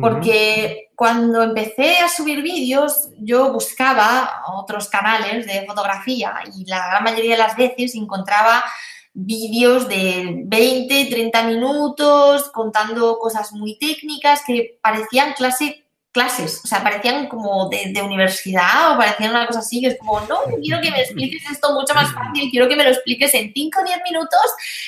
Porque 0.00 0.83
cuando 0.94 1.42
empecé 1.42 1.98
a 1.98 2.08
subir 2.08 2.42
vídeos, 2.42 3.10
yo 3.18 3.52
buscaba 3.52 4.42
otros 4.54 4.88
canales 4.88 5.46
de 5.46 5.64
fotografía 5.66 6.34
y 6.56 6.64
la 6.66 6.86
gran 6.86 7.04
mayoría 7.04 7.32
de 7.32 7.42
las 7.42 7.56
veces 7.56 7.94
encontraba 7.94 8.64
vídeos 9.12 9.88
de 9.88 10.42
20, 10.44 11.06
30 11.06 11.42
minutos 11.44 12.50
contando 12.52 13.18
cosas 13.18 13.52
muy 13.52 13.78
técnicas 13.78 14.42
que 14.46 14.78
parecían 14.82 15.32
clase 15.34 15.84
clases, 16.14 16.60
o 16.64 16.68
sea, 16.68 16.80
parecían 16.80 17.26
como 17.26 17.68
de, 17.68 18.00
universidad 18.00 18.92
o 18.92 18.96
parecían 18.96 19.30
una 19.30 19.48
cosa 19.48 19.58
así, 19.58 19.80
que 19.80 19.88
es 19.88 19.98
como, 19.98 20.20
no, 20.20 20.36
quiero 20.62 20.80
que 20.80 20.92
me 20.92 21.00
expliques 21.00 21.42
esto 21.50 21.74
mucho 21.74 21.92
más 21.92 22.14
fácil, 22.14 22.48
quiero 22.52 22.68
que 22.68 22.76
me 22.76 22.84
lo 22.84 22.90
expliques 22.90 23.34
en 23.34 23.52
5 23.52 23.80
o 23.80 23.84
10 23.84 23.98
minutos 24.04 24.40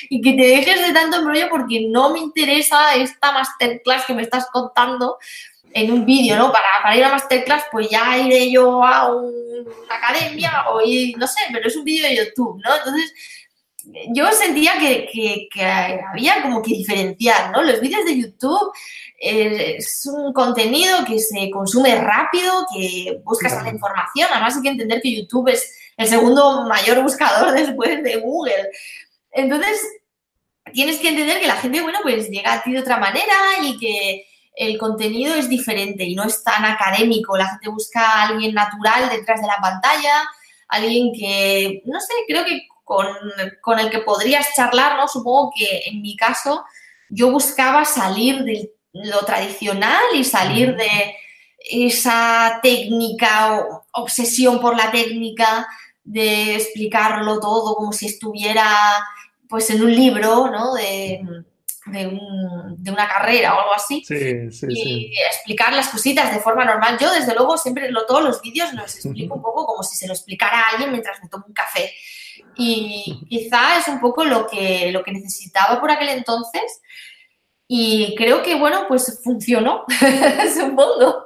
y 0.09 0.21
que 0.21 0.31
te 0.31 0.41
dejes 0.41 0.87
de 0.87 0.93
tanto 0.93 1.17
embrollo 1.17 1.49
porque 1.49 1.85
no 1.89 2.11
me 2.11 2.19
interesa 2.19 2.95
esta 2.95 3.33
masterclass 3.33 4.05
que 4.05 4.13
me 4.13 4.21
estás 4.21 4.47
contando 4.53 5.17
en 5.73 5.91
un 5.91 6.05
vídeo, 6.05 6.35
¿no? 6.37 6.51
Para, 6.51 6.67
para, 6.81 6.97
ir 6.97 7.03
a 7.03 7.11
masterclass, 7.11 7.63
pues 7.71 7.89
ya 7.89 8.17
iré 8.17 8.51
yo 8.51 8.83
a 8.83 9.13
una 9.15 9.95
academia 9.95 10.65
o 10.69 10.81
ir, 10.81 11.17
no 11.17 11.27
sé, 11.27 11.39
pero 11.51 11.67
es 11.67 11.75
un 11.75 11.83
vídeo 11.83 12.07
de 12.07 12.15
YouTube, 12.15 12.61
¿no? 12.63 12.75
Entonces, 12.75 13.13
yo 14.09 14.31
sentía 14.31 14.73
que, 14.79 15.49
había 16.11 16.41
como 16.41 16.61
que 16.61 16.73
diferenciar, 16.73 17.51
¿no? 17.51 17.63
Los 17.63 17.79
vídeos 17.79 18.05
de 18.05 18.19
YouTube 18.19 18.71
eh, 19.19 19.75
es 19.77 20.05
un 20.11 20.33
contenido 20.33 21.05
que 21.05 21.19
se 21.19 21.49
consume 21.49 21.95
rápido, 21.95 22.65
que 22.73 23.19
buscas 23.23 23.63
la 23.63 23.69
información. 23.69 24.27
Además 24.31 24.55
hay 24.55 24.63
que 24.63 24.69
entender 24.69 25.01
que 25.01 25.15
YouTube 25.15 25.49
es 25.49 25.73
el 25.95 26.07
segundo 26.07 26.65
mayor 26.67 27.01
buscador 27.01 27.51
después 27.55 28.03
de 28.03 28.17
Google. 28.17 28.69
Entonces, 29.31 29.81
tienes 30.73 30.99
que 30.99 31.09
entender 31.09 31.39
que 31.39 31.47
la 31.47 31.55
gente, 31.55 31.81
bueno, 31.81 31.99
pues 32.03 32.29
llega 32.29 32.53
a 32.53 32.63
ti 32.63 32.73
de 32.73 32.79
otra 32.79 32.97
manera 32.97 33.35
y 33.61 33.77
que 33.77 34.26
el 34.57 34.79
contenido 34.79 35.35
es 35.35 35.47
diferente 35.47 36.03
y 36.03 36.15
no 36.15 36.23
es 36.23 36.43
tan 36.43 36.65
académico. 36.65 37.37
La 37.37 37.49
gente 37.49 37.69
busca 37.69 38.01
a 38.01 38.23
alguien 38.23 38.55
natural 38.55 39.07
detrás 39.09 39.39
de 39.39 39.47
la 39.47 39.57
pantalla, 39.61 40.27
alguien 40.67 41.13
que, 41.13 41.83
no 41.85 41.99
sé, 41.99 42.13
creo 42.27 42.43
que 42.43 42.67
con, 42.83 43.79
el 43.79 43.89
que 43.91 43.99
podrías 43.99 44.47
charlar, 44.55 44.97
¿no? 44.97 45.07
Supongo 45.07 45.51
que 45.55 45.83
en 45.85 46.01
mi 46.01 46.15
caso 46.15 46.65
yo 47.09 47.31
buscaba 47.31 47.85
salir 47.85 48.43
de 48.43 48.71
lo 48.93 49.19
tradicional 49.25 50.01
y 50.15 50.23
salir 50.23 50.75
de 50.75 51.15
esa 51.59 52.59
técnica 52.63 53.59
o 53.59 53.85
obsesión 53.91 54.59
por 54.59 54.75
la 54.75 54.89
técnica 54.89 55.67
de 56.03 56.55
explicarlo 56.55 57.39
todo 57.39 57.75
como 57.75 57.93
si 57.93 58.07
estuviera 58.07 58.65
pues 59.47 59.69
en 59.69 59.83
un 59.83 59.93
libro, 59.93 60.49
¿no? 60.49 60.73
De, 60.73 61.21
una 61.87 63.07
carrera 63.07 63.55
o 63.55 63.59
algo 63.61 63.73
así. 63.73 64.03
Sí, 64.05 64.51
sí, 64.51 64.67
y 64.69 65.17
explicar 65.19 65.73
las 65.73 65.89
cositas 65.89 66.33
de 66.33 66.39
forma 66.39 66.65
normal. 66.65 66.97
Yo, 66.99 67.11
desde 67.11 67.33
luego, 67.33 67.57
siempre 67.57 67.91
lo, 67.91 68.05
todos 68.05 68.23
los 68.23 68.41
vídeos 68.41 68.73
los 68.73 68.95
explico 68.95 69.35
un 69.35 69.41
poco 69.41 69.65
como 69.65 69.83
si 69.83 69.95
se 69.95 70.07
lo 70.07 70.13
explicara 70.13 70.59
a 70.59 70.69
alguien 70.71 70.91
mientras 70.91 71.21
me 71.21 71.29
tomo 71.29 71.45
un 71.47 71.53
café. 71.53 71.93
Y 72.55 73.25
quizá 73.29 73.77
es 73.77 73.87
un 73.87 73.99
poco 73.99 74.23
lo 74.23 74.47
que, 74.47 74.91
lo 74.91 75.03
que 75.03 75.11
necesitaba 75.11 75.79
por 75.79 75.91
aquel 75.91 76.09
entonces. 76.09 76.81
Y 77.69 78.15
creo 78.15 78.43
que, 78.43 78.55
bueno, 78.55 78.85
pues 78.87 79.19
funcionó, 79.21 79.83
supongo. 80.57 81.25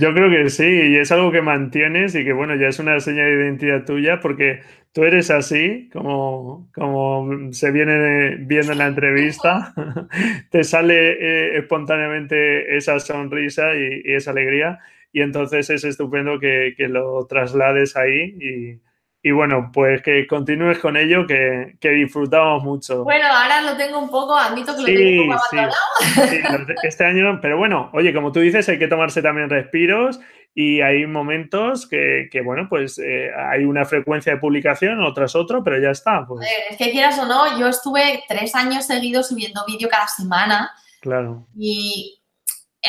Yo 0.00 0.14
creo 0.14 0.30
que 0.30 0.48
sí, 0.48 0.64
y 0.64 0.96
es 0.96 1.10
algo 1.10 1.32
que 1.32 1.42
mantienes 1.42 2.14
y 2.14 2.24
que, 2.24 2.32
bueno, 2.32 2.54
ya 2.54 2.68
es 2.68 2.78
una 2.78 3.00
señal 3.00 3.26
de 3.26 3.44
identidad 3.44 3.84
tuya 3.84 4.20
porque 4.20 4.60
tú 4.92 5.02
eres 5.02 5.30
así, 5.32 5.88
como, 5.92 6.70
como 6.72 7.52
se 7.52 7.72
viene 7.72 8.36
viendo 8.36 8.72
en 8.72 8.78
la 8.78 8.86
entrevista, 8.86 9.74
te 10.50 10.62
sale 10.62 11.14
eh, 11.14 11.58
espontáneamente 11.58 12.76
esa 12.76 13.00
sonrisa 13.00 13.74
y, 13.74 14.02
esa 14.04 14.30
alegría, 14.30 14.78
y 15.12 15.22
entonces 15.22 15.68
es 15.68 15.82
estupendo 15.82 16.38
que, 16.38 16.74
que 16.76 16.86
lo 16.86 17.26
traslades 17.26 17.96
ahí 17.96 18.36
y 18.40 18.91
y 19.24 19.30
bueno, 19.30 19.70
pues 19.72 20.02
que 20.02 20.26
continúes 20.26 20.80
con 20.80 20.96
ello, 20.96 21.26
que, 21.28 21.76
disfrutamos 21.80 22.64
mucho. 22.64 23.04
Bueno, 23.04 23.26
ahora 23.26 23.60
lo 23.62 23.76
tengo 23.76 24.00
un 24.00 24.10
poco, 24.10 24.36
admito 24.36 24.74
que 24.74 24.80
lo 24.80 24.86
tengo 24.86 25.22
un 25.22 25.28
poco 25.28 25.44
abandonado. 25.44 25.74
Sí, 26.02 26.74
este 26.82 27.04
año, 27.04 27.38
pero 27.40 27.56
bueno, 27.56 27.88
oye, 27.92 28.12
como 28.12 28.32
tú 28.32 28.40
dices, 28.40 28.68
hay 28.68 28.80
que 28.80 28.88
tomarse 28.88 29.22
también 29.22 29.48
respiros 29.48 30.18
y 30.54 30.80
hay 30.80 31.06
momentos 31.06 31.86
que, 31.86 32.28
bueno, 32.44 32.66
pues 32.68 32.98
eh, 32.98 33.30
hay 33.34 33.64
una 33.64 33.84
frecuencia 33.84 34.34
de 34.34 34.40
publicación, 34.40 35.00
otras 35.00 35.36
otro, 35.36 35.62
pero 35.62 35.80
ya 35.80 35.90
está. 35.90 36.26
Pues. 36.26 36.46
es 36.70 36.76
que 36.76 36.90
quieras 36.90 37.16
o 37.20 37.24
no, 37.24 37.58
yo 37.60 37.68
estuve 37.68 38.24
tres 38.26 38.56
años 38.56 38.86
seguidos 38.86 39.28
subiendo 39.28 39.64
vídeo 39.68 39.88
cada 39.88 40.08
semana. 40.08 40.72
Claro. 41.00 41.46
Y 41.56 42.20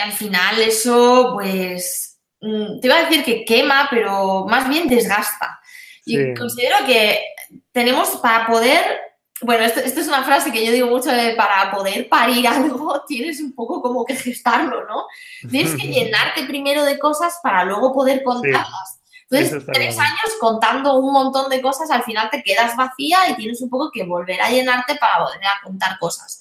al 0.03 0.11
final 0.11 0.59
eso, 0.61 1.33
pues, 1.35 2.19
mm, 2.41 2.79
te 2.79 2.87
iba 2.87 2.95
a 2.95 3.03
decir 3.03 3.23
que 3.23 3.45
quema, 3.45 3.87
pero 3.91 4.45
más 4.47 4.67
bien 4.67 4.87
desgasta. 4.87 5.59
Y 6.05 6.33
considero 6.33 6.77
que 6.85 7.19
tenemos 7.71 8.09
para 8.17 8.47
poder, 8.47 8.83
bueno, 9.41 9.63
esto, 9.63 9.79
es 9.79 10.07
una 10.07 10.23
frase 10.23 10.51
que 10.51 10.65
yo 10.65 10.71
digo 10.71 10.87
mucho, 10.87 11.09
de 11.09 11.35
para 11.35 11.71
poder 11.71 12.09
parir 12.09 12.47
algo 12.49 13.03
tienes 13.07 13.39
un 13.41 13.53
poco 13.53 13.81
como 13.81 14.05
que 14.05 14.15
gestarlo, 14.15 14.85
¿no? 14.85 15.05
Tienes 15.49 15.75
que 15.75 15.87
llenarte 15.93 16.43
primero 16.45 16.83
de 16.83 16.99
cosas 16.99 17.39
para 17.41 17.63
luego 17.63 17.93
poder 17.93 18.23
contarlas. 18.23 18.99
Entonces, 19.29 19.65
tres 19.73 19.97
años 19.97 20.37
contando 20.39 20.95
un 20.97 21.11
montón 21.11 21.49
de 21.49 21.61
cosas, 21.61 21.89
al 21.89 22.03
final 22.03 22.29
te 22.29 22.43
quedas 22.43 22.75
vacía 22.75 23.29
y 23.29 23.35
tienes 23.35 23.61
un 23.61 23.69
poco 23.69 23.89
que 23.91 24.03
volver 24.03 24.39
a 24.39 24.49
llenarte 24.49 24.95
para 24.95 25.23
volver 25.23 25.45
a 25.45 25.63
contar 25.63 25.97
cosas. 25.97 26.39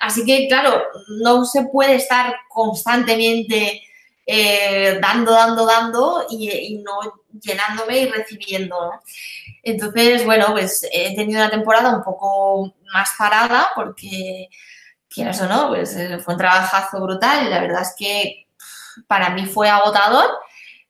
Así 0.00 0.24
que, 0.24 0.48
claro, 0.48 0.82
no 1.22 1.44
se 1.44 1.64
puede 1.64 1.94
estar 1.94 2.34
constantemente 2.48 3.82
eh, 4.26 4.98
dando, 5.00 5.32
dando, 5.32 5.66
dando 5.66 6.26
y, 6.30 6.82
no 6.84 7.00
llenándome 7.40 7.98
y 7.98 8.08
recibiendo. 8.08 8.76
Entonces, 9.62 10.24
bueno, 10.24 10.46
pues 10.52 10.86
he 10.92 11.14
tenido 11.14 11.40
una 11.40 11.50
temporada 11.50 11.94
un 11.96 12.02
poco 12.02 12.74
más 12.92 13.10
parada 13.18 13.68
porque, 13.74 14.48
quieras 15.08 15.40
o 15.42 15.48
no, 15.48 15.68
pues 15.68 15.94
eh, 15.96 16.18
fue 16.18 16.34
un 16.34 16.38
trabajazo 16.38 17.00
brutal 17.00 17.46
y 17.46 17.50
la 17.50 17.60
verdad 17.60 17.82
es 17.82 17.94
que 17.98 18.46
para 19.06 19.30
mí 19.30 19.46
fue 19.46 19.68
agotador 19.68 20.30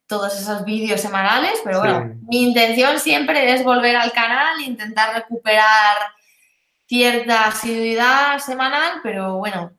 todos 0.07 0.39
esos 0.39 0.65
vídeos 0.65 1.01
semanales, 1.01 1.61
pero 1.65 1.81
bueno, 1.81 2.15
mi 2.29 2.43
intención 2.43 3.01
siempre 3.01 3.53
es 3.55 3.65
volver 3.65 3.97
al 3.97 4.13
canal, 4.13 4.61
intentar 4.61 5.15
recuperar 5.15 5.97
cierta 6.87 7.47
asiduidad 7.47 8.39
semanal, 8.39 9.01
pero 9.03 9.39
bueno, 9.39 9.73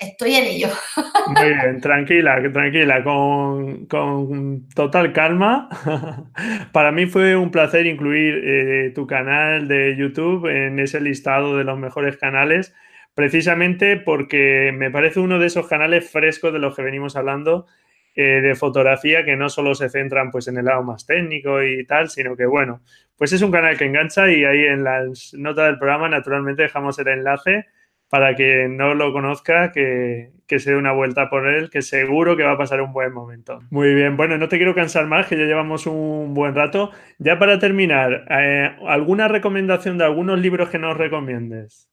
estoy 0.00 0.34
en 0.34 0.44
ello. 0.44 0.68
Muy 1.28 1.48
bien, 1.48 1.80
tranquila, 1.80 2.42
tranquila, 2.52 3.04
con, 3.04 4.68
total 4.74 5.12
calma. 5.12 5.68
Para 6.72 6.92
mí 6.92 7.06
fue 7.06 7.36
un 7.36 7.50
placer 7.50 7.86
incluir 7.86 8.42
eh, 8.44 8.92
tu 8.94 9.06
canal 9.06 9.68
de 9.68 9.96
YouTube 9.96 10.46
en 10.46 10.78
ese 10.78 11.00
listado 11.00 11.56
de 11.56 11.64
los 11.64 11.78
mejores 11.78 12.16
canales, 12.16 12.74
precisamente 13.14 13.96
porque 13.96 14.72
me 14.74 14.90
parece 14.90 15.20
uno 15.20 15.38
de 15.38 15.46
esos 15.46 15.68
canales 15.68 16.10
frescos 16.10 16.52
de 16.52 16.58
los 16.58 16.74
que 16.74 16.82
venimos 16.82 17.16
hablando 17.16 17.66
eh, 18.14 18.40
de 18.42 18.54
fotografía 18.54 19.24
que 19.24 19.36
no 19.36 19.48
solo 19.48 19.74
se 19.74 19.88
centran 19.88 20.30
pues 20.30 20.48
en 20.48 20.58
el 20.58 20.66
lado 20.66 20.82
más 20.82 21.06
técnico 21.06 21.62
y 21.62 21.86
tal, 21.86 22.10
sino 22.10 22.36
que 22.36 22.46
bueno, 22.46 22.82
pues 23.16 23.32
es 23.32 23.42
un 23.42 23.50
canal 23.50 23.76
que 23.78 23.84
engancha 23.84 24.30
y 24.30 24.44
ahí 24.44 24.64
en 24.64 24.84
las 24.84 25.32
notas 25.34 25.66
del 25.66 25.78
programa 25.78 26.08
naturalmente 26.08 26.62
dejamos 26.62 26.98
el 26.98 27.08
enlace 27.08 27.66
para 28.12 28.36
que 28.36 28.68
no 28.68 28.92
lo 28.92 29.10
conozca, 29.10 29.72
que, 29.72 30.32
se 30.46 30.70
dé 30.70 30.76
una 30.76 30.92
vuelta 30.92 31.30
por 31.30 31.48
él, 31.48 31.70
que 31.70 31.80
seguro 31.80 32.36
que 32.36 32.42
va 32.42 32.52
a 32.52 32.58
pasar 32.58 32.82
un 32.82 32.92
buen 32.92 33.10
momento. 33.10 33.60
Muy 33.70 33.94
bien, 33.94 34.18
bueno, 34.18 34.36
no 34.36 34.50
te 34.50 34.58
quiero 34.58 34.74
cansar 34.74 35.06
más, 35.06 35.28
que 35.28 35.38
ya 35.38 35.44
llevamos 35.44 35.86
un 35.86 36.34
buen 36.34 36.54
rato. 36.54 36.90
Ya 37.16 37.38
para 37.38 37.58
terminar, 37.58 38.26
eh, 38.28 38.76
¿alguna 38.86 39.28
recomendación 39.28 39.96
de 39.96 40.04
algunos 40.04 40.38
libros 40.38 40.68
que 40.68 40.78
nos 40.78 40.94
recomiendes? 40.94 41.88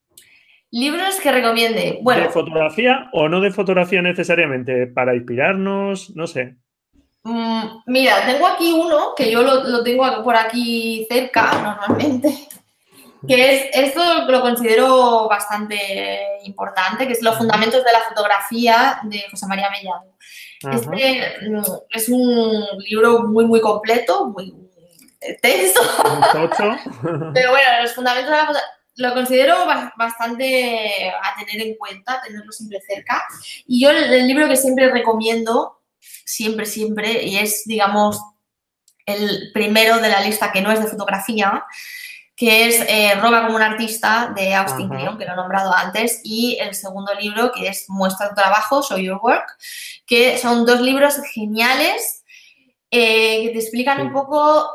Libros 0.71 1.21
que 1.21 1.31
recomiende. 1.31 1.99
Bueno. 2.01 2.23
¿De 2.23 2.29
fotografía 2.31 3.09
o 3.13 3.29
no 3.29 3.39
de 3.39 3.51
fotografía 3.51 4.01
necesariamente? 4.01 4.87
Para 4.87 5.15
inspirarnos, 5.15 6.13
no 6.17 6.27
sé. 6.27 6.57
Mm, 7.23 7.63
mira, 7.85 8.25
tengo 8.25 8.45
aquí 8.45 8.73
uno 8.73 9.13
que 9.15 9.31
yo 9.31 9.41
lo, 9.41 9.81
tengo 9.83 10.21
por 10.21 10.35
aquí 10.35 11.07
cerca 11.09 11.49
normalmente, 11.63 12.27
que 13.27 13.55
es, 13.55 13.69
esto 13.73 14.25
lo 14.27 14.41
considero 14.41 15.27
bastante 15.27 16.39
importante, 16.43 17.07
que 17.07 17.13
es 17.13 17.21
Los 17.21 17.37
Fundamentos 17.37 17.83
de 17.83 17.91
la 17.91 18.01
Fotografía 18.01 18.99
de 19.03 19.23
José 19.29 19.47
María 19.47 19.69
Mellado. 19.69 20.15
Este 20.71 21.49
mm, 21.49 21.61
es 21.91 22.09
un 22.09 22.65
libro 22.79 23.23
muy, 23.23 23.45
muy 23.45 23.61
completo, 23.61 24.27
muy 24.27 24.53
tenso. 25.41 25.81
Pero 27.33 27.51
bueno, 27.51 27.81
Los 27.81 27.93
Fundamentos 27.93 28.31
de 28.31 28.37
la 28.37 28.45
Fotografía 28.45 28.79
lo 28.99 29.13
considero 29.13 29.65
bastante 29.97 31.09
a 31.09 31.35
tener 31.39 31.67
en 31.67 31.75
cuenta, 31.77 32.21
tenerlo 32.21 32.51
siempre 32.51 32.79
cerca. 32.85 33.23
Y 33.65 33.81
yo 33.81 33.91
el, 33.91 34.27
libro 34.27 34.47
que 34.47 34.57
siempre 34.57 34.91
recomiendo, 34.91 35.81
siempre, 35.99 36.65
siempre, 36.65 37.23
y 37.23 37.37
es, 37.37 37.63
digamos, 37.65 38.21
el 39.05 39.51
primero 39.53 39.99
de 39.99 40.09
la 40.09 40.21
lista 40.21 40.51
que 40.51 40.61
no 40.61 40.71
es 40.71 40.81
de 40.81 40.87
fotografía, 40.89 41.63
que 42.39 42.67
es 42.67 42.85
eh, 42.87 43.15
Roba 43.15 43.43
como 43.43 43.57
un 43.57 43.61
artista 43.61 44.31
de 44.33 44.53
Austin 44.53 44.87
Kleon, 44.87 45.17
que 45.17 45.25
lo 45.25 45.33
he 45.33 45.35
nombrado 45.35 45.73
antes, 45.75 46.21
y 46.23 46.57
el 46.61 46.73
segundo 46.73 47.13
libro, 47.13 47.51
que 47.51 47.67
es 47.67 47.89
Muestra 47.89 48.29
tu 48.29 48.35
trabajo, 48.35 48.81
Show 48.81 48.97
Your 48.97 49.19
Work, 49.21 49.57
que 50.05 50.37
son 50.37 50.65
dos 50.65 50.79
libros 50.79 51.17
geniales 51.33 52.23
eh, 52.91 53.43
que 53.43 53.49
te 53.49 53.59
explican 53.59 53.99
un 53.99 54.13
poco 54.13 54.69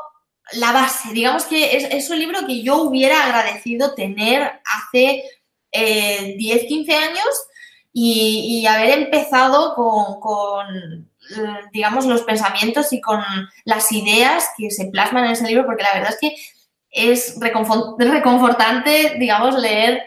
la 0.52 0.72
base. 0.72 1.14
Digamos 1.14 1.44
que 1.46 1.74
es, 1.74 2.10
un 2.10 2.18
libro 2.18 2.46
que 2.46 2.62
yo 2.62 2.82
hubiera 2.82 3.24
agradecido 3.24 3.94
tener 3.94 4.60
hace 4.66 5.24
10, 5.72 6.36
eh, 6.42 6.66
15 6.68 6.94
años 6.94 7.46
y, 7.94 8.66
haber 8.66 8.90
empezado 8.90 9.74
con, 9.74 11.10
digamos, 11.72 12.04
los 12.04 12.24
pensamientos 12.24 12.92
y 12.92 13.00
con 13.00 13.24
las 13.64 13.90
ideas 13.90 14.50
que 14.58 14.70
se 14.70 14.84
plasman 14.88 15.24
en 15.24 15.30
ese 15.30 15.46
libro, 15.46 15.64
porque 15.64 15.82
la 15.82 15.94
verdad 15.94 16.10
es 16.10 16.18
que 16.20 16.36
es 16.94 17.36
reconfortante, 17.40 19.16
digamos, 19.18 19.58
leer 19.58 20.02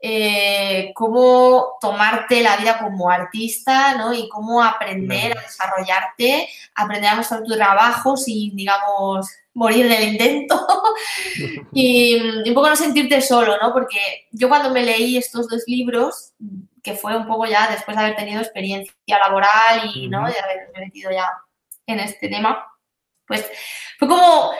eh, 0.00 0.92
cómo 0.94 1.76
tomarte 1.80 2.40
la 2.40 2.56
vida 2.56 2.78
como 2.78 3.10
artista, 3.10 3.96
¿no? 3.96 4.14
Y 4.14 4.28
cómo 4.28 4.62
aprender 4.62 5.36
a 5.36 5.42
desarrollarte, 5.42 6.48
aprender 6.74 7.10
a 7.10 7.16
mostrar 7.16 7.42
tu 7.42 7.54
trabajo 7.54 8.16
sin, 8.16 8.56
digamos, 8.56 9.28
morir 9.52 9.86
en 9.86 9.92
el 9.92 10.08
intento 10.12 10.66
y, 11.74 12.16
un 12.48 12.54
poco 12.54 12.70
no 12.70 12.76
sentirte 12.76 13.20
solo, 13.20 13.58
¿no? 13.60 13.72
Porque 13.72 14.28
yo 14.30 14.48
cuando 14.48 14.70
me 14.70 14.84
leí 14.84 15.18
estos 15.18 15.48
dos 15.48 15.64
libros, 15.66 16.32
que 16.82 16.94
fue 16.94 17.14
un 17.14 17.26
poco 17.26 17.44
ya 17.44 17.70
después 17.70 17.96
de 17.96 18.04
haber 18.04 18.16
tenido 18.16 18.40
experiencia 18.40 18.94
laboral 19.18 19.90
y, 19.94 20.08
¿no? 20.08 20.26
De 20.26 20.38
haberme 20.38 20.86
metido 20.86 21.10
ya 21.10 21.28
en 21.86 22.00
este 22.00 22.28
tema, 22.28 22.66
pues 23.26 23.44
fue 23.98 24.08
como 24.08 24.52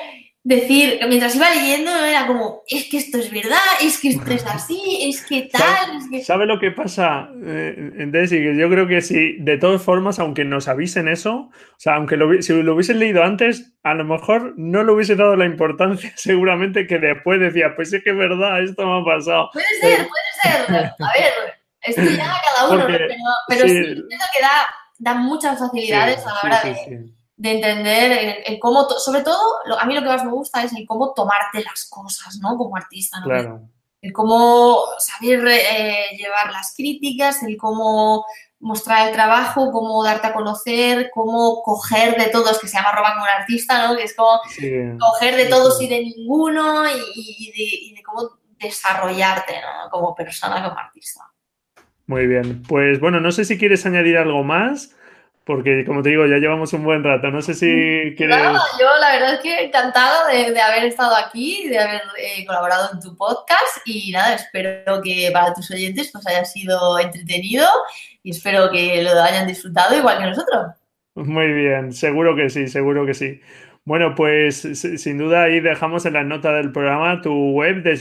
decir, 0.42 0.98
mientras 1.06 1.36
iba 1.36 1.50
leyendo, 1.50 1.94
era 2.04 2.26
como, 2.26 2.62
es 2.66 2.88
que 2.88 2.96
esto 2.96 3.18
es 3.18 3.30
verdad, 3.30 3.58
es 3.82 4.00
que 4.00 4.08
esto 4.08 4.30
es 4.30 4.46
así, 4.46 4.80
es 5.02 5.24
que 5.24 5.50
tal. 5.52 6.00
¿Sabe, 6.22 6.46
lo 6.46 6.58
que 6.58 6.70
pasa, 6.70 7.28
eh, 7.44 8.06
Desi? 8.08 8.38
Que 8.38 8.56
yo 8.56 8.70
creo 8.70 8.86
que 8.86 9.02
si, 9.02 9.36
de 9.38 9.58
todas 9.58 9.82
formas, 9.82 10.18
aunque 10.18 10.44
nos 10.44 10.68
avisen 10.68 11.08
eso, 11.08 11.50
o 11.50 11.76
sea, 11.76 11.96
aunque 11.96 12.16
lo, 12.16 12.40
si 12.42 12.54
lo 12.62 12.74
hubiesen 12.74 12.98
leído 12.98 13.22
antes, 13.22 13.74
a 13.82 13.94
lo 13.94 14.04
mejor 14.04 14.54
no 14.56 14.82
le 14.82 14.92
hubiese 14.92 15.14
dado 15.14 15.36
la 15.36 15.44
importancia, 15.44 16.12
seguramente 16.16 16.86
que 16.86 16.98
después 16.98 17.38
decía, 17.38 17.74
pues 17.76 17.92
es 17.92 18.02
que 18.02 18.10
es 18.10 18.16
verdad, 18.16 18.62
esto 18.62 18.86
me 18.86 19.00
ha 19.00 19.04
pasado. 19.04 19.50
Puede 19.52 19.66
ser, 19.80 20.06
puede 20.08 20.66
ser. 20.68 20.84
A 20.86 21.12
ver, 21.18 21.60
esto 21.82 22.02
ya 22.02 22.34
cada 22.54 22.70
uno, 22.70 22.86
pero, 22.86 23.14
pero 23.46 23.68
sí, 23.68 23.74
que 23.74 24.40
da, 24.42 24.66
da 24.98 25.14
muchas 25.14 25.58
facilidades 25.58 26.24
a 26.26 26.32
la 26.32 26.40
hora 26.42 26.62
de 26.64 27.19
de 27.40 27.52
entender 27.52 28.42
el, 28.44 28.58
cómo, 28.58 28.86
sobre 28.98 29.22
todo, 29.22 29.40
a 29.78 29.86
mí 29.86 29.94
lo 29.94 30.02
que 30.02 30.08
más 30.08 30.24
me 30.26 30.30
gusta 30.30 30.62
es 30.62 30.74
el 30.74 30.86
cómo 30.86 31.14
tomarte 31.14 31.64
las 31.64 31.88
cosas, 31.88 32.38
¿no? 32.38 32.54
Como 32.58 32.76
artista, 32.76 33.18
¿no? 33.18 33.24
Claro. 33.24 33.62
El 34.02 34.12
cómo 34.12 34.82
saber 34.98 35.48
eh, 35.48 36.16
llevar 36.18 36.52
las 36.52 36.74
críticas, 36.76 37.42
el 37.42 37.56
cómo 37.56 38.26
mostrar 38.58 39.08
el 39.08 39.14
trabajo, 39.14 39.72
cómo 39.72 40.04
darte 40.04 40.26
a 40.26 40.34
conocer, 40.34 41.10
cómo 41.14 41.62
coger 41.62 42.16
de 42.18 42.26
todos, 42.26 42.58
que 42.58 42.68
se 42.68 42.76
llama 42.76 42.92
roba 42.92 43.14
como 43.14 43.24
un 43.24 43.30
artista, 43.30 43.88
¿no? 43.88 43.96
Que 43.96 44.02
es 44.02 44.14
como 44.14 44.38
coger 44.98 45.36
de 45.36 45.46
todos 45.46 45.80
y 45.80 45.88
de 45.88 46.00
ninguno 46.00 46.84
y, 46.90 47.94
de, 47.94 48.02
cómo 48.02 48.38
desarrollarte, 48.58 49.54
¿no? 49.54 49.88
Como 49.90 50.14
persona, 50.14 50.62
como 50.62 50.78
artista. 50.78 51.22
Muy 52.06 52.26
bien, 52.26 52.62
pues 52.68 53.00
bueno, 53.00 53.18
no 53.18 53.32
sé 53.32 53.46
si 53.46 53.56
quieres 53.56 53.86
añadir 53.86 54.18
algo 54.18 54.44
más 54.44 54.94
porque 55.50 55.84
como 55.84 56.00
te 56.00 56.10
digo, 56.10 56.26
ya 56.26 56.36
llevamos 56.36 56.72
un 56.74 56.84
buen 56.84 57.02
rato. 57.02 57.28
No 57.28 57.42
sé 57.42 57.54
si 57.54 57.66
quieres. 58.16 58.36
yo 58.80 58.86
la 59.00 59.10
verdad 59.10 59.34
es 59.34 59.40
que 59.40 59.64
encantada 59.64 60.28
de, 60.28 60.60
haber 60.60 60.84
estado 60.84 61.16
aquí, 61.16 61.68
de 61.68 61.76
haber 61.76 62.02
eh, 62.18 62.46
colaborado 62.46 62.90
en 62.92 63.00
tu 63.00 63.16
podcast 63.16 63.78
y 63.84 64.12
nada, 64.12 64.36
espero 64.36 65.02
que 65.02 65.28
para 65.32 65.52
tus 65.52 65.68
oyentes 65.72 66.10
pues 66.12 66.24
haya 66.28 66.44
sido 66.44 67.00
entretenido 67.00 67.66
y 68.22 68.30
espero 68.30 68.70
que 68.70 69.02
lo 69.02 69.10
hayan 69.20 69.48
disfrutado 69.48 69.96
igual 69.96 70.18
que 70.18 70.26
nosotros. 70.26 70.66
Muy 71.16 71.52
bien, 71.52 71.92
seguro 71.92 72.36
que 72.36 72.48
sí, 72.48 72.68
seguro 72.68 73.04
que 73.04 73.14
sí. 73.14 73.40
Bueno, 73.84 74.14
pues 74.14 74.60
sin 74.60 75.18
duda 75.18 75.42
ahí 75.42 75.58
dejamos 75.58 76.06
en 76.06 76.12
la 76.12 76.22
nota 76.22 76.52
del 76.52 76.70
programa 76.70 77.22
tu 77.22 77.50
web 77.50 77.82
de 77.82 77.94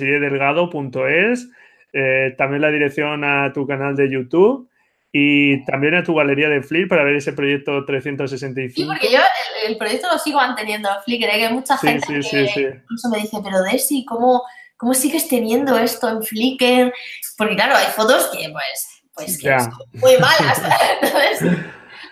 eh, 1.91 2.35
también 2.37 2.61
la 2.61 2.69
dirección 2.69 3.23
a 3.23 3.51
tu 3.53 3.65
canal 3.65 3.95
de 3.95 4.11
YouTube 4.11 4.69
y 5.12 5.66
también 5.66 5.95
a 5.95 6.03
tu 6.03 6.14
galería 6.14 6.49
de 6.49 6.62
Flickr 6.62 6.88
para 6.88 7.03
ver 7.03 7.16
ese 7.16 7.34
proyecto 7.34 7.84
365. 7.86 8.76
Sí, 8.76 8.86
porque 8.86 9.12
yo 9.12 9.20
el, 9.66 9.78
proyecto 9.78 10.07
lo 10.12 10.20
sigo 10.20 10.38
manteniendo 10.38 10.89
en 10.89 11.03
Flickr, 11.03 11.30
¿eh? 11.30 11.38
que 11.38 11.45
hay 11.47 11.53
mucha 11.53 11.78
gente 11.78 12.05
que 12.07 12.74
incluso 12.84 13.10
me 13.10 13.20
dice, 13.20 13.38
pero 13.43 13.64
Desi, 13.64 14.05
¿cómo, 14.05 14.43
¿cómo 14.78 14.93
sigues 14.93 15.28
teniendo 15.28 15.78
esto 15.78 16.10
en 16.10 16.22
Flickr? 16.22 16.93
Porque 17.38 17.55
claro, 17.55 17.76
hay 17.76 17.88
fotos 17.88 18.28
que 18.28 18.49
pues, 18.49 19.03
pues 19.16 19.41
que 19.41 19.60
son 19.60 19.72
muy 19.93 20.18
malas, 20.18 20.62
Entonces, 21.01 21.39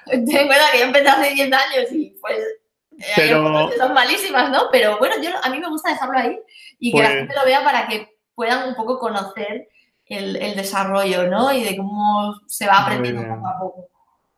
ten 0.08 0.38
en 0.38 0.48
cuenta 0.48 0.72
que 0.72 0.80
yo 0.80 0.86
empecé 0.86 1.08
hace 1.08 1.34
10 1.34 1.54
años 1.54 1.92
y 1.92 2.18
pues 2.20 2.40
pero... 3.16 3.70
son 3.78 3.94
malísimas, 3.94 4.50
¿no? 4.50 4.70
Pero 4.72 4.98
bueno, 4.98 5.16
yo, 5.22 5.30
a 5.44 5.50
mí 5.50 5.60
me 5.60 5.70
gusta 5.70 5.92
dejarlo 5.92 6.18
ahí 6.18 6.40
y 6.80 6.92
que 6.92 7.00
la 7.00 7.06
pues 7.06 7.18
gente 7.20 7.36
lo 7.36 7.46
vea 7.46 7.64
para 7.64 7.88
que 7.88 8.18
puedan 8.34 8.70
un 8.70 8.76
poco 8.76 8.98
conocer 8.98 9.68
el, 10.10 10.56
desarrollo, 10.56 11.30
¿no? 11.30 11.54
Y 11.54 11.64
de 11.64 11.76
cómo 11.76 12.40
se 12.46 12.68
va 12.68 12.80
aprendiendo 12.80 13.24
poco 13.24 13.48
a 13.48 13.60
poco. 13.60 13.90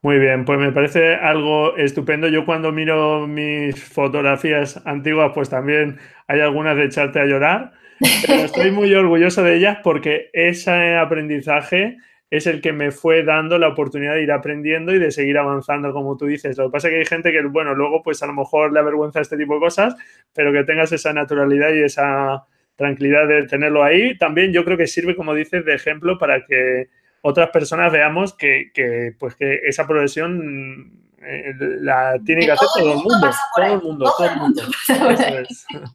Muy 0.01 0.17
bien, 0.17 0.45
pues 0.45 0.57
me 0.59 0.71
parece 0.71 1.15
algo 1.15 1.75
estupendo. 1.75 2.29
Yo 2.29 2.45
cuando 2.45 2.71
miro 2.71 3.27
mis 3.27 3.83
fotografías 3.83 4.81
antiguas, 4.85 5.31
pues 5.33 5.49
también 5.49 5.99
hay 6.27 6.39
algunas 6.39 6.77
de 6.77 6.85
echarte 6.85 7.19
a 7.19 7.25
llorar, 7.25 7.73
pero 8.25 8.43
estoy 8.43 8.71
muy 8.71 8.93
orgulloso 8.93 9.43
de 9.43 9.57
ellas 9.57 9.79
porque 9.83 10.29
ese 10.31 10.95
aprendizaje 10.95 11.97
es 12.29 12.47
el 12.47 12.61
que 12.61 12.71
me 12.71 12.91
fue 12.91 13.23
dando 13.23 13.57
la 13.57 13.67
oportunidad 13.67 14.13
de 14.13 14.23
ir 14.23 14.31
aprendiendo 14.31 14.93
y 14.93 14.99
de 14.99 15.11
seguir 15.11 15.37
avanzando, 15.37 15.91
como 15.91 16.15
tú 16.15 16.27
dices. 16.27 16.57
Lo 16.57 16.67
que 16.67 16.71
pasa 16.71 16.87
es 16.87 16.93
que 16.93 16.99
hay 16.99 17.05
gente 17.05 17.31
que, 17.31 17.41
bueno, 17.43 17.73
luego 17.73 18.01
pues 18.01 18.23
a 18.23 18.27
lo 18.27 18.33
mejor 18.33 18.71
le 18.71 18.79
avergüenza 18.79 19.19
este 19.19 19.35
tipo 19.35 19.55
de 19.55 19.59
cosas, 19.59 19.95
pero 20.33 20.53
que 20.53 20.63
tengas 20.63 20.91
esa 20.93 21.11
naturalidad 21.11 21.73
y 21.73 21.83
esa 21.83 22.45
tranquilidad 22.79 23.27
de 23.27 23.45
tenerlo 23.45 23.83
ahí. 23.83 24.17
También 24.17 24.53
yo 24.53 24.63
creo 24.63 24.77
que 24.77 24.87
sirve, 24.87 25.15
como 25.15 25.35
dices, 25.35 25.65
de 25.65 25.75
ejemplo 25.75 26.17
para 26.17 26.45
que 26.45 26.87
otras 27.21 27.49
personas 27.49 27.91
veamos 27.91 28.33
que, 28.33 28.71
pues 29.19 29.35
que 29.35 29.59
esa 29.65 29.85
progresión 29.85 30.93
eh, 31.21 31.53
la 31.59 32.17
tiene 32.25 32.45
que, 32.45 32.53
hacer 32.53 32.67
todo, 32.73 32.93
el 32.93 32.97
mundo, 32.97 33.31
todo 33.55 33.65
el 33.65 33.81
mundo, 33.81 34.13
todo 34.17 34.29
el 34.29 34.37
mundo. 34.37 34.63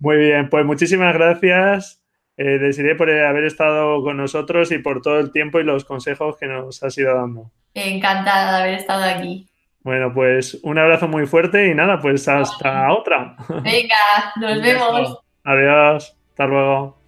Muy 0.00 0.16
bien, 0.16 0.48
pues 0.48 0.64
muchísimas 0.64 1.12
gracias. 1.14 2.02
Eh, 2.36 2.58
Desiree 2.58 2.94
por 2.94 3.10
haber 3.10 3.44
estado 3.44 4.02
con 4.02 4.16
nosotros 4.16 4.70
y 4.70 4.78
por 4.78 5.02
todo 5.02 5.18
el 5.18 5.32
tiempo 5.32 5.58
y 5.58 5.64
los 5.64 5.84
consejos 5.84 6.36
que 6.36 6.46
nos 6.46 6.82
has 6.82 6.96
ido 6.98 7.14
dando. 7.14 7.50
Encantada 7.74 8.56
de 8.56 8.62
haber 8.62 8.74
estado 8.74 9.04
aquí. 9.04 9.48
Bueno, 9.80 10.12
pues 10.12 10.58
un 10.62 10.78
abrazo 10.78 11.08
muy 11.08 11.26
fuerte 11.26 11.68
y 11.68 11.74
nada, 11.74 12.00
pues 12.00 12.26
hasta 12.28 12.92
otra. 12.92 13.36
Venga, 13.62 13.96
nos 14.36 14.62
vemos. 14.62 15.25
Adiós, 15.46 16.16
hasta 16.30 16.46
luego. 16.48 16.98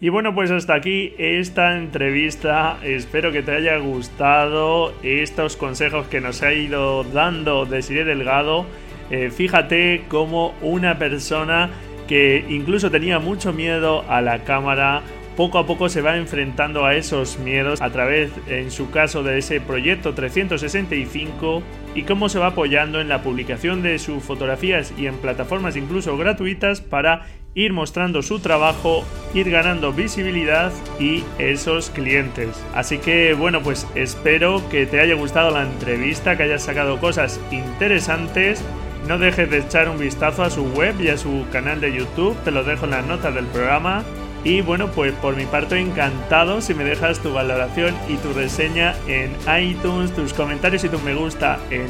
Y 0.00 0.08
bueno, 0.08 0.34
pues 0.34 0.50
hasta 0.50 0.74
aquí 0.74 1.14
esta 1.18 1.76
entrevista. 1.76 2.78
Espero 2.82 3.30
que 3.30 3.42
te 3.42 3.52
haya 3.52 3.78
gustado 3.78 4.92
estos 5.04 5.56
consejos 5.56 6.08
que 6.08 6.20
nos 6.20 6.42
ha 6.42 6.52
ido 6.52 7.04
dando 7.04 7.64
Desiree 7.64 8.04
Delgado. 8.04 8.66
Eh, 9.10 9.30
fíjate 9.30 10.02
como 10.08 10.52
una 10.62 10.98
persona 10.98 11.70
que 12.08 12.44
incluso 12.48 12.90
tenía 12.90 13.20
mucho 13.20 13.52
miedo 13.52 14.04
a 14.08 14.20
la 14.20 14.40
cámara, 14.42 15.02
poco 15.36 15.58
a 15.58 15.66
poco 15.66 15.88
se 15.88 16.02
va 16.02 16.16
enfrentando 16.16 16.86
a 16.86 16.96
esos 16.96 17.38
miedos 17.38 17.82
a 17.82 17.90
través, 17.90 18.32
en 18.48 18.72
su 18.72 18.90
caso, 18.90 19.22
de 19.22 19.38
ese 19.38 19.60
proyecto 19.60 20.12
365 20.12 21.62
y 21.94 22.02
cómo 22.02 22.28
se 22.28 22.40
va 22.40 22.48
apoyando 22.48 23.00
en 23.00 23.08
la 23.08 23.22
publicación 23.22 23.82
de 23.82 24.00
sus 24.00 24.24
fotografías 24.24 24.92
y 24.98 25.06
en 25.06 25.14
plataformas 25.18 25.76
incluso 25.76 26.16
gratuitas 26.16 26.80
para 26.80 27.26
ir 27.56 27.72
mostrando 27.72 28.22
su 28.22 28.38
trabajo, 28.38 29.02
ir 29.32 29.50
ganando 29.50 29.92
visibilidad 29.92 30.72
y 31.00 31.24
esos 31.38 31.88
clientes. 31.88 32.62
Así 32.74 32.98
que 32.98 33.32
bueno, 33.32 33.62
pues 33.62 33.86
espero 33.94 34.62
que 34.68 34.84
te 34.86 35.00
haya 35.00 35.14
gustado 35.14 35.50
la 35.50 35.62
entrevista, 35.62 36.36
que 36.36 36.44
hayas 36.44 36.62
sacado 36.62 37.00
cosas 37.00 37.40
interesantes. 37.50 38.62
No 39.08 39.18
dejes 39.18 39.50
de 39.50 39.58
echar 39.58 39.88
un 39.88 39.98
vistazo 39.98 40.42
a 40.42 40.50
su 40.50 40.64
web 40.64 41.00
y 41.00 41.08
a 41.08 41.16
su 41.16 41.46
canal 41.50 41.80
de 41.80 41.94
YouTube, 41.94 42.36
te 42.44 42.50
lo 42.50 42.62
dejo 42.62 42.84
en 42.84 42.90
las 42.90 43.06
notas 43.06 43.34
del 43.34 43.46
programa. 43.46 44.04
Y 44.44 44.60
bueno, 44.60 44.88
pues 44.88 45.14
por 45.14 45.34
mi 45.34 45.46
parte 45.46 45.78
encantado 45.78 46.60
si 46.60 46.74
me 46.74 46.84
dejas 46.84 47.20
tu 47.20 47.32
valoración 47.32 47.94
y 48.06 48.16
tu 48.16 48.34
reseña 48.34 48.94
en 49.08 49.34
iTunes, 49.58 50.14
tus 50.14 50.34
comentarios 50.34 50.84
y 50.84 50.90
tu 50.90 50.98
me 51.00 51.14
gusta 51.14 51.58
en 51.70 51.86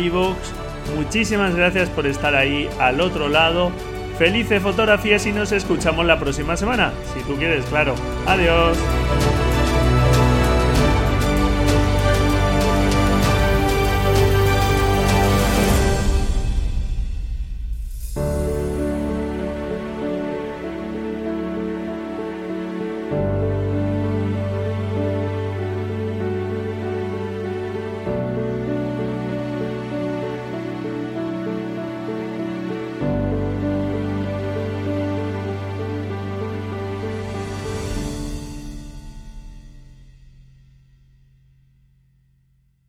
iVoox. 0.00 0.36
Muchísimas 0.96 1.54
gracias 1.54 1.88
por 1.88 2.06
estar 2.06 2.34
ahí 2.34 2.68
al 2.80 3.00
otro 3.00 3.28
lado. 3.28 3.70
Felices 4.18 4.60
fotografías 4.60 5.24
y 5.26 5.32
nos 5.32 5.52
escuchamos 5.52 6.04
la 6.04 6.18
próxima 6.18 6.56
semana, 6.56 6.92
si 7.14 7.22
tú 7.22 7.36
quieres, 7.36 7.64
claro. 7.66 7.94
Adiós. 8.26 8.76